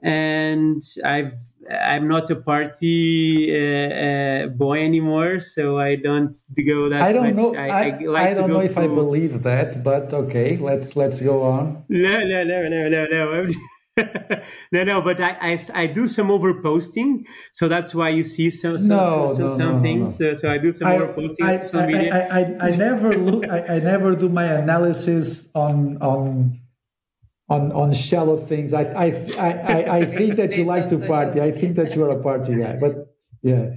[0.02, 1.34] and I've
[1.70, 6.36] I'm not a party uh, uh, boy anymore, so I don't
[6.66, 7.36] go that I don't much.
[7.41, 7.56] know.
[7.56, 11.20] I, I, I like I don't know if I believe that, but okay, let's let's
[11.22, 11.86] go on.
[11.89, 13.48] No, no, no, no, no, no.
[14.72, 18.78] No, no, but I, I, I do some overposting, so that's why you see some
[18.80, 20.20] some, No, some, no, no, some no, things.
[20.20, 20.34] no.
[20.34, 22.28] So, so I do some I, overposting I, I, media.
[22.32, 23.48] I, I, I never look.
[23.50, 26.60] I, I never do my analysis on on
[27.50, 28.74] on on shallow things.
[28.74, 31.41] I I I, I, I think that you like to party.
[31.41, 32.78] I think that you are a party guy.
[32.80, 33.72] But yeah,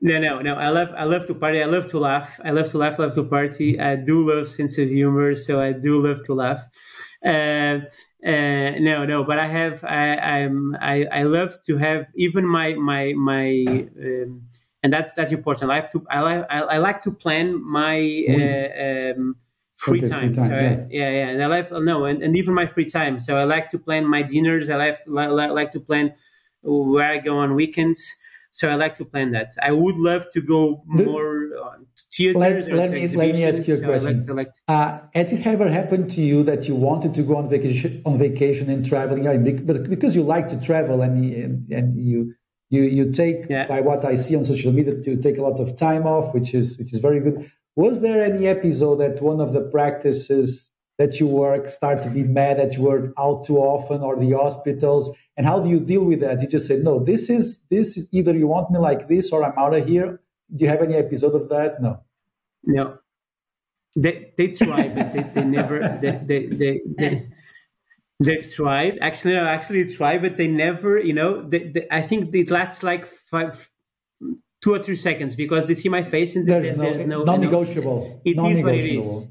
[0.00, 0.54] No, no, no.
[0.56, 1.62] I love, I love to party.
[1.62, 2.40] I love to laugh.
[2.44, 2.98] I love to laugh.
[2.98, 3.80] Love to party.
[3.80, 6.62] I do love sense of humor, so I do love to laugh.
[7.24, 7.80] Uh,
[8.26, 12.74] uh, no, no, but I have, I, I'm, I, I love to have even my,
[12.74, 14.42] my, my, um,
[14.82, 15.70] and that's that's important.
[15.70, 17.96] I like to, I like, I, I like to plan my
[18.28, 19.36] uh, um,
[19.76, 20.32] free Okay, free time.
[20.32, 20.86] time, So I- yeah.
[20.90, 23.18] yeah, yeah, and I like no, and, and even my free time.
[23.18, 24.68] So I like to plan my dinners.
[24.68, 26.14] I like like, like to plan
[26.62, 28.04] where I go on weekends.
[28.50, 29.54] So I like to plan that.
[29.62, 31.86] I would love to go The- more on
[32.42, 34.14] Let- let me- let me ask you a question.
[34.40, 38.02] like uh, has it ever happened to you that you wanted to go on vacation
[38.08, 39.26] on vacation and traveling?
[39.28, 42.20] I mean, but because you like to travel and and, and you.
[42.70, 43.66] You, you take Yeah.
[43.68, 46.50] by what I see on social media to take a lot of time off, which
[46.54, 47.36] is which is very good.
[47.76, 52.22] Was there any episode that one of the practices that you work start to be
[52.24, 55.04] mad that you were out too often or the hospitals?
[55.36, 56.40] And how do you deal with that?
[56.42, 59.44] You just say, no, this is this is either you want me like this or
[59.44, 60.20] I'm out of here.
[60.54, 61.80] Do you have any episode of that?
[61.80, 62.00] No.
[62.64, 62.98] no,
[63.96, 67.28] they they try, but they, they never they they, they, they
[68.20, 68.98] they've tried.
[69.00, 70.98] Actually, no, actually try, but they never.
[70.98, 73.70] You know, they, they, I think it lasts like five,
[74.62, 77.20] two or three seconds because they see my face and There's there- no, there's no
[77.20, 78.22] you know, non-negotiable.
[78.24, 79.28] It is what it is.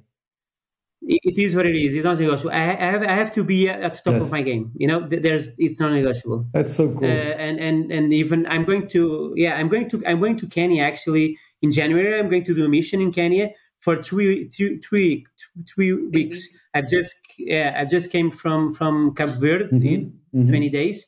[1.07, 1.25] Non-negotiable.
[1.25, 1.95] It it is what it is.
[1.95, 2.51] It's not negotiable.
[2.51, 4.23] I, I have I have to be at the top Yes.
[4.25, 4.71] of my game.
[4.75, 6.45] You know, there's it's not negotiable.
[6.53, 7.05] That's so cool.
[7.05, 10.47] Uh, and and and even I'm going to yeah I'm going to I'm going to
[10.47, 12.19] Kenya actually in January.
[12.19, 13.49] I'm going to do a mission in Kenya
[13.79, 15.25] for three three three
[15.67, 16.37] three weeks.
[16.39, 16.65] weeks.
[16.73, 20.49] I've just yeah I just came from from Cape Verde Mhm, in mhm.
[20.49, 21.05] 20 days.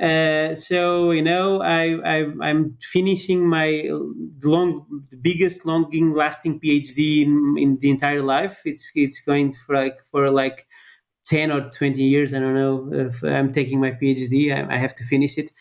[0.00, 3.90] Uh, so you know I, I I'm finishing my
[4.42, 4.86] long
[5.20, 8.60] biggest longing lasting PhD in, in the entire life.
[8.64, 10.66] It's it's going for like for like
[11.26, 12.32] 10 or 20 years.
[12.32, 14.54] I don't know I'm taking my PhD.
[14.56, 15.52] I, I have to finish it.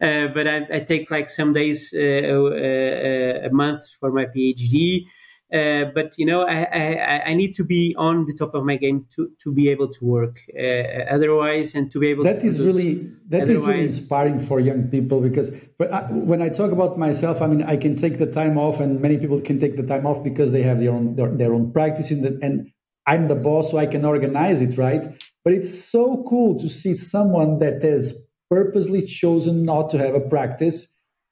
[0.00, 5.06] Uh, but I, I take like some days, uh, uh, a month for my PhD.
[5.52, 8.76] Uh, but you know, I, I, I need to be on the top of my
[8.76, 10.40] game to, to be able to work.
[10.58, 14.58] Uh, otherwise, and to be able that to is really that is really inspiring for
[14.58, 18.26] young people because I, when I talk about myself, I mean I can take the
[18.26, 21.14] time off, and many people can take the time off because they have their own
[21.14, 22.68] their, their own practice, the, and
[23.06, 25.04] I'm the boss, so I can organize it, right?
[25.44, 28.14] But it's so cool to see someone that has
[28.50, 30.88] purposely chosen not to have a practice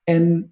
[0.06, 0.50] and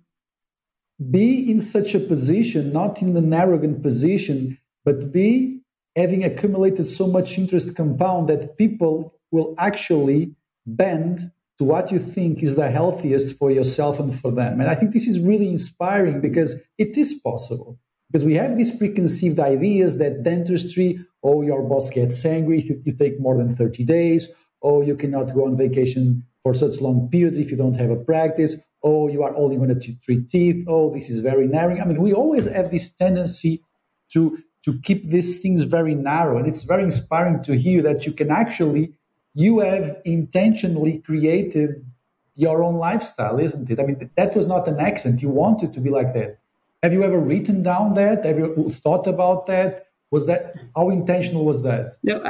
[1.11, 5.61] be in such a position, not in an arrogant position, but be
[5.97, 10.35] having accumulated so much interest compound that people will actually
[10.67, 14.61] bend to what you think is the healthiest for yourself and for them.
[14.61, 17.79] And I think this is really inspiring because it is possible.
[18.11, 22.93] Because we have these preconceived ideas that dentistry, oh, your boss gets angry if you
[22.95, 24.29] take more than 30 days,
[24.63, 27.97] oh, you cannot go on vacation for such long periods if you don't have a
[27.97, 31.79] practice, oh, you are only going to treat teeth, oh, this is very narrow.
[31.79, 33.63] I mean, we always have this tendency
[34.13, 36.39] to, to keep these things very narrow.
[36.39, 38.93] And it's very inspiring to hear that you can actually,
[39.35, 41.85] you have intentionally created
[42.35, 43.79] your own lifestyle, isn't it?
[43.79, 45.23] I mean, that was not an accident.
[45.23, 46.39] You wanted to be like that.
[46.83, 48.25] Have you ever written down that?
[48.25, 49.87] Have you thought about that?
[50.11, 51.97] Was that how intentional was that?
[52.03, 52.21] No,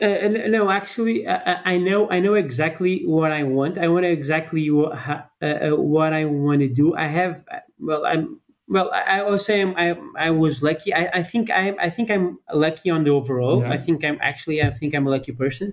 [0.00, 3.78] uh, no, actually, I, I, know I know exactly what I want.
[3.78, 6.94] I want exactly what uh, uh, what I want to do.
[6.94, 7.42] I have
[7.78, 8.90] well, I'm well.
[8.92, 10.92] I, I will say I'm, I I was lucky.
[10.92, 13.62] I, I think I I think I'm lucky on the overall.
[13.62, 13.72] Yeah.
[13.72, 15.72] I think I'm actually I think I'm a lucky person.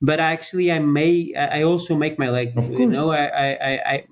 [0.00, 2.56] But actually, I may I also make my leg.
[2.56, 2.78] Of course.
[2.78, 4.04] You know, I I, I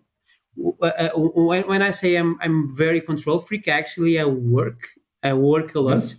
[0.83, 4.89] uh, when, when I say I'm I'm very control freak, actually I work
[5.23, 6.03] I work a lot.
[6.03, 6.19] Yes uh,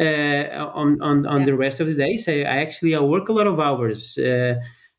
[0.00, 1.46] on on, on yeah.
[1.46, 2.16] the rest of the day.
[2.16, 4.16] So I actually I work a lot of hours.
[4.18, 4.54] Uh,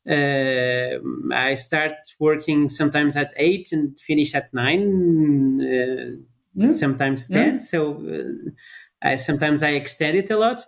[0.08, 0.98] uh,
[1.32, 5.60] I start working sometimes at eight and finish at nine,
[6.54, 6.70] yeah.
[6.70, 7.54] sometimes ten.
[7.54, 7.58] Yeah.
[7.58, 8.04] So
[9.00, 10.64] I, sometimes I extend it a lot.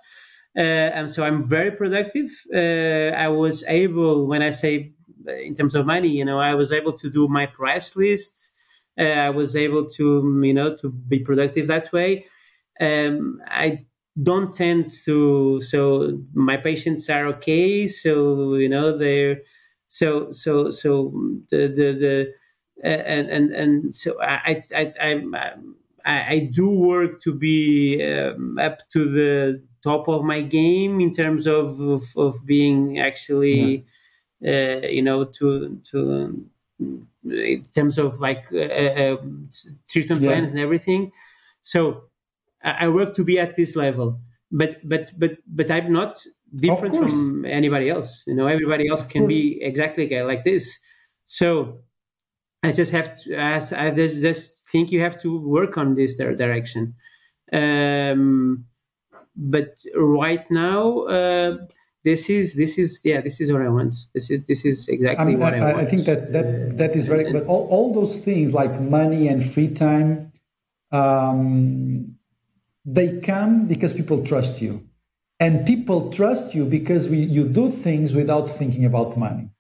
[0.57, 2.31] Uh, and so I'm very productive.
[2.55, 4.93] Uh, I was able, when I say
[5.27, 8.53] in terms of money, you know, I was able to do my price lists.
[8.97, 12.27] Uh, I was able to, you know, to be productive that way.
[12.81, 13.87] Um, I
[14.23, 19.39] don't tend to so my patients are okay so you know they're
[19.89, 21.13] so so so
[21.51, 22.35] the the the
[22.83, 25.23] and and and so i i i
[26.05, 31.13] i, I do work to be um, up to the top of my game in
[31.13, 33.85] terms of of, of being actually
[34.41, 34.81] yeah.
[34.85, 36.49] uh, you know to to
[36.81, 39.17] in terms of like uh, uh,
[39.89, 40.31] treatment yeah.
[40.31, 41.11] plans and everything
[41.63, 42.05] so
[42.65, 46.19] I work to be at this level, but but but but I'm not
[46.57, 48.23] different from anybody else.
[48.27, 50.79] You know, everybody else can be exactly like this.
[51.27, 51.81] So
[52.63, 53.39] I just have to.
[53.39, 56.95] I just think you have to work on this direction.
[57.53, 58.65] Um,
[59.37, 61.59] but right now, uh,
[62.05, 63.95] this is this is yeah, this is what I want.
[64.15, 65.87] This is this is exactly I mean, what I, I, want.
[65.87, 67.33] I think that that that is very.
[67.33, 70.33] But all, all those things like money and free time.
[70.93, 72.17] Um,
[72.85, 74.83] they come because people trust you.
[75.41, 79.51] And people trust you because we, you do things without thinking about money.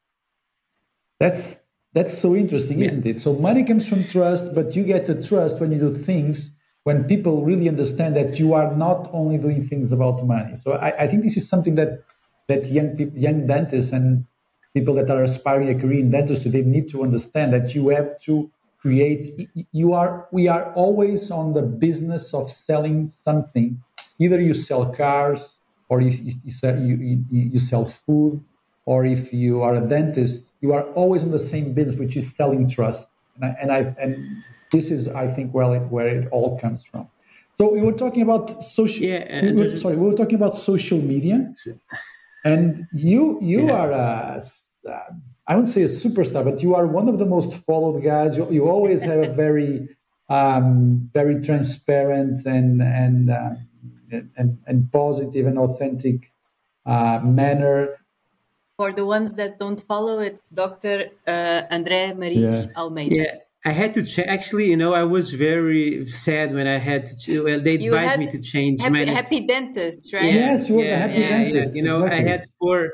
[1.18, 1.60] That's,
[1.92, 2.86] that's so interesting, yeah.
[2.86, 3.20] isn't it?
[3.20, 6.50] So money comes from trust, but you get to trust when you do things
[6.84, 10.54] when people really understand that you are not only doing things about money.
[10.54, 12.04] So I, I think this is something that
[12.46, 14.26] that young people, young dentists and
[14.74, 18.20] people that are aspiring a career in dentistry, they need to understand that you have
[18.20, 18.50] to
[18.84, 23.82] create you are we are always on the business of selling something
[24.18, 26.10] either you sell cars or you,
[26.44, 28.42] you, sell, you, you sell food
[28.84, 32.26] or if you are a dentist you are always in the same business which is
[32.36, 36.58] selling trust and I, and I and this is I think well where it all
[36.58, 37.08] comes from.
[37.56, 39.04] So we were talking about social.
[39.04, 41.54] Yeah, we were, sorry, we were talking about social media,
[42.44, 43.72] and you you yeah.
[43.72, 44.40] are a
[45.46, 48.38] I wouldn't say a superstar, but you are one of the most followed guys.
[48.38, 49.88] You, you always have a very,
[50.28, 53.50] um, very transparent and and, uh,
[54.10, 56.32] and and positive and authentic
[56.86, 57.98] uh, manner.
[58.78, 61.10] For the ones that don't follow, it's Dr.
[61.26, 62.72] Uh, André Mariz yeah.
[62.76, 63.14] Almeida.
[63.14, 63.34] Yeah.
[63.66, 64.26] I had to check.
[64.28, 67.44] Actually, you know, I was very sad when I had to.
[67.44, 68.80] Well, they advised me to change.
[68.82, 69.04] Happy, my...
[69.06, 70.32] happy dentist, right?
[70.32, 71.74] Yes, you were yeah, the happy yeah, dentist.
[71.74, 72.26] you know, exactly.
[72.26, 72.92] I had four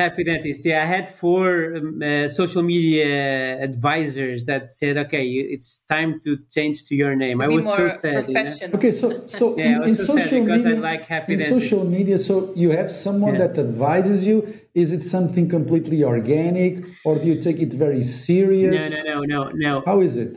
[0.00, 0.64] Happy dentist.
[0.64, 6.30] Yeah, I had four um, uh, social media advisors that said, "Okay, it's time to
[6.54, 8.22] change to your name." I was so sad.
[8.28, 8.76] You know?
[8.76, 11.50] Okay, so so yeah, in, in so social media, like in dentist.
[11.56, 13.44] social media, so you have someone yeah.
[13.48, 14.36] that advises you.
[14.82, 16.74] Is it something completely organic,
[17.04, 18.72] or do you take it very serious?
[18.80, 19.82] No, no, no, no, no.
[19.84, 20.32] How is it?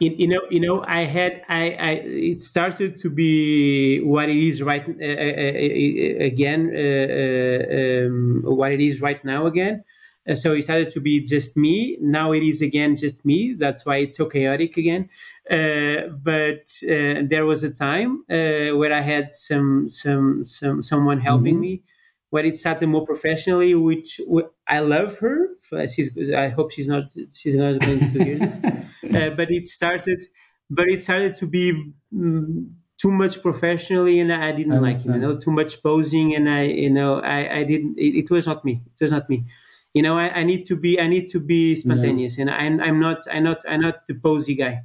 [0.00, 4.62] You know, you know, I had, I, I, it started to be what it is
[4.62, 9.84] right uh, uh, uh again, uh, um, what it is right now again.
[10.28, 11.98] Uh, so it started to be just me.
[12.00, 13.54] Now it is again just me.
[13.58, 15.08] That's why it's so chaotic again.
[15.50, 21.60] Uh, but there was a time where I had some, some, some, someone helping mm-hmm.
[21.60, 21.82] me.
[22.30, 24.20] When it started more professionally, which
[24.66, 25.48] I love her,
[25.92, 28.54] she's I hope she's not she's not going to hear this.
[29.14, 30.22] uh, but it started,
[30.70, 31.70] but it started to be
[32.16, 35.06] um, too much professionally, and I didn't I like it.
[35.06, 37.98] You know, too much posing, and I you know I I didn't.
[37.98, 38.82] It, it was not me.
[38.86, 39.46] It was not me.
[39.92, 42.42] You know, I, I need to be I need to be spontaneous, yeah.
[42.42, 44.84] and I'm I'm not I'm not I'm not the posy guy.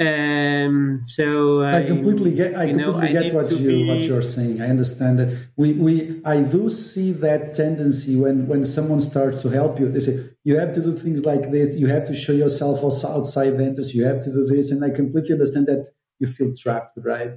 [0.00, 2.56] Um, so I, I, completely get.
[2.56, 3.86] I completely know, get I what you be...
[3.86, 4.62] what you're saying.
[4.62, 5.48] I understand that.
[5.56, 9.92] We we I do see that tendency when when someone starts to help you.
[9.92, 11.76] They say you have to do things like this.
[11.76, 13.92] You have to show yourself also outside Ventus.
[13.92, 17.32] You have to do this, and I completely understand that you feel trapped, right?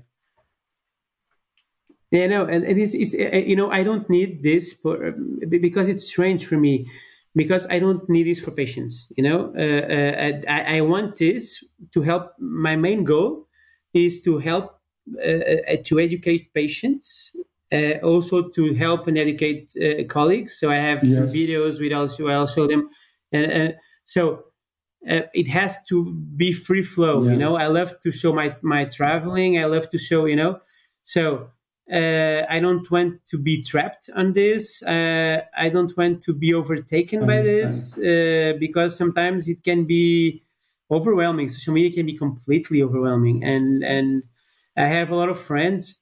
[2.11, 2.93] Yeah, no, and it is.
[2.93, 5.11] It's, uh, you know, I don't need this for
[5.49, 6.87] because it's strange for me
[7.35, 9.07] because I don't need this for patients.
[9.17, 12.33] You know, uh, uh, I, I, want this to help.
[12.39, 13.47] My main goal
[13.93, 14.79] is to help
[15.17, 17.35] uh, uh to educate patients,
[17.71, 20.59] uh, also to help and educate uh, colleagues.
[20.59, 21.15] So I have yes.
[21.15, 22.89] some videos with also I'll show them,
[23.31, 23.75] and
[24.05, 24.45] so.
[25.41, 25.97] it has to
[26.37, 27.31] be free flow, yeah.
[27.31, 27.57] you know.
[27.57, 29.59] I love to show my my traveling.
[29.59, 30.53] I love to show, you know.
[31.03, 31.49] So
[31.91, 34.81] uh, I don't want to be trapped on this.
[34.83, 40.43] Uh, I don't want to be overtaken by this uh, because sometimes it can be
[40.89, 41.49] overwhelming.
[41.49, 44.23] Social media can be completely overwhelming, and and
[44.77, 46.01] I have a lot of friends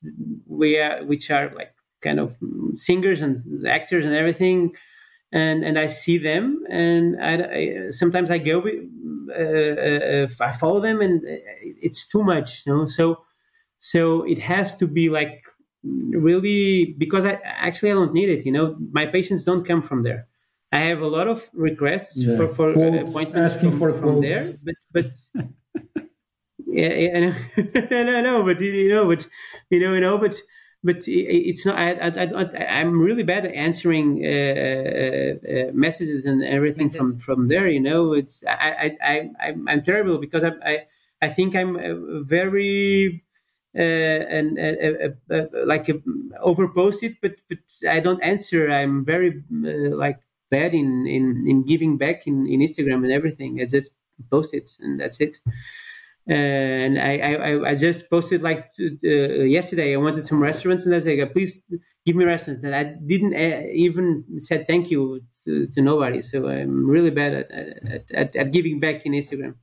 [0.50, 2.36] are, which are like kind of
[2.76, 4.74] singers and actors and everything,
[5.32, 7.34] and and I see them, and I,
[7.88, 12.86] I sometimes I go, uh, uh, I follow them, and it's too much, you know.
[12.86, 13.24] So
[13.80, 15.44] so it has to be like
[15.84, 18.46] really because I actually I don't need it.
[18.46, 20.28] You know, my patients don't come from there.
[20.72, 22.38] I have a lot of requests yeah.
[22.38, 25.12] for for quotes, appointments asking from, for from there, but but
[26.68, 29.28] yeah, yeah no, no, but you know, but
[29.70, 30.36] you know, you know, but
[30.84, 31.78] but it's not.
[31.78, 37.50] I, I, am really bad at answering uh, uh, uh, messages and everything from from
[37.50, 37.68] there.
[37.68, 40.86] You know, it's I I I I'm terrible because I I,
[41.22, 43.24] I think I'm uh, very
[43.74, 47.60] Uh, and uh, uh, uh, uh like um, overpost it, but but
[47.90, 48.70] I don't answer.
[48.70, 50.20] I'm very like
[50.50, 53.62] bad in, in in giving back in, in Instagram and everything.
[53.62, 53.92] I just
[54.30, 55.40] post it and that's it.
[56.28, 59.94] and I, I, I just posted like uh, yesterday.
[59.94, 61.66] I wanted some restaurants, and I said, "Please
[62.06, 63.36] give me restaurants." And I didn't
[63.72, 66.22] even said thank you to, to nobody.
[66.22, 69.56] So I'm really bad at at, at, at giving back in Instagram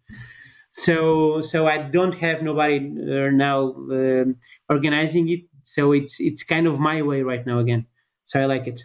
[0.85, 4.37] so so I don't have nobody uh, now um,
[4.68, 5.43] organizing it.
[5.62, 7.87] So it's it's kind of my way right now again.
[8.24, 8.83] So I like it.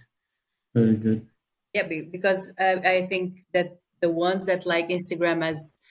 [0.73, 1.27] Very good.
[1.73, 5.81] Yeah, because uh, I think that the ones that like Instagram as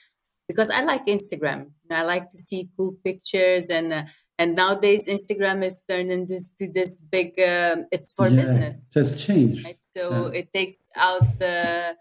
[0.47, 1.71] because I like Instagram.
[1.89, 3.93] I like to see cool pictures and.
[3.93, 4.03] Uh,
[4.39, 7.39] and nowadays Instagram is turned into to this big.
[7.39, 8.89] Uh, it's for yeah, business.
[8.89, 9.63] It has changed.
[9.63, 9.77] Right?
[9.81, 10.39] So yeah.
[10.39, 11.95] it takes out the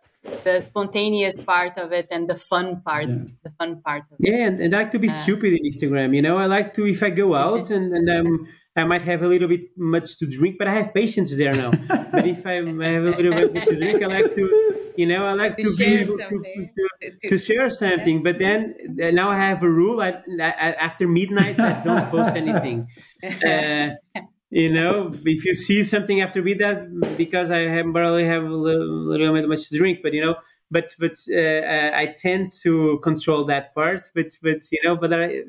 [0.44, 3.18] the spontaneous part of it and the fun part yeah.
[3.42, 4.46] the fun part of yeah, it.
[4.46, 6.14] and, and I like to be uh, stupid in Instagram.
[6.14, 9.22] You know, I like to if I go out and and um, I might have
[9.22, 11.72] a little bit much to drink, but I have patience there now.
[11.88, 15.34] but if I have a little bit to drink, I like to, you know, I
[15.34, 16.42] like to, to be able to,
[17.02, 18.22] to, to, share something.
[18.22, 22.88] But then now I have a rule: I, I, after midnight, I don't post anything.
[23.22, 23.90] Uh,
[24.52, 28.48] you know, if you see something after with that, because I have barely have a
[28.48, 30.34] little, little bit much to drink, but you know,
[30.70, 34.10] but but uh, uh, I tend to control that part.
[34.14, 35.40] But but you know, but I,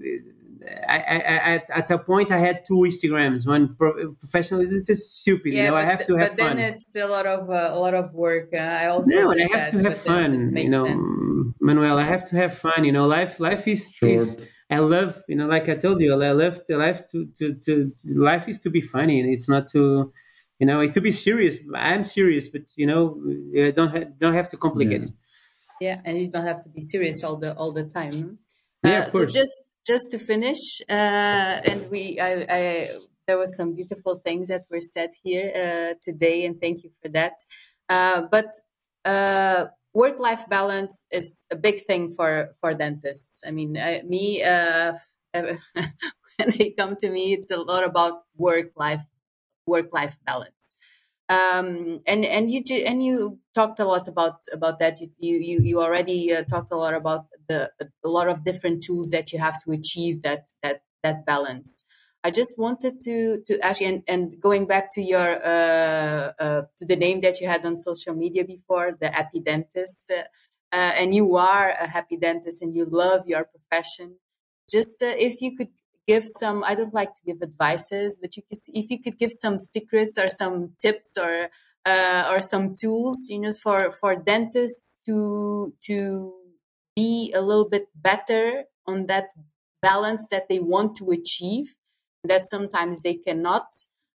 [0.87, 3.45] I, I, at, at a point I had two Instagrams.
[3.45, 5.51] One pro- professional, it's just stupid.
[5.51, 6.49] Yeah, you know, I have to have but fun.
[6.51, 8.51] But then it's a lot of uh, a lot of work.
[8.53, 10.55] Uh, I also no, and I have that, to have fun.
[10.55, 11.55] You know, sense.
[11.59, 12.85] Manuel, I have to have fun.
[12.85, 13.91] You know, life life is.
[13.91, 14.11] Short.
[14.13, 17.53] is I love, you know, like I told you, I love to life to, to,
[17.53, 20.11] to, to life is to be funny and it's not to,
[20.59, 21.57] you know, it's to be serious.
[21.75, 23.01] I'm serious, but you know,
[23.79, 25.07] don't ha- don't have to complicate yeah.
[25.07, 25.13] it.
[25.81, 28.39] Yeah, and you don't have to be serious all the all the time.
[28.83, 29.33] Yeah, uh, of course.
[29.33, 29.55] So just
[29.85, 32.89] just to finish, uh, and we, I, I,
[33.27, 37.09] there was some beautiful things that were said here uh, today, and thank you for
[37.09, 37.33] that.
[37.89, 38.49] Uh, but
[39.03, 43.41] uh, work life balance is a big thing for for dentists.
[43.45, 44.93] I mean I, me uh,
[45.33, 49.03] when they come to me it's a lot about work life
[49.67, 50.77] work life balance.
[51.29, 54.99] Um, and and you and you talked a lot about about that.
[55.01, 57.71] You you you already uh, talked a lot about the
[58.03, 61.85] a lot of different tools that you have to achieve that that that balance.
[62.23, 66.61] I just wanted to to ask you, and, and going back to your uh, uh,
[66.77, 70.23] to the name that you had on social media before, the happy dentist, uh,
[70.71, 74.17] uh and you are a happy dentist, and you love your profession.
[74.71, 75.73] Just uh, if you could
[76.07, 79.31] give some, I don't like to give advices, but you could, if you could give
[79.31, 81.49] some secrets or some tips or
[81.85, 86.33] uh, or some tools, you know, for for dentists to to
[86.95, 89.25] be a little bit better on that
[89.81, 91.75] balance that they want to achieve
[92.23, 93.67] that sometimes they cannot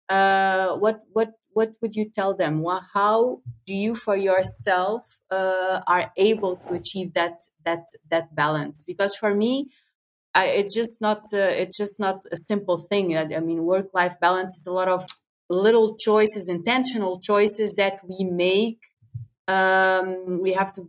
[0.10, 2.64] uh, what what what would you tell them?
[2.94, 8.84] How do you for yourself uh, are able to achieve that that that balance?
[8.86, 9.70] Because for me
[10.34, 13.18] I, it's just not uh, it's just not a simple thing.
[13.18, 15.06] I, I mean work life balance is a lot of
[15.50, 18.80] little choices intentional choices that we make.
[19.48, 20.82] Um, we have to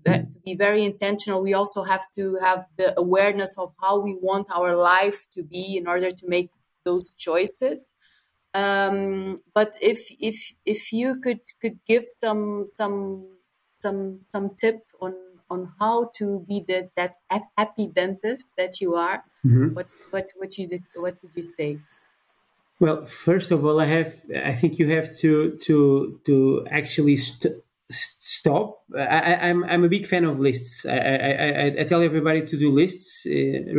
[0.44, 1.42] be very intentional.
[1.42, 5.76] We also have to have the awareness of how we want our life to be
[5.76, 6.50] in order to make
[6.88, 7.94] those choices.
[8.54, 10.00] Um, but if
[10.30, 13.28] if if you could could give some some
[13.72, 15.14] some some tip on
[15.50, 17.14] on how to be the that
[17.58, 19.74] happy dentist that you are, mm-hmm.
[19.76, 20.66] what what what you
[20.96, 21.78] what would you say?
[22.80, 24.12] Well, first of all, I have
[24.52, 25.76] I think you have to to
[26.26, 28.82] to actually st- stop.
[28.96, 30.84] I, am I'm, I'm a big fan of lists.
[30.86, 33.30] I, I, I, tell everybody to do lists, uh,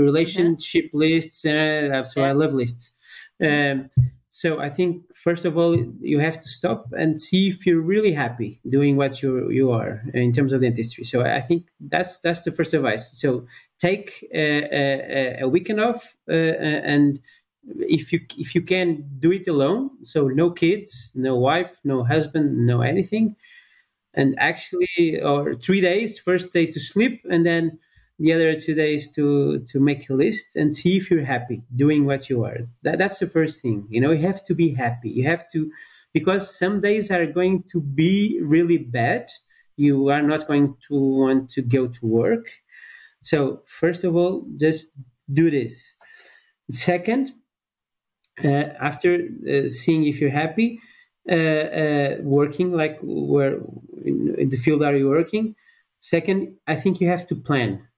[0.07, 0.97] relationship mm-hmm.
[0.97, 2.29] lists, uh, so yeah.
[2.29, 2.93] I love lists.
[3.41, 3.89] Um,
[4.29, 8.11] so I think first of all you have to stop and see if you're really
[8.13, 11.03] happy doing what you you are in terms of dentistry.
[11.03, 13.11] So I think that's that's the first advice.
[13.19, 13.47] So
[13.79, 14.45] take a,
[14.81, 17.19] a, a weekend off uh, and
[17.79, 19.89] if you if you can do it alone.
[20.03, 23.35] So no kids, no wife, no husband, no anything,
[24.13, 26.19] and actually or three days.
[26.19, 27.79] First day to sleep and then
[28.19, 32.05] the other two days to to make a list and see if you're happy doing
[32.05, 32.57] what you are.
[32.83, 35.09] That, that's the first thing you know you have to be happy.
[35.09, 35.71] You have to
[36.13, 39.29] because some days are going to be really bad.
[39.77, 42.47] You are not going to want to go to work.
[43.21, 44.87] So first of all just
[45.31, 45.95] do this.
[46.69, 47.31] Second
[48.43, 50.79] uh, after uh, seeing if you're happy
[51.29, 51.35] uh,
[51.83, 53.59] uh working like where
[54.03, 55.55] in, in the field are you working.
[56.01, 57.88] Second i think you have to plan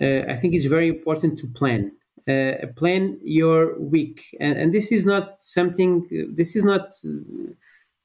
[0.00, 1.92] uh, I think it's very important to plan.
[2.28, 6.06] Uh, plan your week, and, and this is not something.
[6.32, 6.92] This is not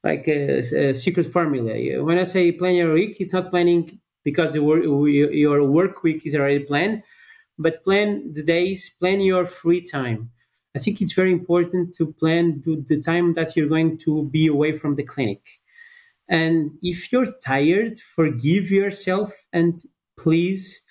[0.04, 2.04] like a, a, secret formula.
[2.04, 6.60] When I say plan your week, it's not planning because your work week is already
[6.60, 7.04] planned,
[7.60, 10.32] but plan the days, plan your free time.
[10.76, 14.78] I think it's very important to plan the time that you're going to be away
[14.78, 15.42] from the clinic.
[16.30, 19.82] And if you're tired, forgive yourself and
[20.18, 20.82] please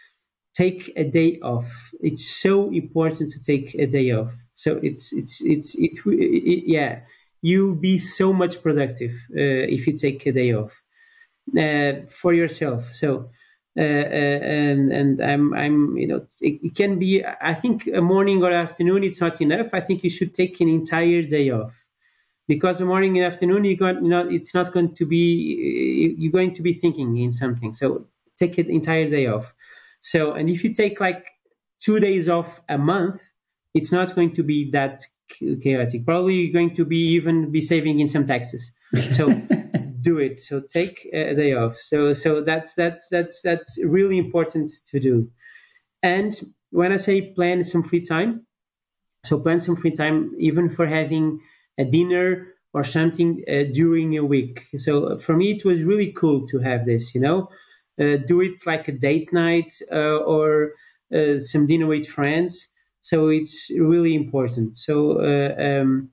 [0.57, 1.71] take a day off.
[2.01, 4.33] It's so important to take a day off.
[4.55, 7.01] So it's it's it's it, it, it yeah.
[7.43, 10.73] You'll be so much productive uh, if you take a day off
[11.57, 12.93] uh, for yourself.
[12.93, 13.31] So
[13.79, 18.01] uh, uh and and I'm I'm you know it, it, can be I think a
[18.01, 19.69] morning or afternoon it's not enough.
[19.73, 21.75] I think you should take an entire day off
[22.49, 26.33] because the morning and afternoon you got you know it's not going to be you're
[26.33, 27.75] going to be thinking in something.
[27.75, 28.07] So
[28.39, 29.53] take an entire day off.
[30.03, 31.27] So, and if you take like
[31.81, 33.21] two days off a month,
[33.75, 35.03] it's not going to be that
[35.63, 36.05] chaotic.
[36.07, 38.71] Probably you're going to be even be saving in some taxes.
[39.13, 39.29] So
[40.01, 40.41] do it.
[40.41, 41.79] So take a day off.
[41.79, 45.31] So so that's that's that's that's really important to do.
[46.03, 46.39] And
[46.71, 48.47] when I say plan some free time,
[49.25, 51.41] so plan some free time even for having
[51.79, 54.67] a dinner or something uh, during a week.
[54.79, 57.15] So for me, it was really cool to have this.
[57.15, 57.49] You know,
[57.99, 60.73] do it like a date night uh, or
[61.15, 62.69] uh, some dinner with friends.
[63.01, 64.77] So it's really important.
[64.79, 65.21] So
[65.59, 66.11] um,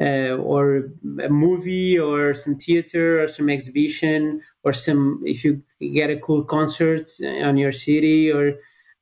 [0.00, 0.90] or
[1.22, 6.44] a movie or some theater or some exhibition or some if you get a cool
[6.44, 8.52] concert on your city or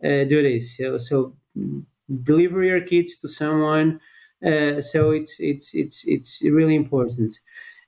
[0.03, 0.77] do this.
[0.77, 1.37] So, so
[2.23, 4.01] deliver your kids to someone.
[4.45, 7.35] Uh, so it's it's it's it's really important.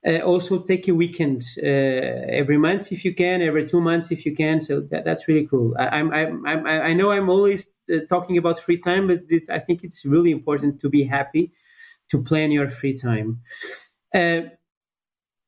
[0.07, 1.67] Uh, also take a weekend uh,
[2.29, 4.61] every month if you can, every two months if you can.
[4.61, 5.75] So that, that's really cool.
[5.79, 9.49] I, I'm, I'm, I'm, I know I'm always uh, talking about free time, but this
[9.49, 11.53] I think it's really important to be happy,
[12.11, 13.41] to plan your free time.
[14.15, 14.43] Uh,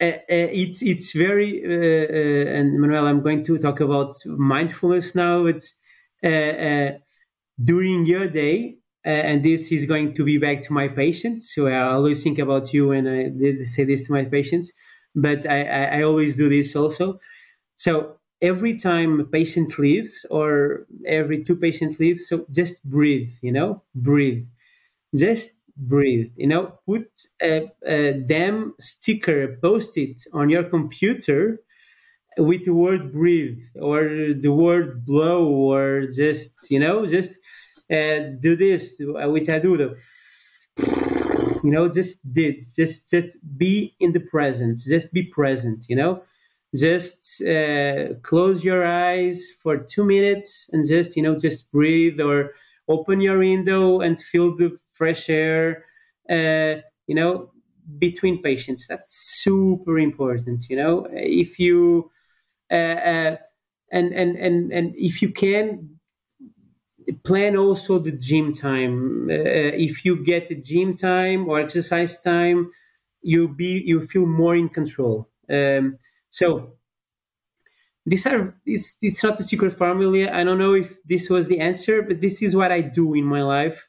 [0.00, 5.46] uh, uh, it's it's very and Manuel, I'm going to talk about mindfulness now.
[5.46, 5.74] It's
[7.62, 11.54] during your day Uh, and this is going to be back to my patients.
[11.54, 14.72] So I always think about you when I say this to my patients,
[15.14, 17.20] but I, I, I always do this also.
[17.76, 23.52] So every time a patient leaves or every two patients leave, so just breathe, you
[23.52, 24.46] know, breathe.
[25.16, 26.30] Just breathe.
[26.36, 27.08] You know, put
[27.42, 31.60] a, a damn sticker, post it on your computer
[32.38, 37.36] with the word breathe or the word blow or just, you know, just
[37.92, 39.94] uh, do this, which I do though.
[41.62, 45.86] You know, just did, just just be in the present, just be present.
[45.88, 46.22] You know,
[46.74, 52.52] just uh, close your eyes for two minutes and just you know just breathe or
[52.88, 55.84] open your window and feel the fresh air,
[56.30, 57.50] uh, you know,
[57.98, 58.86] between patients.
[58.86, 60.66] That's super important.
[60.68, 62.10] You know, if you
[62.70, 62.74] uh,
[63.12, 63.36] uh,
[63.92, 65.95] and and and and if you can
[67.26, 69.28] plan also the gym time.
[69.30, 72.70] Uh, if you get the gym time or exercise time,
[73.22, 75.28] you be you feel more in control.
[75.50, 75.98] Um,
[76.30, 76.76] so
[78.04, 80.30] these are it's, it's not a secret formula.
[80.32, 83.24] I don't know if this was the answer, but this is what I do in
[83.24, 83.88] my life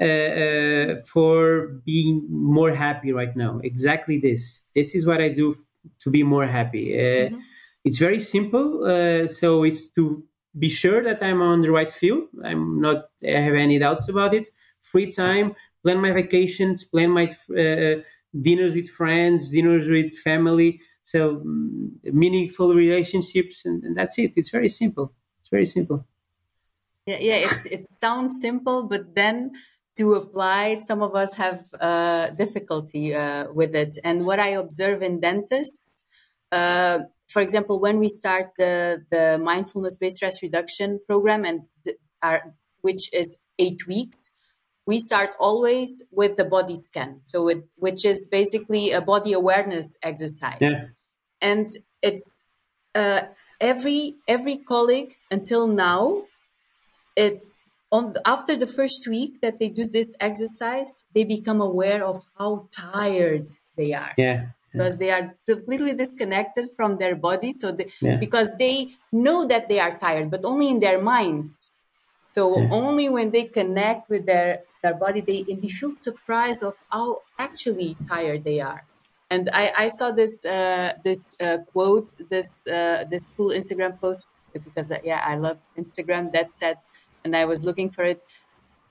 [0.00, 3.60] uh, uh, for being more happy right now.
[3.62, 4.64] Exactly this.
[4.74, 5.54] This is what I do
[6.00, 6.86] to be more happy.
[6.98, 7.38] Uh, mm-hmm.
[7.84, 8.84] It's very simple.
[8.84, 10.24] Uh, so it's to
[10.58, 12.24] be sure that I'm on the right field.
[12.44, 14.48] I'm not I have any doubts about it.
[14.80, 18.02] Free time, plan my vacations, plan my uh,
[18.40, 20.80] dinners with friends, dinners with family.
[21.02, 24.32] So mm, meaningful relationships, and, and that's it.
[24.36, 25.12] It's very simple.
[25.40, 26.06] It's very simple.
[27.06, 27.36] Yeah, yeah.
[27.36, 29.52] It's it sounds simple, but then
[29.96, 33.98] to apply, some of us have uh, difficulty uh, with it.
[34.04, 36.04] And what I observe in dentists,
[36.50, 37.00] uh,
[37.32, 42.54] for example, when we start the, the mindfulness based stress reduction program, and the, our,
[42.82, 44.30] which is eight weeks,
[44.86, 47.20] we start always with the body scan.
[47.24, 50.58] So, it, which is basically a body awareness exercise.
[50.60, 50.82] Yeah.
[51.40, 51.70] And
[52.02, 52.44] it's
[52.94, 53.22] uh,
[53.60, 56.24] every every colleague until now,
[57.16, 57.60] it's
[57.90, 62.22] on the, after the first week that they do this exercise, they become aware of
[62.38, 64.12] how tired they are.
[64.16, 64.46] Yeah.
[64.72, 67.52] Because they are completely disconnected from their body.
[67.52, 68.16] So they, yeah.
[68.16, 71.70] because they know that they are tired, but only in their minds.
[72.28, 72.68] So yeah.
[72.70, 77.20] only when they connect with their, their body, they and they feel surprised of how
[77.38, 78.86] actually tired they are.
[79.30, 84.32] And I, I saw this uh, this uh, quote, this uh, this cool Instagram post
[84.52, 86.78] because uh, yeah, I love Instagram that said
[87.24, 88.24] and I was looking for it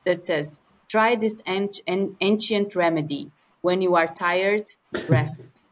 [0.05, 3.31] that says, try this ancient remedy.
[3.61, 4.65] When you are tired,
[5.07, 5.65] rest.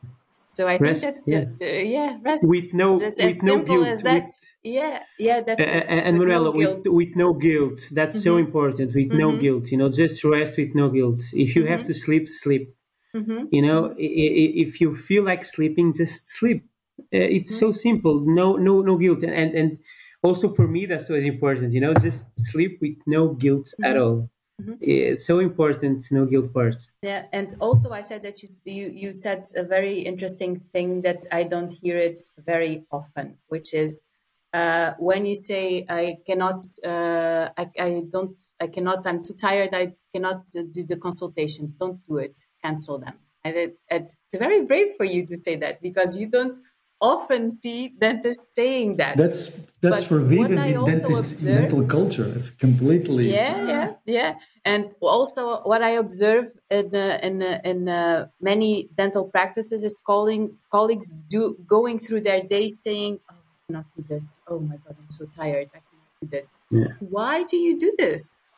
[0.49, 4.03] So I rest, think that's yeah, uh, yeah rest with no that's with no guilt.
[4.03, 4.23] With,
[4.63, 7.79] yeah, yeah, that's uh, and Manuela, no with, with no guilt.
[7.91, 8.23] That's mm-hmm.
[8.23, 8.93] so important.
[8.93, 9.17] With mm-hmm.
[9.17, 11.21] no guilt, you know, just rest with no guilt.
[11.33, 11.71] If you mm-hmm.
[11.71, 12.75] have to sleep, sleep.
[13.15, 13.45] Mm-hmm.
[13.51, 16.65] You know, if you feel like sleeping, just sleep.
[16.99, 17.73] Uh, it's so mm-hmm.
[17.73, 18.19] simple.
[18.25, 19.23] No, no, no guilt.
[19.23, 19.77] And and
[20.21, 23.85] also for me that's always important you know just sleep with no guilt mm-hmm.
[23.85, 24.29] at all
[24.59, 24.73] mm-hmm.
[24.81, 29.13] it's so important no guilt part yeah and also i said that you, you you
[29.13, 34.05] said a very interesting thing that i don't hear it very often which is
[34.53, 39.73] uh, when you say I cannot, uh, I, I don't, I cannot, I'm too tired,
[39.73, 41.73] I cannot do the consultations.
[41.73, 42.41] Don't do it.
[42.63, 43.13] Cancel them.
[43.43, 46.57] And it, it's very brave for you to say that because you don't
[47.01, 49.17] often see dentists saying that.
[49.17, 49.47] That's
[49.81, 52.31] that's but forbidden in dentist observe, dental culture.
[52.35, 54.33] It's completely yeah, yeah, yeah.
[54.65, 60.01] And also, what I observe in uh, in uh, in uh, many dental practices is
[60.05, 63.35] calling colleagues do going through their day saying, "Oh,
[63.69, 64.39] not cannot do this.
[64.47, 65.69] Oh my god, I'm so tired.
[65.73, 66.93] I cannot do this." Yeah.
[66.99, 68.49] Why do you do this?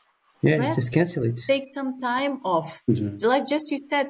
[0.41, 1.39] Yeah, Rest, just cancel it.
[1.45, 2.81] Take some time off.
[2.89, 3.23] Mm-hmm.
[3.23, 4.07] Like just you said,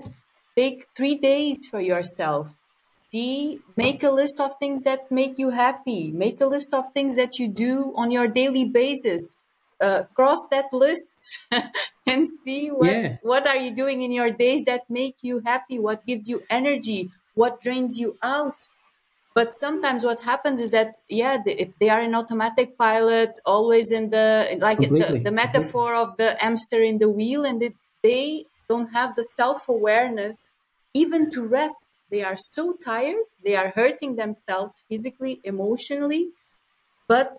[0.55, 2.47] take three days for yourself
[2.91, 6.11] see make a list of things that make you happy.
[6.11, 9.37] Make a list of things that you do on your daily basis.
[9.79, 11.39] Uh, cross that list
[12.05, 13.15] and see what yeah.
[13.23, 17.09] what are you doing in your days that make you happy what gives you energy
[17.33, 18.67] what drains you out.
[19.33, 24.09] But sometimes what happens is that yeah they, they are in automatic pilot always in
[24.09, 27.73] the like the, the, metaphor of the hamster in the wheel and they,
[28.03, 30.57] they don't have the self-awareness
[30.93, 32.03] even to rest.
[32.09, 36.29] They are so tired, they are hurting themselves physically, emotionally,
[37.07, 37.33] but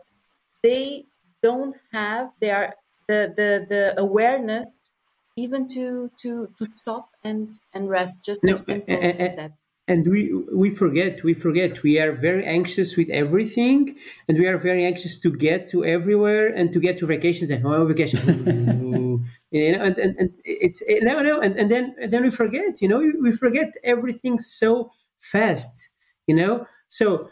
[0.62, 1.06] they
[1.42, 2.74] don't have their
[3.08, 4.92] the the, the awareness
[5.36, 9.52] even to to to stop and and rest just no, as simple and, as that
[9.88, 13.96] and we we forget we forget we are very anxious with everything
[14.28, 17.62] and we are very anxious to get to everywhere and to get to vacations and
[17.62, 22.22] home vacation you know and, and, and it's no no and, and then and then
[22.22, 25.90] we forget you know we forget everything so fast
[26.26, 27.28] you know so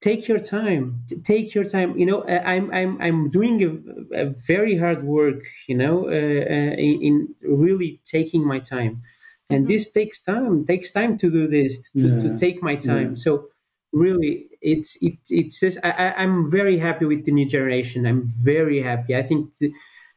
[0.00, 4.76] take your time take your time you know i'm i'm i'm doing a, a very
[4.76, 9.02] hard work you know uh, uh, in, in, really taking my time
[9.48, 9.72] and mm-hmm.
[9.72, 12.20] this takes time takes time to do this to, yeah.
[12.20, 13.22] to take my time yeah.
[13.22, 13.46] so
[13.92, 18.82] really it's it, it's just I, i'm very happy with the new generation i'm very
[18.82, 19.54] happy i think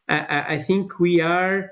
[0.07, 1.71] I, I think we are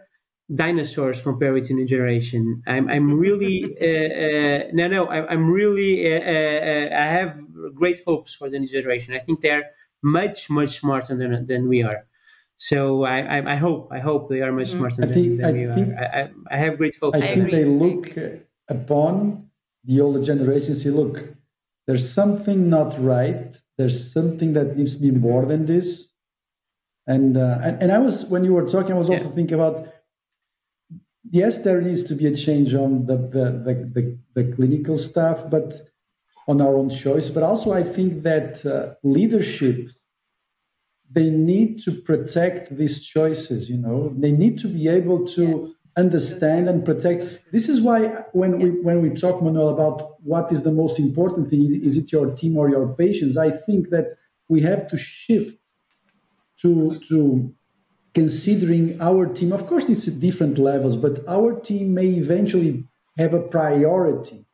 [0.54, 2.62] dinosaurs compared with the new generation.
[2.68, 7.38] I'm, I'm really, uh, uh, no, no, I, am really, uh, uh, I have
[7.76, 9.14] great hopes for the new generation.
[9.14, 12.06] I think they're much, much smarter than, than we are.
[12.58, 14.80] So I, I, I hope, I hope they are much mm-hmm.
[14.80, 16.30] smarter than, think, than we are.
[16.50, 17.18] I, I, have great hopes.
[17.18, 18.16] I think they look
[18.70, 19.50] upon
[19.84, 21.26] the older generation say, look,
[21.88, 23.56] there's something not right.
[23.78, 26.13] There's something that needs to be more than this.
[27.06, 29.32] And, uh, and, and I was when you were talking, I was also yeah.
[29.32, 29.88] thinking about
[31.30, 35.46] yes, there needs to be a change on the, the, the, the, the clinical staff,
[35.50, 35.74] but
[36.48, 37.30] on our own choice.
[37.30, 40.04] But also, I think that uh, leaderships
[41.14, 43.70] they need to protect these choices.
[43.70, 45.94] You know, they need to be able to yes.
[45.96, 47.40] understand and protect.
[47.52, 48.74] This is why when yes.
[48.78, 52.32] we when we talk, Manuel, about what is the most important thing, is it your
[52.34, 53.38] team or your patients?
[53.38, 54.16] I think that
[54.50, 55.63] we have to shift
[56.64, 57.54] to to
[58.14, 62.86] considering our team, of course, it's at different levels, but our team may eventually
[63.18, 64.46] have a priority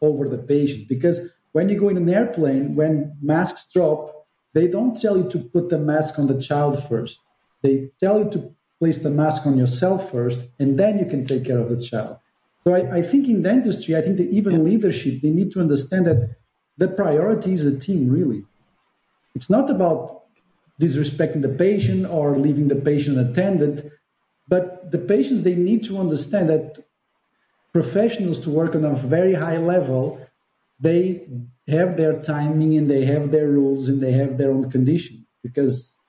[0.00, 1.20] over the patient because
[1.52, 5.68] when you go in an airplane, when masks drop, they don't tell you to put
[5.68, 7.20] the mask on the child first.
[7.62, 11.44] They tell you to place the mask on yourself first, and then you can take
[11.44, 12.18] care of the child.
[12.64, 16.06] So I, I think in dentistry, I think that even leadership, they need to understand
[16.06, 16.36] that
[16.76, 18.44] the priority is the team, really.
[19.34, 20.17] It's not about
[20.80, 23.90] disrespecting the patient or leaving the patient attended.
[24.46, 26.78] But the patients, they need to understand that
[27.72, 30.20] professionals to work on a very high level,
[30.80, 31.26] they
[31.68, 36.00] have their timing and they have their rules and they have their own conditions because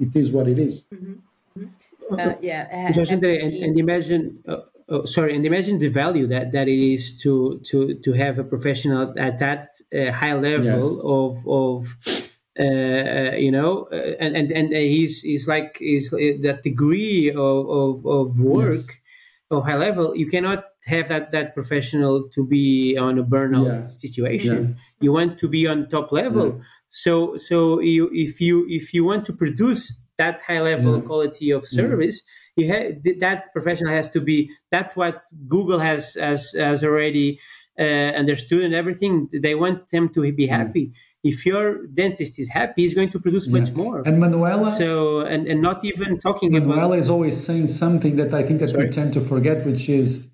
[0.00, 0.86] it is what it is.
[0.92, 1.12] Mm-hmm.
[1.58, 2.18] Mm-hmm.
[2.18, 4.56] Uh, yeah, and, and, imagine, uh,
[4.88, 8.44] oh, sorry, and imagine the value that, that it is to to to have a
[8.44, 11.00] professional at that uh, high level yes.
[11.04, 16.60] of of uh, uh, you know, uh, and and and he's he's like is that
[16.62, 18.88] degree of of, of work yes.
[19.50, 20.16] of high level.
[20.16, 23.88] You cannot have that that professional to be on a burnout yeah.
[23.90, 24.76] situation.
[24.76, 24.82] Yeah.
[25.00, 26.56] You want to be on top level.
[26.56, 26.64] Yeah.
[26.90, 31.66] So so you if you if you want to produce that high level quality of
[31.66, 32.22] service
[32.56, 32.84] you have
[33.20, 37.40] that professional has to be that's what google has has has already
[37.78, 40.92] uh, understood and everything they want them to be happy
[41.22, 43.60] if your dentist is happy, he's going to produce yeah.
[43.60, 44.02] much more.
[44.04, 48.16] And Manuela, so and, and not even talking Manuela about, Manuela is always saying something
[48.16, 48.86] that I think that Sorry.
[48.86, 50.28] we tend to forget, which is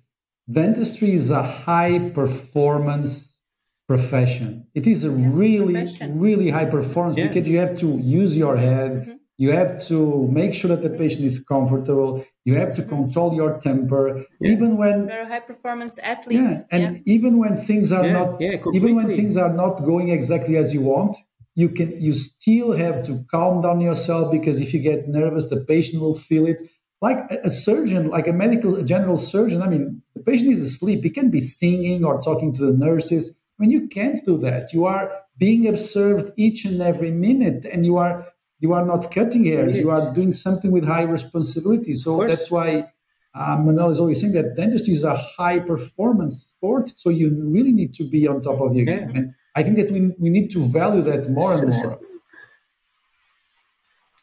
[0.51, 3.41] dentistry is a high performance
[3.87, 4.67] profession.
[4.73, 6.19] It is a yeah, really, profession.
[6.19, 7.27] really high performance yeah.
[7.27, 8.91] because you have to use your head.
[8.91, 9.11] Mm-hmm.
[9.39, 12.25] You have to make sure that the patient is comfortable.
[12.43, 13.03] You have to mm-hmm.
[13.03, 14.51] control your temper, yeah.
[14.51, 16.55] even when very high performance athletes.
[16.55, 17.13] Yeah, and yeah.
[17.15, 18.41] even when things are yeah, not,
[18.73, 21.15] even when things are not going exactly as you want,
[21.55, 25.61] you can you still have to calm down yourself because if you get nervous, the
[25.61, 26.57] patient will feel it.
[27.01, 30.59] Like a, a surgeon, like a medical a general surgeon, I mean, the patient is
[30.59, 31.01] asleep.
[31.01, 33.29] He can be singing or talking to the nurses.
[33.29, 34.73] I mean, you can't do that.
[34.73, 38.27] You are being observed each and every minute, and you are
[38.59, 39.77] you are not cutting hairs.
[39.77, 41.95] You are doing something with high responsibility.
[41.95, 42.91] So that's why
[43.33, 46.89] uh, Manuel is always saying that dentistry is a high performance sport.
[46.89, 49.11] So you really need to be on top of your game.
[49.15, 51.99] And I think that we, we need to value that more and more.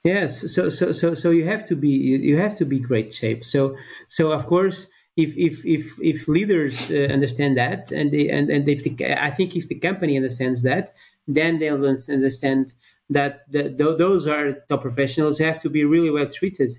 [0.04, 3.44] Yes, so so so so you have to be you have to be great shape.
[3.44, 3.76] So
[4.06, 4.86] so of course
[5.16, 9.32] if if if if leaders uh, understand that and they and and if the, I
[9.32, 10.94] think if the company understands that,
[11.26, 12.74] then they'll understand
[13.10, 16.72] that the, those are top professionals have to be really well treated.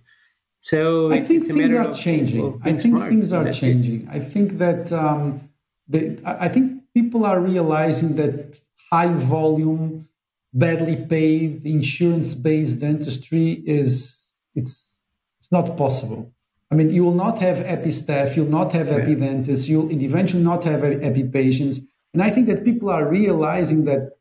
[0.62, 2.60] So I think things are changing.
[2.64, 3.10] I think smart.
[3.10, 4.02] things are changing.
[4.02, 4.10] It.
[4.10, 5.50] I think that um,
[5.88, 8.60] the, I think people are realizing that
[8.92, 10.08] high volume,
[10.54, 15.04] badly paid, insurance based dentistry is it's
[15.40, 16.34] it's not possible.
[16.70, 20.44] I mean, you will not have epi staff, you'll not have epi dentists, you'll eventually
[20.44, 21.80] not have epi patients.
[22.14, 24.17] And I think that people are realizing that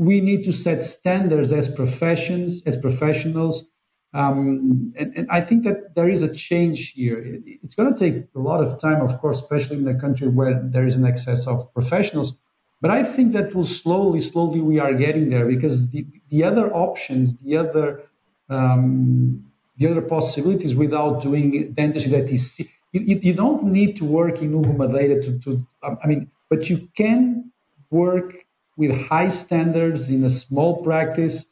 [0.00, 3.66] we need to set standards as professions, as professionals.
[4.14, 7.18] Um, and, and, I think that there is a change here.
[7.18, 10.26] It, it's going to take a lot of time, of course, especially in a country
[10.26, 12.32] where there is an excess of professionals.
[12.80, 16.72] But I think that will slowly, slowly, we are getting there because the, the other
[16.72, 18.02] options, the other,
[18.48, 19.44] um,
[19.76, 22.58] the other possibilities without doing dentistry that is,
[22.92, 26.88] you, you don't need to work in Nuvo Madeira to, to, I mean, but you
[26.96, 27.52] can
[27.90, 28.46] work
[28.76, 31.46] with high standards in a small practice,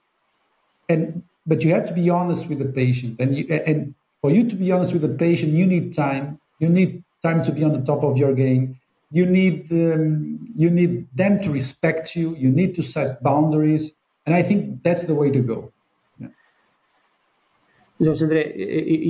[0.89, 4.49] and but you have to be honest with the patient, and you, and for you
[4.49, 6.39] to be honest with the patient, you need time.
[6.61, 8.79] You need time to be on the top of your game.
[9.11, 12.35] You need um, you need them to respect you.
[12.37, 13.93] You need to set boundaries,
[14.27, 15.73] and I think that's the way to go.
[18.01, 18.29] José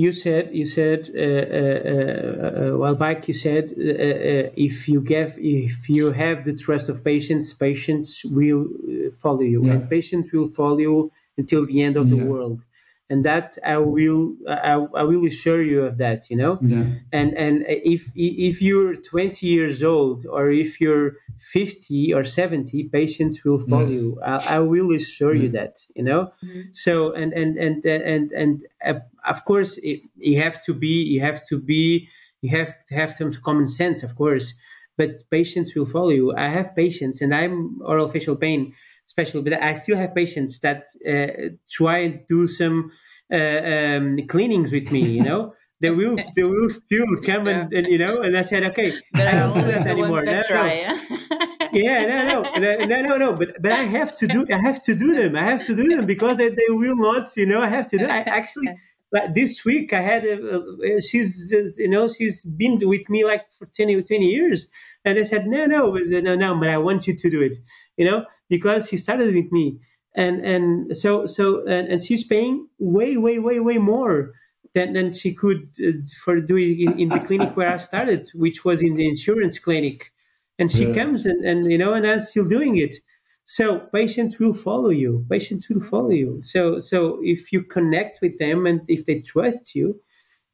[0.01, 3.27] you said you said uh, uh, uh, a while back.
[3.27, 8.25] You said uh, uh, if you give if you have the trust of patients, patients
[8.25, 9.73] will uh, follow you, yeah.
[9.73, 12.63] and patients will follow you until the end of the world
[13.09, 16.85] and that I will I, I, will assure you of that you know yeah.
[17.11, 21.13] and and if if you're 20 years old or if you're
[21.51, 23.91] 50 or 70 patients will follow yes.
[23.93, 25.43] you I, I, will assure yeah.
[25.43, 26.61] you that you know mm-hmm.
[26.73, 31.21] so and and and and and, uh, of course it, you have to be you
[31.21, 32.07] have to be
[32.41, 34.53] you have to have some common sense of course
[34.97, 38.75] but patients will follow you I have patients and I'm orofacial pain
[39.09, 42.91] special, but I still have patients that uh, try and do some
[43.33, 45.03] uh, um, cleanings with me.
[45.17, 47.61] You know, they will they will still come yeah.
[47.61, 50.23] and, and, you know, and I said, okay, but I don't do this anymore.
[50.23, 51.69] No, try, no.
[51.73, 54.95] yeah, no, no, no, no, no, but but I have to do I have to
[54.95, 55.35] do them.
[55.35, 57.35] I have to do them because they, they will not.
[57.35, 58.05] You know, I have to do.
[58.05, 58.69] I actually.
[59.11, 63.45] Like this week, I had a, she's just, you know she's been with me like
[63.57, 64.67] for 20, 20 years,
[65.03, 67.57] and I said no no no no, but I want you to do it,
[67.97, 69.79] you know because he started with me
[70.15, 74.31] and and so so and, and she's paying way way way way more
[74.73, 75.91] than, than she could uh,
[76.23, 80.11] for doing in, in, the clinic where I started, which was in the insurance clinic.
[80.59, 80.93] And she yeah.
[80.93, 82.93] comes and, and you know, and I'm still doing it.
[83.51, 85.25] So patients will follow you.
[85.27, 86.39] Patients will follow you.
[86.41, 89.99] So so if you connect with them and if they trust you,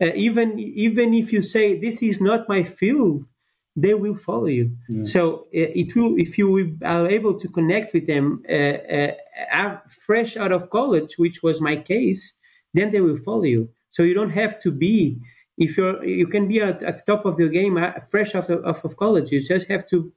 [0.01, 3.25] uh, even even if you say this is not my field,
[3.75, 4.71] they will follow you.
[4.87, 5.03] Yeah.
[5.03, 5.21] So
[5.53, 9.11] uh, it will, if you are able to connect with them uh,
[9.51, 12.33] uh, fresh out of college, which was my case,
[12.73, 13.69] then they will follow you.
[13.89, 15.19] So you don't have to be,
[15.57, 18.49] if you're, you can be at, at the top of the game, uh, fresh out
[18.49, 19.31] of, of, college.
[19.31, 20.13] You just have to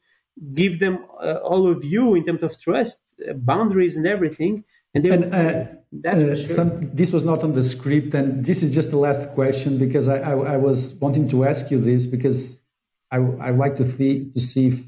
[0.55, 4.65] give them uh, all of you in terms of trust, uh, boundaries, and everything.
[4.95, 6.37] And, and sure.
[6.37, 10.09] some, this was not on the script, and this is just the last question because
[10.09, 12.63] I, I, I was wanting to ask you this because
[13.11, 14.87] I, I would like to see to see if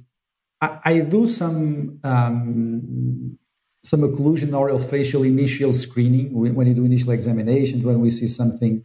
[0.60, 3.38] I, I do some um,
[3.84, 8.84] some occlusion orofacial initial screening when you do initial examinations when we see something,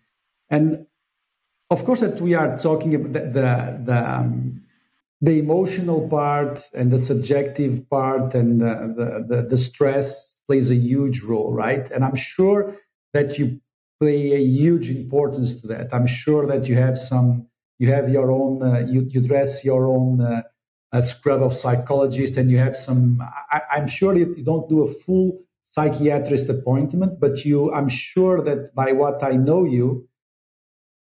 [0.50, 0.86] and
[1.70, 4.62] of course that we are talking about the the the, um,
[5.22, 11.22] the emotional part and the subjective part and the, the, the, stress plays a huge
[11.22, 11.90] role, right?
[11.90, 12.76] And I'm sure
[13.14, 13.60] that you
[14.00, 15.94] play a huge importance to that.
[15.94, 17.48] I'm sure that you have some
[17.78, 22.50] you have your own, uh, you, you dress your own uh, scrub of psychologist, and
[22.50, 23.22] you have some.
[23.52, 28.42] I, am sure you, you don't do a full psychiatrist appointment, but you, I'm sure
[28.42, 30.08] that by what I know you,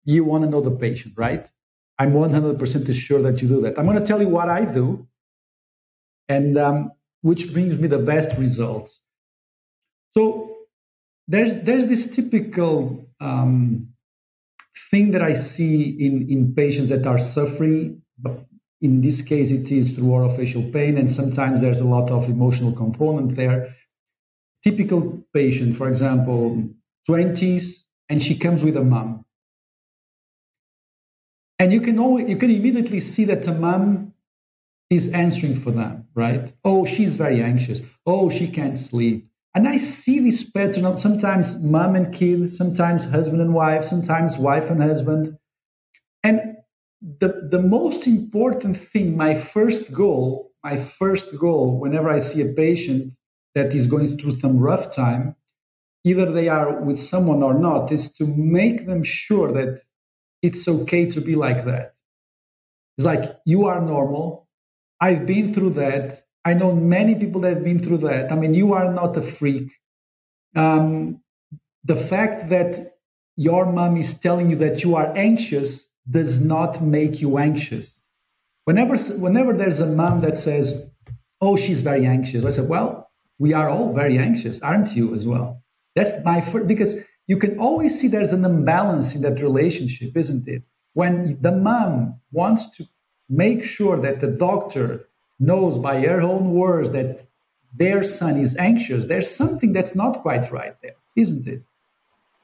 [0.03, 1.47] you want to know the patient, right?
[1.97, 3.79] I'm 100% sure that you do that.
[3.79, 5.07] I'm going to tell you what I do,
[6.27, 6.91] and um,
[7.21, 9.01] which brings me the best results.
[10.11, 10.57] So
[11.27, 13.89] there's there's this typical um,
[14.91, 18.01] thing that I see in, in patients that are suffering,
[18.81, 22.73] in this case, it is through orofacial pain, and sometimes there's a lot of emotional
[22.73, 23.75] component there.
[24.63, 26.69] Typical patient, for example,
[27.09, 29.14] 20s, and she comes with a mom.
[31.65, 34.13] And you can always, you can immediately see that the mom
[34.91, 36.53] is answering for them, right?
[36.63, 37.81] Oh, she's very anxious.
[38.05, 39.27] Oh, she can't sleep.
[39.55, 44.69] And I see this pattern sometimes mom and kid, sometimes husband and wife, sometimes wife
[44.69, 45.39] and husband.
[46.21, 46.57] And
[47.01, 52.53] the, the most important thing, my first goal, my first goal, whenever I see a
[52.53, 53.15] patient
[53.55, 55.35] that is going through some rough time,
[56.03, 59.81] either they are with someone or not, is to make them sure that
[60.45, 61.95] it's okay to be like that.
[62.97, 64.47] It's like, you are normal.
[65.01, 66.23] I've been through that.
[66.45, 68.31] I know many people that have been through that.
[68.31, 69.71] I mean, you are not a freak.
[70.55, 71.21] Um,
[71.83, 72.97] the fact that
[73.35, 78.01] your mom is telling you that you are anxious does not make you anxious.
[78.65, 78.95] Whenever,
[79.25, 80.89] whenever there's a mom that says,
[81.41, 82.89] "Oh, she's very anxious," I said, "Well,
[83.37, 85.61] we are all very anxious, aren't you as well?"
[85.95, 86.95] That's my first because
[87.27, 90.63] you can always see there's an imbalance in that relationship, isn't it?
[90.93, 92.85] When the mom wants to
[93.29, 95.07] make sure that the doctor
[95.39, 97.27] knows by her own words that
[97.75, 101.63] their son is anxious, there's something that's not quite right there, isn't it?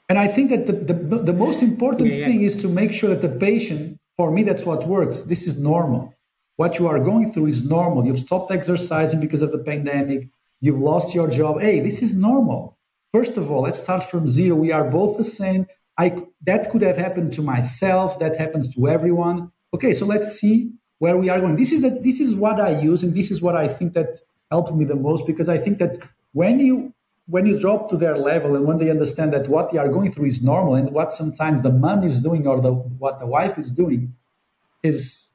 [0.09, 2.25] And I think that the, the, the most important yeah, yeah.
[2.25, 5.21] thing is to make sure that the patient, for me, that's what works.
[5.21, 6.13] This is normal.
[6.61, 8.05] what you are going through is normal.
[8.05, 10.29] You've stopped exercising because of the pandemic.
[10.59, 11.61] You've lost your job.
[11.61, 12.77] Hey, this is normal.
[13.13, 14.55] First of all, let's start from zero.
[14.55, 15.67] We are both the same.
[15.97, 18.19] I that could have happened to myself.
[18.19, 19.51] That happens to everyone.
[19.73, 21.57] Okay, so let's see where we are going.
[21.57, 22.03] This is that.
[22.03, 24.19] This is what I use, and this is what I think that
[24.49, 25.97] helped me the most because I think that
[26.33, 26.93] when you
[27.27, 30.11] when you drop to their level and when they understand that what they are going
[30.11, 33.57] through is normal and what sometimes the mom is doing or the what the wife
[33.57, 34.13] is doing
[34.83, 35.31] is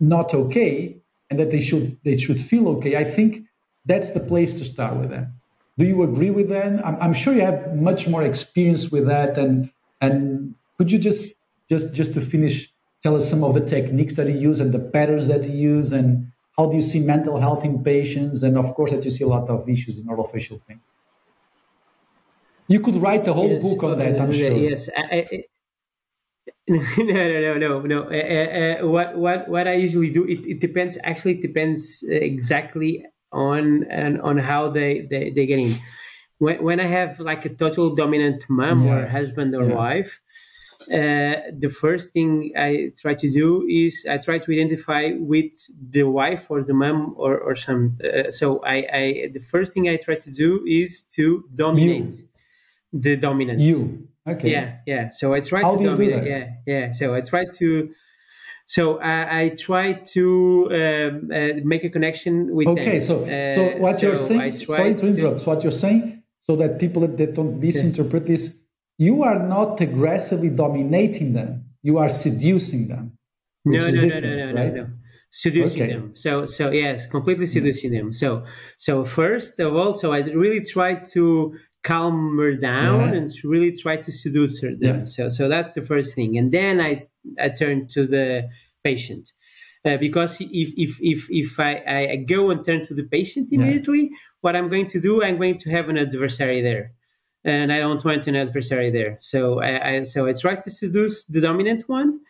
[0.00, 0.96] not okay
[1.30, 3.44] and that they should they should feel okay i think
[3.84, 5.35] that's the place to start with them
[5.78, 9.36] do you agree with that i'm, I'm sure you have much more experience with that
[9.38, 9.70] and
[10.00, 11.36] and could you just
[11.68, 12.72] just just to finish
[13.02, 15.92] tell us some of the techniques that you use and the patterns that you use
[15.92, 19.24] and how do you see mental health in patients and of course that you see
[19.24, 20.80] a lot of issues in orofacial pain
[22.68, 25.44] you could write a whole yes, book on that i'm sure yes I, I,
[26.68, 28.02] no, no, no, no, no.
[28.10, 30.98] Uh, uh, what, what, what I usually do, it, it depends.
[31.04, 33.04] Actually, it depends exactly
[33.36, 35.74] on and on how they they they get in.
[36.38, 38.92] When when I have like a total dominant mom yes.
[38.92, 39.74] or husband or yeah.
[39.74, 40.20] wife,
[40.98, 41.34] uh,
[41.64, 45.52] the first thing I try to do is I try to identify with
[45.94, 47.98] the wife or the mom or or some.
[48.02, 52.28] Uh, so I, I the first thing I try to do is to dominate you.
[52.92, 53.60] the dominant.
[53.60, 54.50] You Okay.
[54.50, 55.10] Yeah, yeah.
[55.10, 56.26] So I try How to dominate.
[56.26, 56.92] Yeah, yeah.
[56.92, 57.90] So I try to.
[58.66, 62.66] So I, I try to um, uh, make a connection with.
[62.68, 63.08] Okay, them.
[63.08, 64.50] so uh, so what so you're saying.
[64.50, 65.38] Sorry to interrupt.
[65.38, 68.28] To, so what you're saying, so that people that don't misinterpret yeah.
[68.28, 68.54] this,
[68.98, 71.64] you are not aggressively dominating them.
[71.82, 73.18] You are seducing them.
[73.64, 74.74] No, no, no, no, no, right?
[74.74, 74.88] no, no
[75.36, 75.92] seducing okay.
[75.92, 76.12] them.
[76.14, 78.12] So, so yes, completely seducing them.
[78.12, 78.44] So,
[78.78, 83.18] so first of all, so I really try to calm her down yeah.
[83.18, 84.70] and really try to seduce her.
[84.74, 85.00] Them.
[85.00, 85.04] Yeah.
[85.04, 86.38] So, so that's the first thing.
[86.38, 87.06] And then I
[87.58, 88.48] turn to the
[88.84, 89.32] patient.
[89.86, 91.72] Uh, because if if if if I,
[92.12, 94.16] I go and turn to the patient immediately, yeah.
[94.40, 96.92] what I'm going to do, I'm going to have an adversary there,
[97.44, 99.18] and I don't want an adversary there.
[99.20, 102.20] So I, I so I try to seduce the dominant one,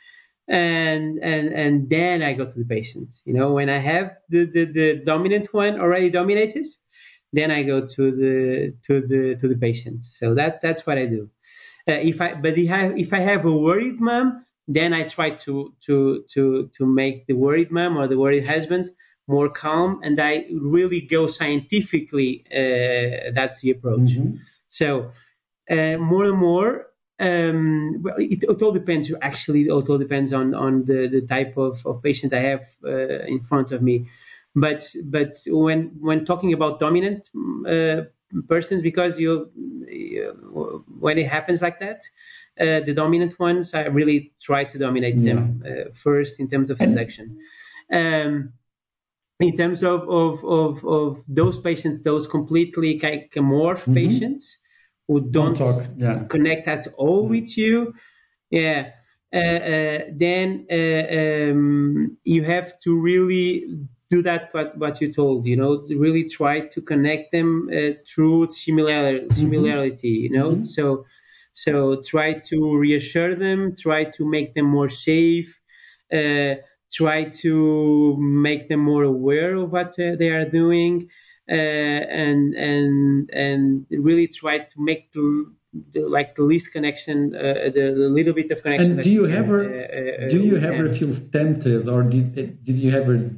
[0.48, 3.16] and and and then I go to the patient.
[3.24, 6.66] You know, when I have the the, the dominant one already dominated,
[7.32, 10.04] then I go to the to the to the patient.
[10.04, 11.30] So that that's what I do.
[11.88, 15.30] Uh, if I but if I if I have a worried mom, then I try
[15.30, 18.90] to to to to make the worried mom or the worried husband
[19.28, 22.44] more calm, and I really go scientifically.
[22.50, 24.10] Uh, that's the approach.
[24.12, 24.36] Mm-hmm.
[24.68, 25.10] So
[25.70, 26.86] uh, more and more.
[27.18, 29.10] Um, well, it, it, all depends.
[29.22, 33.24] Actually, it all depends on on the, the type of, of patient I have uh,
[33.24, 34.06] in front of me
[34.56, 37.28] but but when when talking about dominant
[37.68, 38.02] uh,
[38.48, 39.50] persons because you,
[39.86, 42.02] you, when it happens like that
[42.60, 45.34] uh, the dominant ones i really try to dominate yeah.
[45.34, 47.38] them uh, first in terms of selection
[47.92, 48.52] um,
[49.38, 53.94] in terms of, of, of, of those patients those completely morph mm-hmm.
[53.94, 54.58] patients
[55.08, 56.24] who don't, don't yeah.
[56.28, 57.34] connect at all mm-hmm.
[57.34, 57.94] with you
[58.50, 58.90] yeah
[59.34, 63.66] uh, uh, then uh, um, you have to really
[64.08, 68.46] do that what, what you told you know really try to connect them uh, through
[68.46, 69.34] similar, mm-hmm.
[69.34, 70.64] similarity you know mm-hmm.
[70.64, 71.04] so
[71.62, 71.72] so
[72.12, 75.50] try to reassure them try to make them more safe
[76.18, 76.54] uh,
[76.92, 81.08] try to make them more aware of what uh, they are doing
[81.50, 85.54] uh, and and and really try to make the,
[85.92, 88.92] the like the least connection, uh, the, the, little bit of connection.
[88.92, 92.34] And do you ever uh, do you ever feel tempted, or did
[92.64, 93.30] did you ever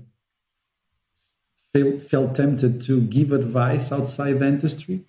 [1.73, 5.05] feel, felt tempted to give advice outside dentistry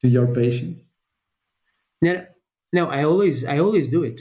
[0.00, 0.94] to your patients?
[2.00, 2.24] No,
[2.72, 4.20] no, I always, I always do it.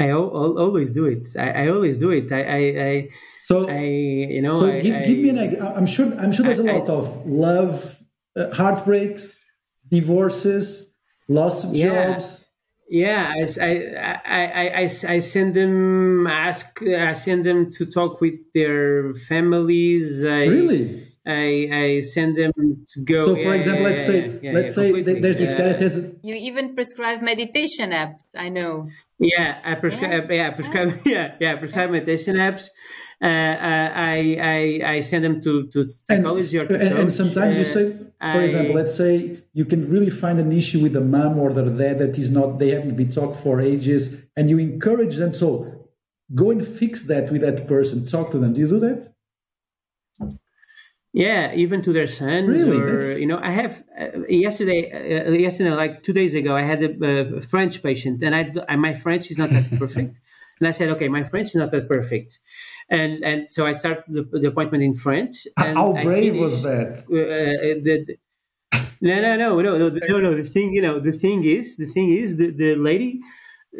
[0.00, 1.28] I always do it.
[1.36, 2.30] I, I, always do it.
[2.30, 3.08] I, I, I
[3.40, 4.52] so I, you know.
[4.52, 5.60] So give, give me an.
[5.60, 6.16] I'm sure.
[6.20, 8.00] I'm sure there's a lot of love,
[8.36, 9.44] uh, heartbreaks,
[9.90, 10.92] divorces,
[11.26, 12.12] loss of yeah.
[12.12, 12.48] jobs
[12.88, 18.34] yeah, I, I, I, I, I send them ask I send them to talk with
[18.54, 20.24] their families.
[20.24, 21.07] I, really?
[21.28, 22.52] I, I send them
[22.92, 23.20] to go.
[23.26, 25.96] So, for yeah, example, yeah, let's yeah, say let's say there's this guy that has.
[26.22, 28.30] You even prescribe meditation apps.
[28.34, 28.88] I know.
[29.18, 30.30] Yeah, I prescribe.
[30.30, 31.00] Yeah, I prescribe.
[31.04, 32.68] Yeah, yeah, I prescribe meditation apps.
[33.20, 37.12] Uh, uh, I, I I send them to to psychology and, or to and, and
[37.12, 40.80] sometimes uh, you say, for I, example, let's say you can really find an issue
[40.80, 44.16] with the mom or the dad that is not they haven't been talked for ages,
[44.36, 45.34] and you encourage them.
[45.34, 45.88] So
[46.34, 48.06] go and fix that with that person.
[48.06, 48.54] Talk to them.
[48.54, 49.12] Do you do that?
[51.18, 52.78] Yeah, even to their sons, really?
[52.78, 53.18] or That's...
[53.18, 57.38] you know, I have uh, yesterday, uh, yesterday, like two days ago, I had a,
[57.38, 60.20] a French patient, and I, my French is not that perfect.
[60.60, 62.38] And I said, okay, my French is not that perfect.
[62.88, 65.34] And and so I started the, the appointment in French.
[65.56, 67.04] And How brave was that?
[67.10, 68.16] Uh, uh, the,
[69.00, 70.34] no, no, no, no, no, no, no.
[70.40, 73.20] The thing, you know, the thing is, the thing is, the, the lady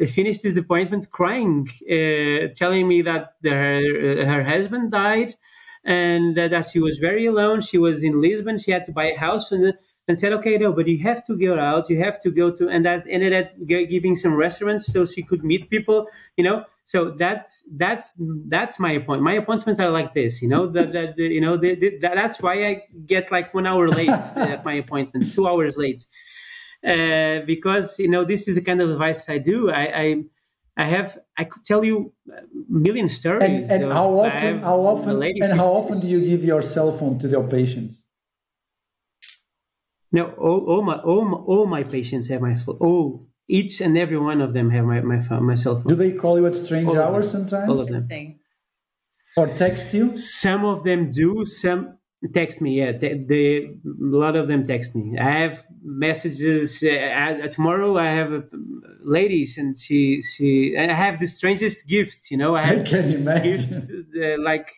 [0.09, 5.31] finished this appointment crying, uh, telling me that her her husband died,
[5.89, 7.61] and that, that she was very alone.
[7.63, 8.59] She was in Lisbon.
[8.59, 9.75] She had to buy a house, and
[10.07, 11.91] and said, okay, no, but you have to go out.
[11.91, 15.45] You have to go to, and that's ended up giving some restaurants so she could
[15.45, 16.07] meet people,
[16.37, 16.65] you know.
[16.87, 18.15] So that's that's
[18.49, 19.23] that's my point.
[19.23, 20.67] My appointments are like this, you know.
[20.69, 24.09] That that you know the, the, that's why I get like one hour late
[24.55, 26.07] at my appointment, two hours late,
[26.87, 29.71] uh, because you know this is the kind of advice I do.
[29.71, 30.23] I, I
[30.79, 33.43] I have I could tell you a million stories.
[33.43, 37.19] And, and how often how often and how often do you give your cell phone
[37.19, 38.07] to your patients?
[40.13, 42.79] No, all, all my all my, all my patients have my phone.
[42.81, 45.89] All each and every one of them have my my, phone, my cell phone.
[45.89, 47.69] Do they call you at strange all hours sometimes?
[47.69, 48.09] All of them.
[49.37, 50.15] Or text you?
[50.15, 51.45] Some of them do.
[51.45, 51.98] Some
[52.33, 52.79] text me.
[52.79, 55.19] Yeah, they, they a lot of them text me.
[55.19, 56.83] I have messages.
[56.83, 58.41] Uh, tomorrow I have uh,
[59.03, 60.75] ladies, and she she.
[60.77, 62.31] And I have the strangest gifts.
[62.31, 63.61] You know, I, have I can imagine.
[63.61, 64.75] Gifts, uh, like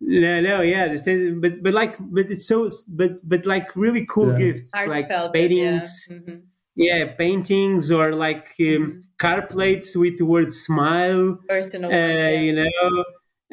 [0.00, 0.94] no, no, yeah,
[1.40, 4.52] but but like, but it's so, but but like really cool yeah.
[4.52, 6.16] gifts, like paintings, yeah.
[6.16, 6.36] Mm-hmm.
[6.74, 7.14] yeah.
[7.14, 8.98] paintings or like um, mm-hmm.
[9.18, 12.28] car plates with the word "smile," personal, uh, ones, yeah.
[12.28, 13.04] you know.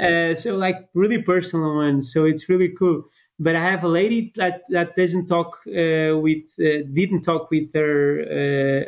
[0.01, 2.11] Uh, so like really personal ones.
[2.11, 3.05] So it's really cool.
[3.39, 7.73] But I have a lady that that doesn't talk uh, with, uh, didn't talk with
[7.73, 8.21] her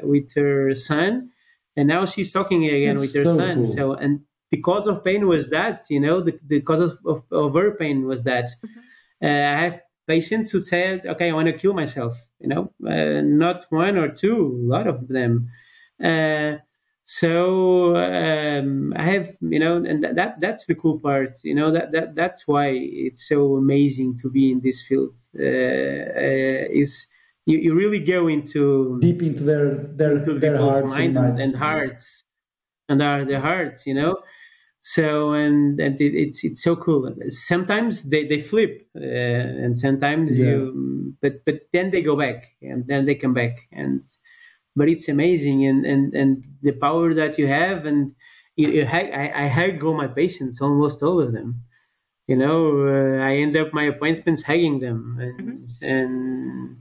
[0.01, 1.31] uh, with her son,
[1.75, 3.55] and now she's talking again That's with her so son.
[3.63, 3.75] Cool.
[3.75, 7.23] So and the cause of pain was that you know the, the cause of, of,
[7.31, 9.25] of her pain was that mm-hmm.
[9.25, 13.21] uh, i have patients who said okay i want to kill myself you know uh,
[13.21, 15.49] not one or two a lot of them
[16.03, 16.55] uh,
[17.07, 21.71] so um, i have you know and that, that that's the cool part you know
[21.71, 27.07] that, that that's why it's so amazing to be in this field uh, uh, is
[27.45, 32.25] you, you really go into deep into their their, into their hearts and, and, hearts
[32.89, 34.17] and are their hearts, you know.
[34.81, 37.11] So and and it, it's it's so cool.
[37.29, 40.45] Sometimes they, they flip, uh, and sometimes yeah.
[40.45, 44.03] you, but but then they go back, and then they come back, and
[44.75, 48.13] but it's amazing, and and and the power that you have, and
[48.55, 51.63] you, you I, I hug all my patients, almost all of them.
[52.27, 55.85] You know, uh, I end up my appointments hugging them, and mm-hmm.
[55.85, 56.77] and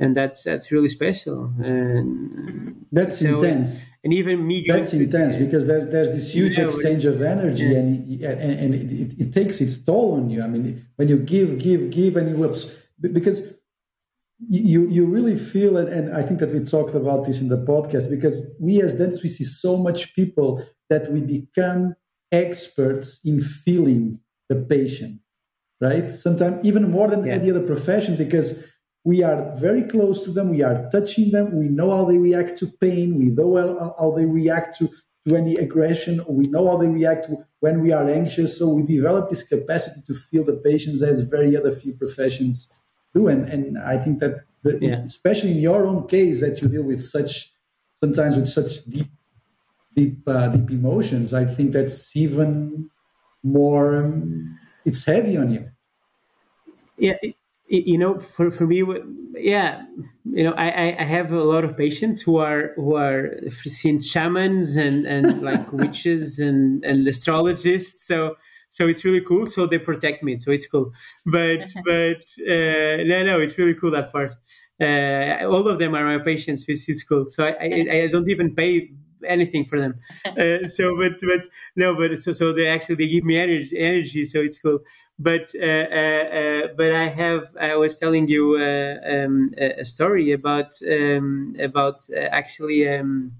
[0.00, 5.66] and that's that's really special and that's so intense and even me that's intense because
[5.66, 7.78] there's there's this huge exchange of energy yeah.
[7.78, 11.16] and and, and it, it, it, takes its toll on you i mean when you
[11.16, 12.54] give give give and you will
[13.00, 13.53] because
[14.48, 17.58] you you really feel it and i think that we talked about this in the
[17.58, 21.94] podcast because we as dentists we see so much people that we become
[22.32, 24.18] experts in feeling
[24.48, 25.20] the patient
[25.80, 27.34] right sometimes even more than yeah.
[27.34, 28.58] any other profession because
[29.04, 32.58] we are very close to them we are touching them we know how they react
[32.58, 34.88] to pain we know how, they react to,
[35.26, 37.30] to any aggression we know how they react
[37.60, 41.56] when we are anxious so we develop this capacity to feel the patients as very
[41.56, 42.68] other few professions
[43.14, 45.02] do and, and i think that the, yeah.
[45.04, 47.52] especially in your own case that you deal with such
[47.94, 49.10] sometimes with such deep
[49.94, 52.90] deep uh, deep emotions i think that's even
[53.42, 55.70] more um, it's heavy on you
[56.98, 57.16] yeah
[57.68, 58.82] you know for, for me
[59.36, 59.82] yeah
[60.24, 64.76] you know I, I have a lot of patients who are who are seeing shamans
[64.76, 68.36] and and like witches and and astrologists so
[68.76, 70.86] so it's really cool so they protect me so it's cool
[71.26, 71.60] but
[71.90, 72.22] but
[72.54, 74.32] uh, no no it's really cool that part
[74.80, 78.28] uh, all of them are my patients which is cool so I, I, I don't
[78.28, 78.90] even pay
[79.26, 79.94] anything for them.
[80.34, 81.46] Uh, so, but but
[81.76, 84.24] no, but so so they actually they give me energy, energy.
[84.24, 84.80] So it's cool.
[85.18, 90.32] But uh, uh, uh but I have I was telling you uh, um, a story
[90.32, 93.32] about um, about uh, actually um,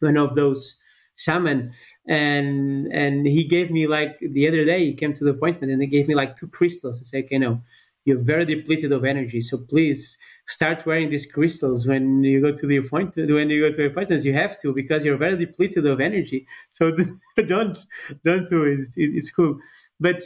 [0.00, 0.76] one of those
[1.16, 1.72] shaman
[2.06, 5.80] and and he gave me like the other day he came to the appointment and
[5.80, 6.98] he gave me like two crystals.
[6.98, 7.62] To say okay no
[8.04, 12.66] you're very depleted of energy so please start wearing these crystals when you go to
[12.66, 14.24] the appointment when you go to appointments.
[14.24, 16.46] You have to because you're very depleted of energy.
[16.70, 16.94] So
[17.46, 17.78] don't
[18.24, 18.80] don't do it.
[18.80, 19.58] It's, it's cool.
[19.98, 20.22] But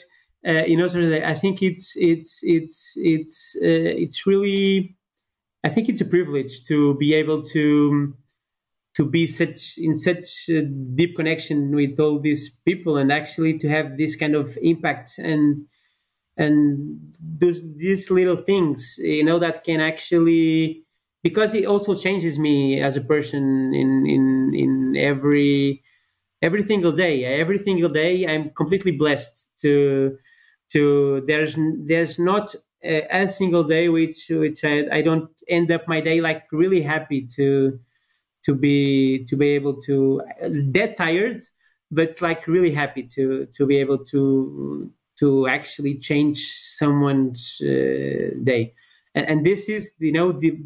[0.46, 0.86] uh, you know
[1.26, 4.96] i think it's it's it's it's uh, it's really
[5.64, 8.14] i think it's a privilege to be able to
[8.98, 10.50] to be such in such
[10.96, 15.66] deep connection with all these people and actually to have this kind of impact and
[16.36, 20.84] and those these little things you know that can actually
[21.22, 25.82] because it also changes me as a person in in in every
[26.42, 27.24] every single day.
[27.24, 30.18] Every single day, I'm completely blessed to
[30.72, 31.56] to there's
[31.86, 32.54] there's not
[32.84, 36.82] a, a single day which which I, I don't end up my day like really
[36.82, 37.80] happy to
[38.48, 40.22] to be to be able to
[40.72, 41.42] that tired
[41.90, 46.38] but like really happy to to be able to to actually change
[46.80, 48.72] someone's uh, day
[49.14, 50.58] and, and this is you know the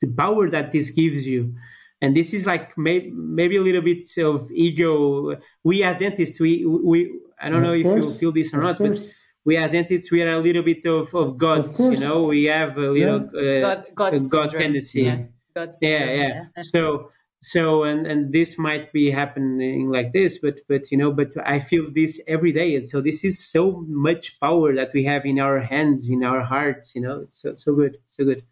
[0.00, 1.52] the power that this gives you
[2.00, 6.64] and this is like may, maybe a little bit of ego we as dentists we
[6.64, 6.98] we
[7.40, 8.06] i don't of know course.
[8.06, 9.08] if you feel this or of not course.
[9.08, 9.14] but
[9.44, 12.44] we as dentists we are a little bit of, of gods of you know we
[12.44, 13.66] have a little yeah.
[13.66, 15.24] uh, god, god, god tendency yeah.
[15.58, 16.44] God yeah, yeah.
[16.56, 16.62] yeah.
[16.74, 17.10] So
[17.40, 21.60] so and and this might be happening like this but but you know but i
[21.60, 22.70] feel this every day.
[22.76, 26.42] And so this is so much power that we have in our hands in our
[26.42, 27.16] hearts you know.
[27.24, 28.42] It's so, so good so good.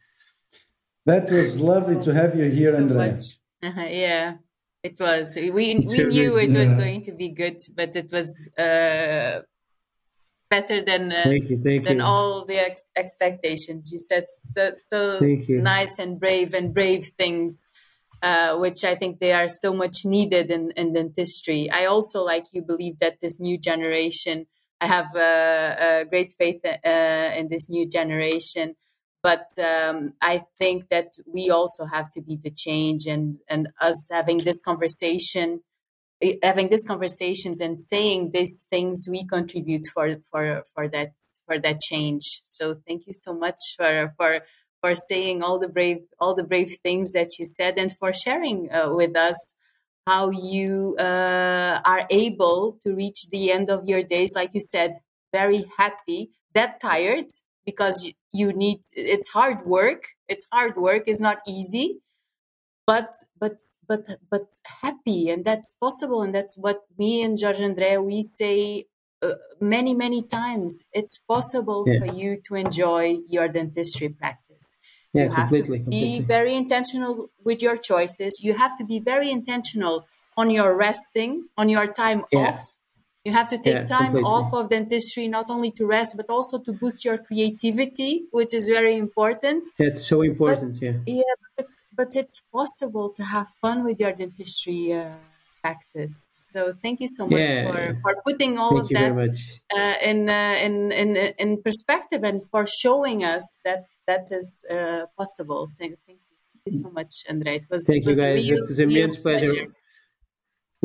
[1.05, 3.19] That was lovely to have you here so Andre.
[3.63, 4.35] Uh-huh, yeah
[4.89, 5.35] it was.
[5.35, 6.45] We we knew good.
[6.47, 8.29] it was going to be good but it was
[8.67, 9.41] uh
[10.49, 12.05] better than uh, thank you, thank than you.
[12.05, 15.19] all the ex- expectations you said so so
[15.49, 17.71] nice and brave and brave things
[18.23, 21.71] uh, which I think they are so much needed in, in dentistry.
[21.71, 24.47] I also, like you, believe that this new generation,
[24.81, 28.75] I have a, a great faith uh, in this new generation.
[29.23, 34.09] But um, I think that we also have to be the change, and, and us
[34.11, 35.61] having this conversation,
[36.43, 41.13] having these conversations and saying these things, we contribute for for for that
[41.47, 42.43] for that change.
[42.45, 44.41] So thank you so much for for
[44.81, 48.73] for saying all the brave all the brave things that you said and for sharing
[48.73, 49.55] uh, with us
[50.07, 54.97] how you uh, are able to reach the end of your days like you said
[55.33, 57.27] very happy that tired
[57.65, 62.01] because you need it's hard work it's hard work it's not easy
[62.87, 63.59] but but
[63.89, 64.47] but but
[64.83, 68.87] happy and that's possible and that's what me and Jorge Andre we say
[69.23, 71.99] uh, many many times it's possible yeah.
[71.99, 74.79] for you to enjoy your dentistry practice
[75.17, 76.21] yeah, you have completely, to completely.
[76.21, 78.39] be very intentional with your choices.
[78.43, 80.07] You have to be very intentional
[80.37, 82.39] on your resting, on your time yeah.
[82.41, 82.76] off.
[83.27, 84.35] You have to take yeah, time completely.
[84.37, 88.69] off of dentistry, not only to rest, but also to boost your creativity, which is
[88.69, 89.63] very important.
[89.79, 90.99] It's so important, but, yeah.
[91.21, 94.81] Yeah, but it's, but it's possible to have fun with your dentistry.
[94.93, 95.11] Uh,
[95.67, 96.35] practice.
[96.37, 97.67] So thank you so much yeah.
[97.67, 99.37] for, for putting all thank of that
[99.77, 105.07] uh, in, uh, in, in, in perspective and for showing us that that is uh,
[105.19, 105.67] possible.
[105.67, 106.15] So thank you.
[106.53, 107.57] thank you so much, Andre.
[107.57, 108.49] It was, thank it was you guys.
[108.49, 109.53] Real, it's an immense pleasure.
[109.53, 109.73] pleasure.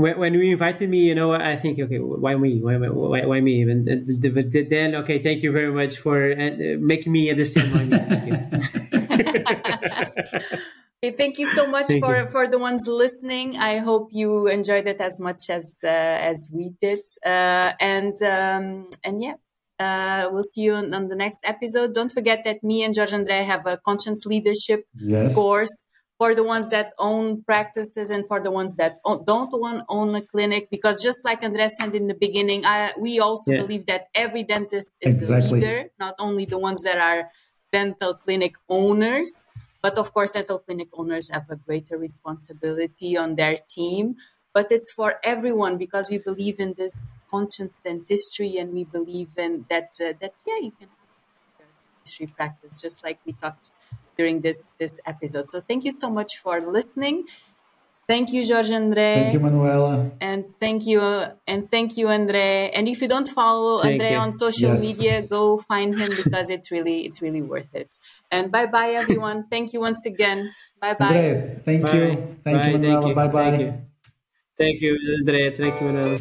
[0.01, 2.59] When, when you invited me, you know, I think, okay, why me?
[2.61, 3.61] Why, why, why me?
[3.61, 7.97] And then, okay, thank you very much for uh, making me understand why me.
[7.97, 8.27] Thank
[10.41, 10.57] you.
[11.03, 12.27] Okay, thank you so much thank for you.
[12.27, 13.57] for the ones listening.
[13.57, 17.01] I hope you enjoyed it as much as uh, as we did.
[17.25, 19.33] Uh, and um, and yeah,
[19.79, 21.95] uh, we'll see you on, on, the next episode.
[21.95, 25.33] Don't forget that me and Jorge Andre have a conscious leadership yes.
[25.33, 25.87] course
[26.21, 30.21] for the ones that own practices and for the ones that don't want own a
[30.21, 30.69] clinic.
[30.69, 33.61] Because just like Andres said in the beginning, I, we also yeah.
[33.61, 35.49] believe that every dentist is exactly.
[35.49, 37.31] a leader, not only the ones that are
[37.71, 39.49] dental clinic owners
[39.81, 44.15] but of course, dental clinic owners have a greater responsibility on their team.
[44.53, 49.65] But it's for everyone because we believe in this conscious dentistry and we believe in
[49.69, 51.07] that, uh, that yeah, you can have
[51.59, 51.63] a
[51.97, 53.71] dentistry practice, just like we talked
[54.21, 55.49] during this, this episode.
[55.53, 57.17] So thank you so much for listening.
[58.11, 59.11] Thank you, Jorge Andre.
[59.19, 60.11] Thank you, Manuela.
[60.19, 60.99] And thank you,
[61.51, 62.69] and thank you, Andre.
[62.75, 64.23] And if you don't follow thank Andre you.
[64.23, 64.81] on social yes.
[64.87, 67.91] media, go find him because it's really, it's really worth it.
[68.29, 69.37] And bye, bye, everyone.
[69.53, 70.39] thank you once again.
[70.81, 71.07] Bye, bye.
[71.07, 71.93] Andre, thank bye.
[71.95, 72.05] you.
[72.43, 72.67] Thank bye.
[72.67, 73.15] you, Manuela.
[73.15, 73.51] Bye, bye.
[73.51, 73.73] Thank you.
[74.61, 75.41] Thank you, Andre.
[75.57, 76.19] Thank you, Manuela.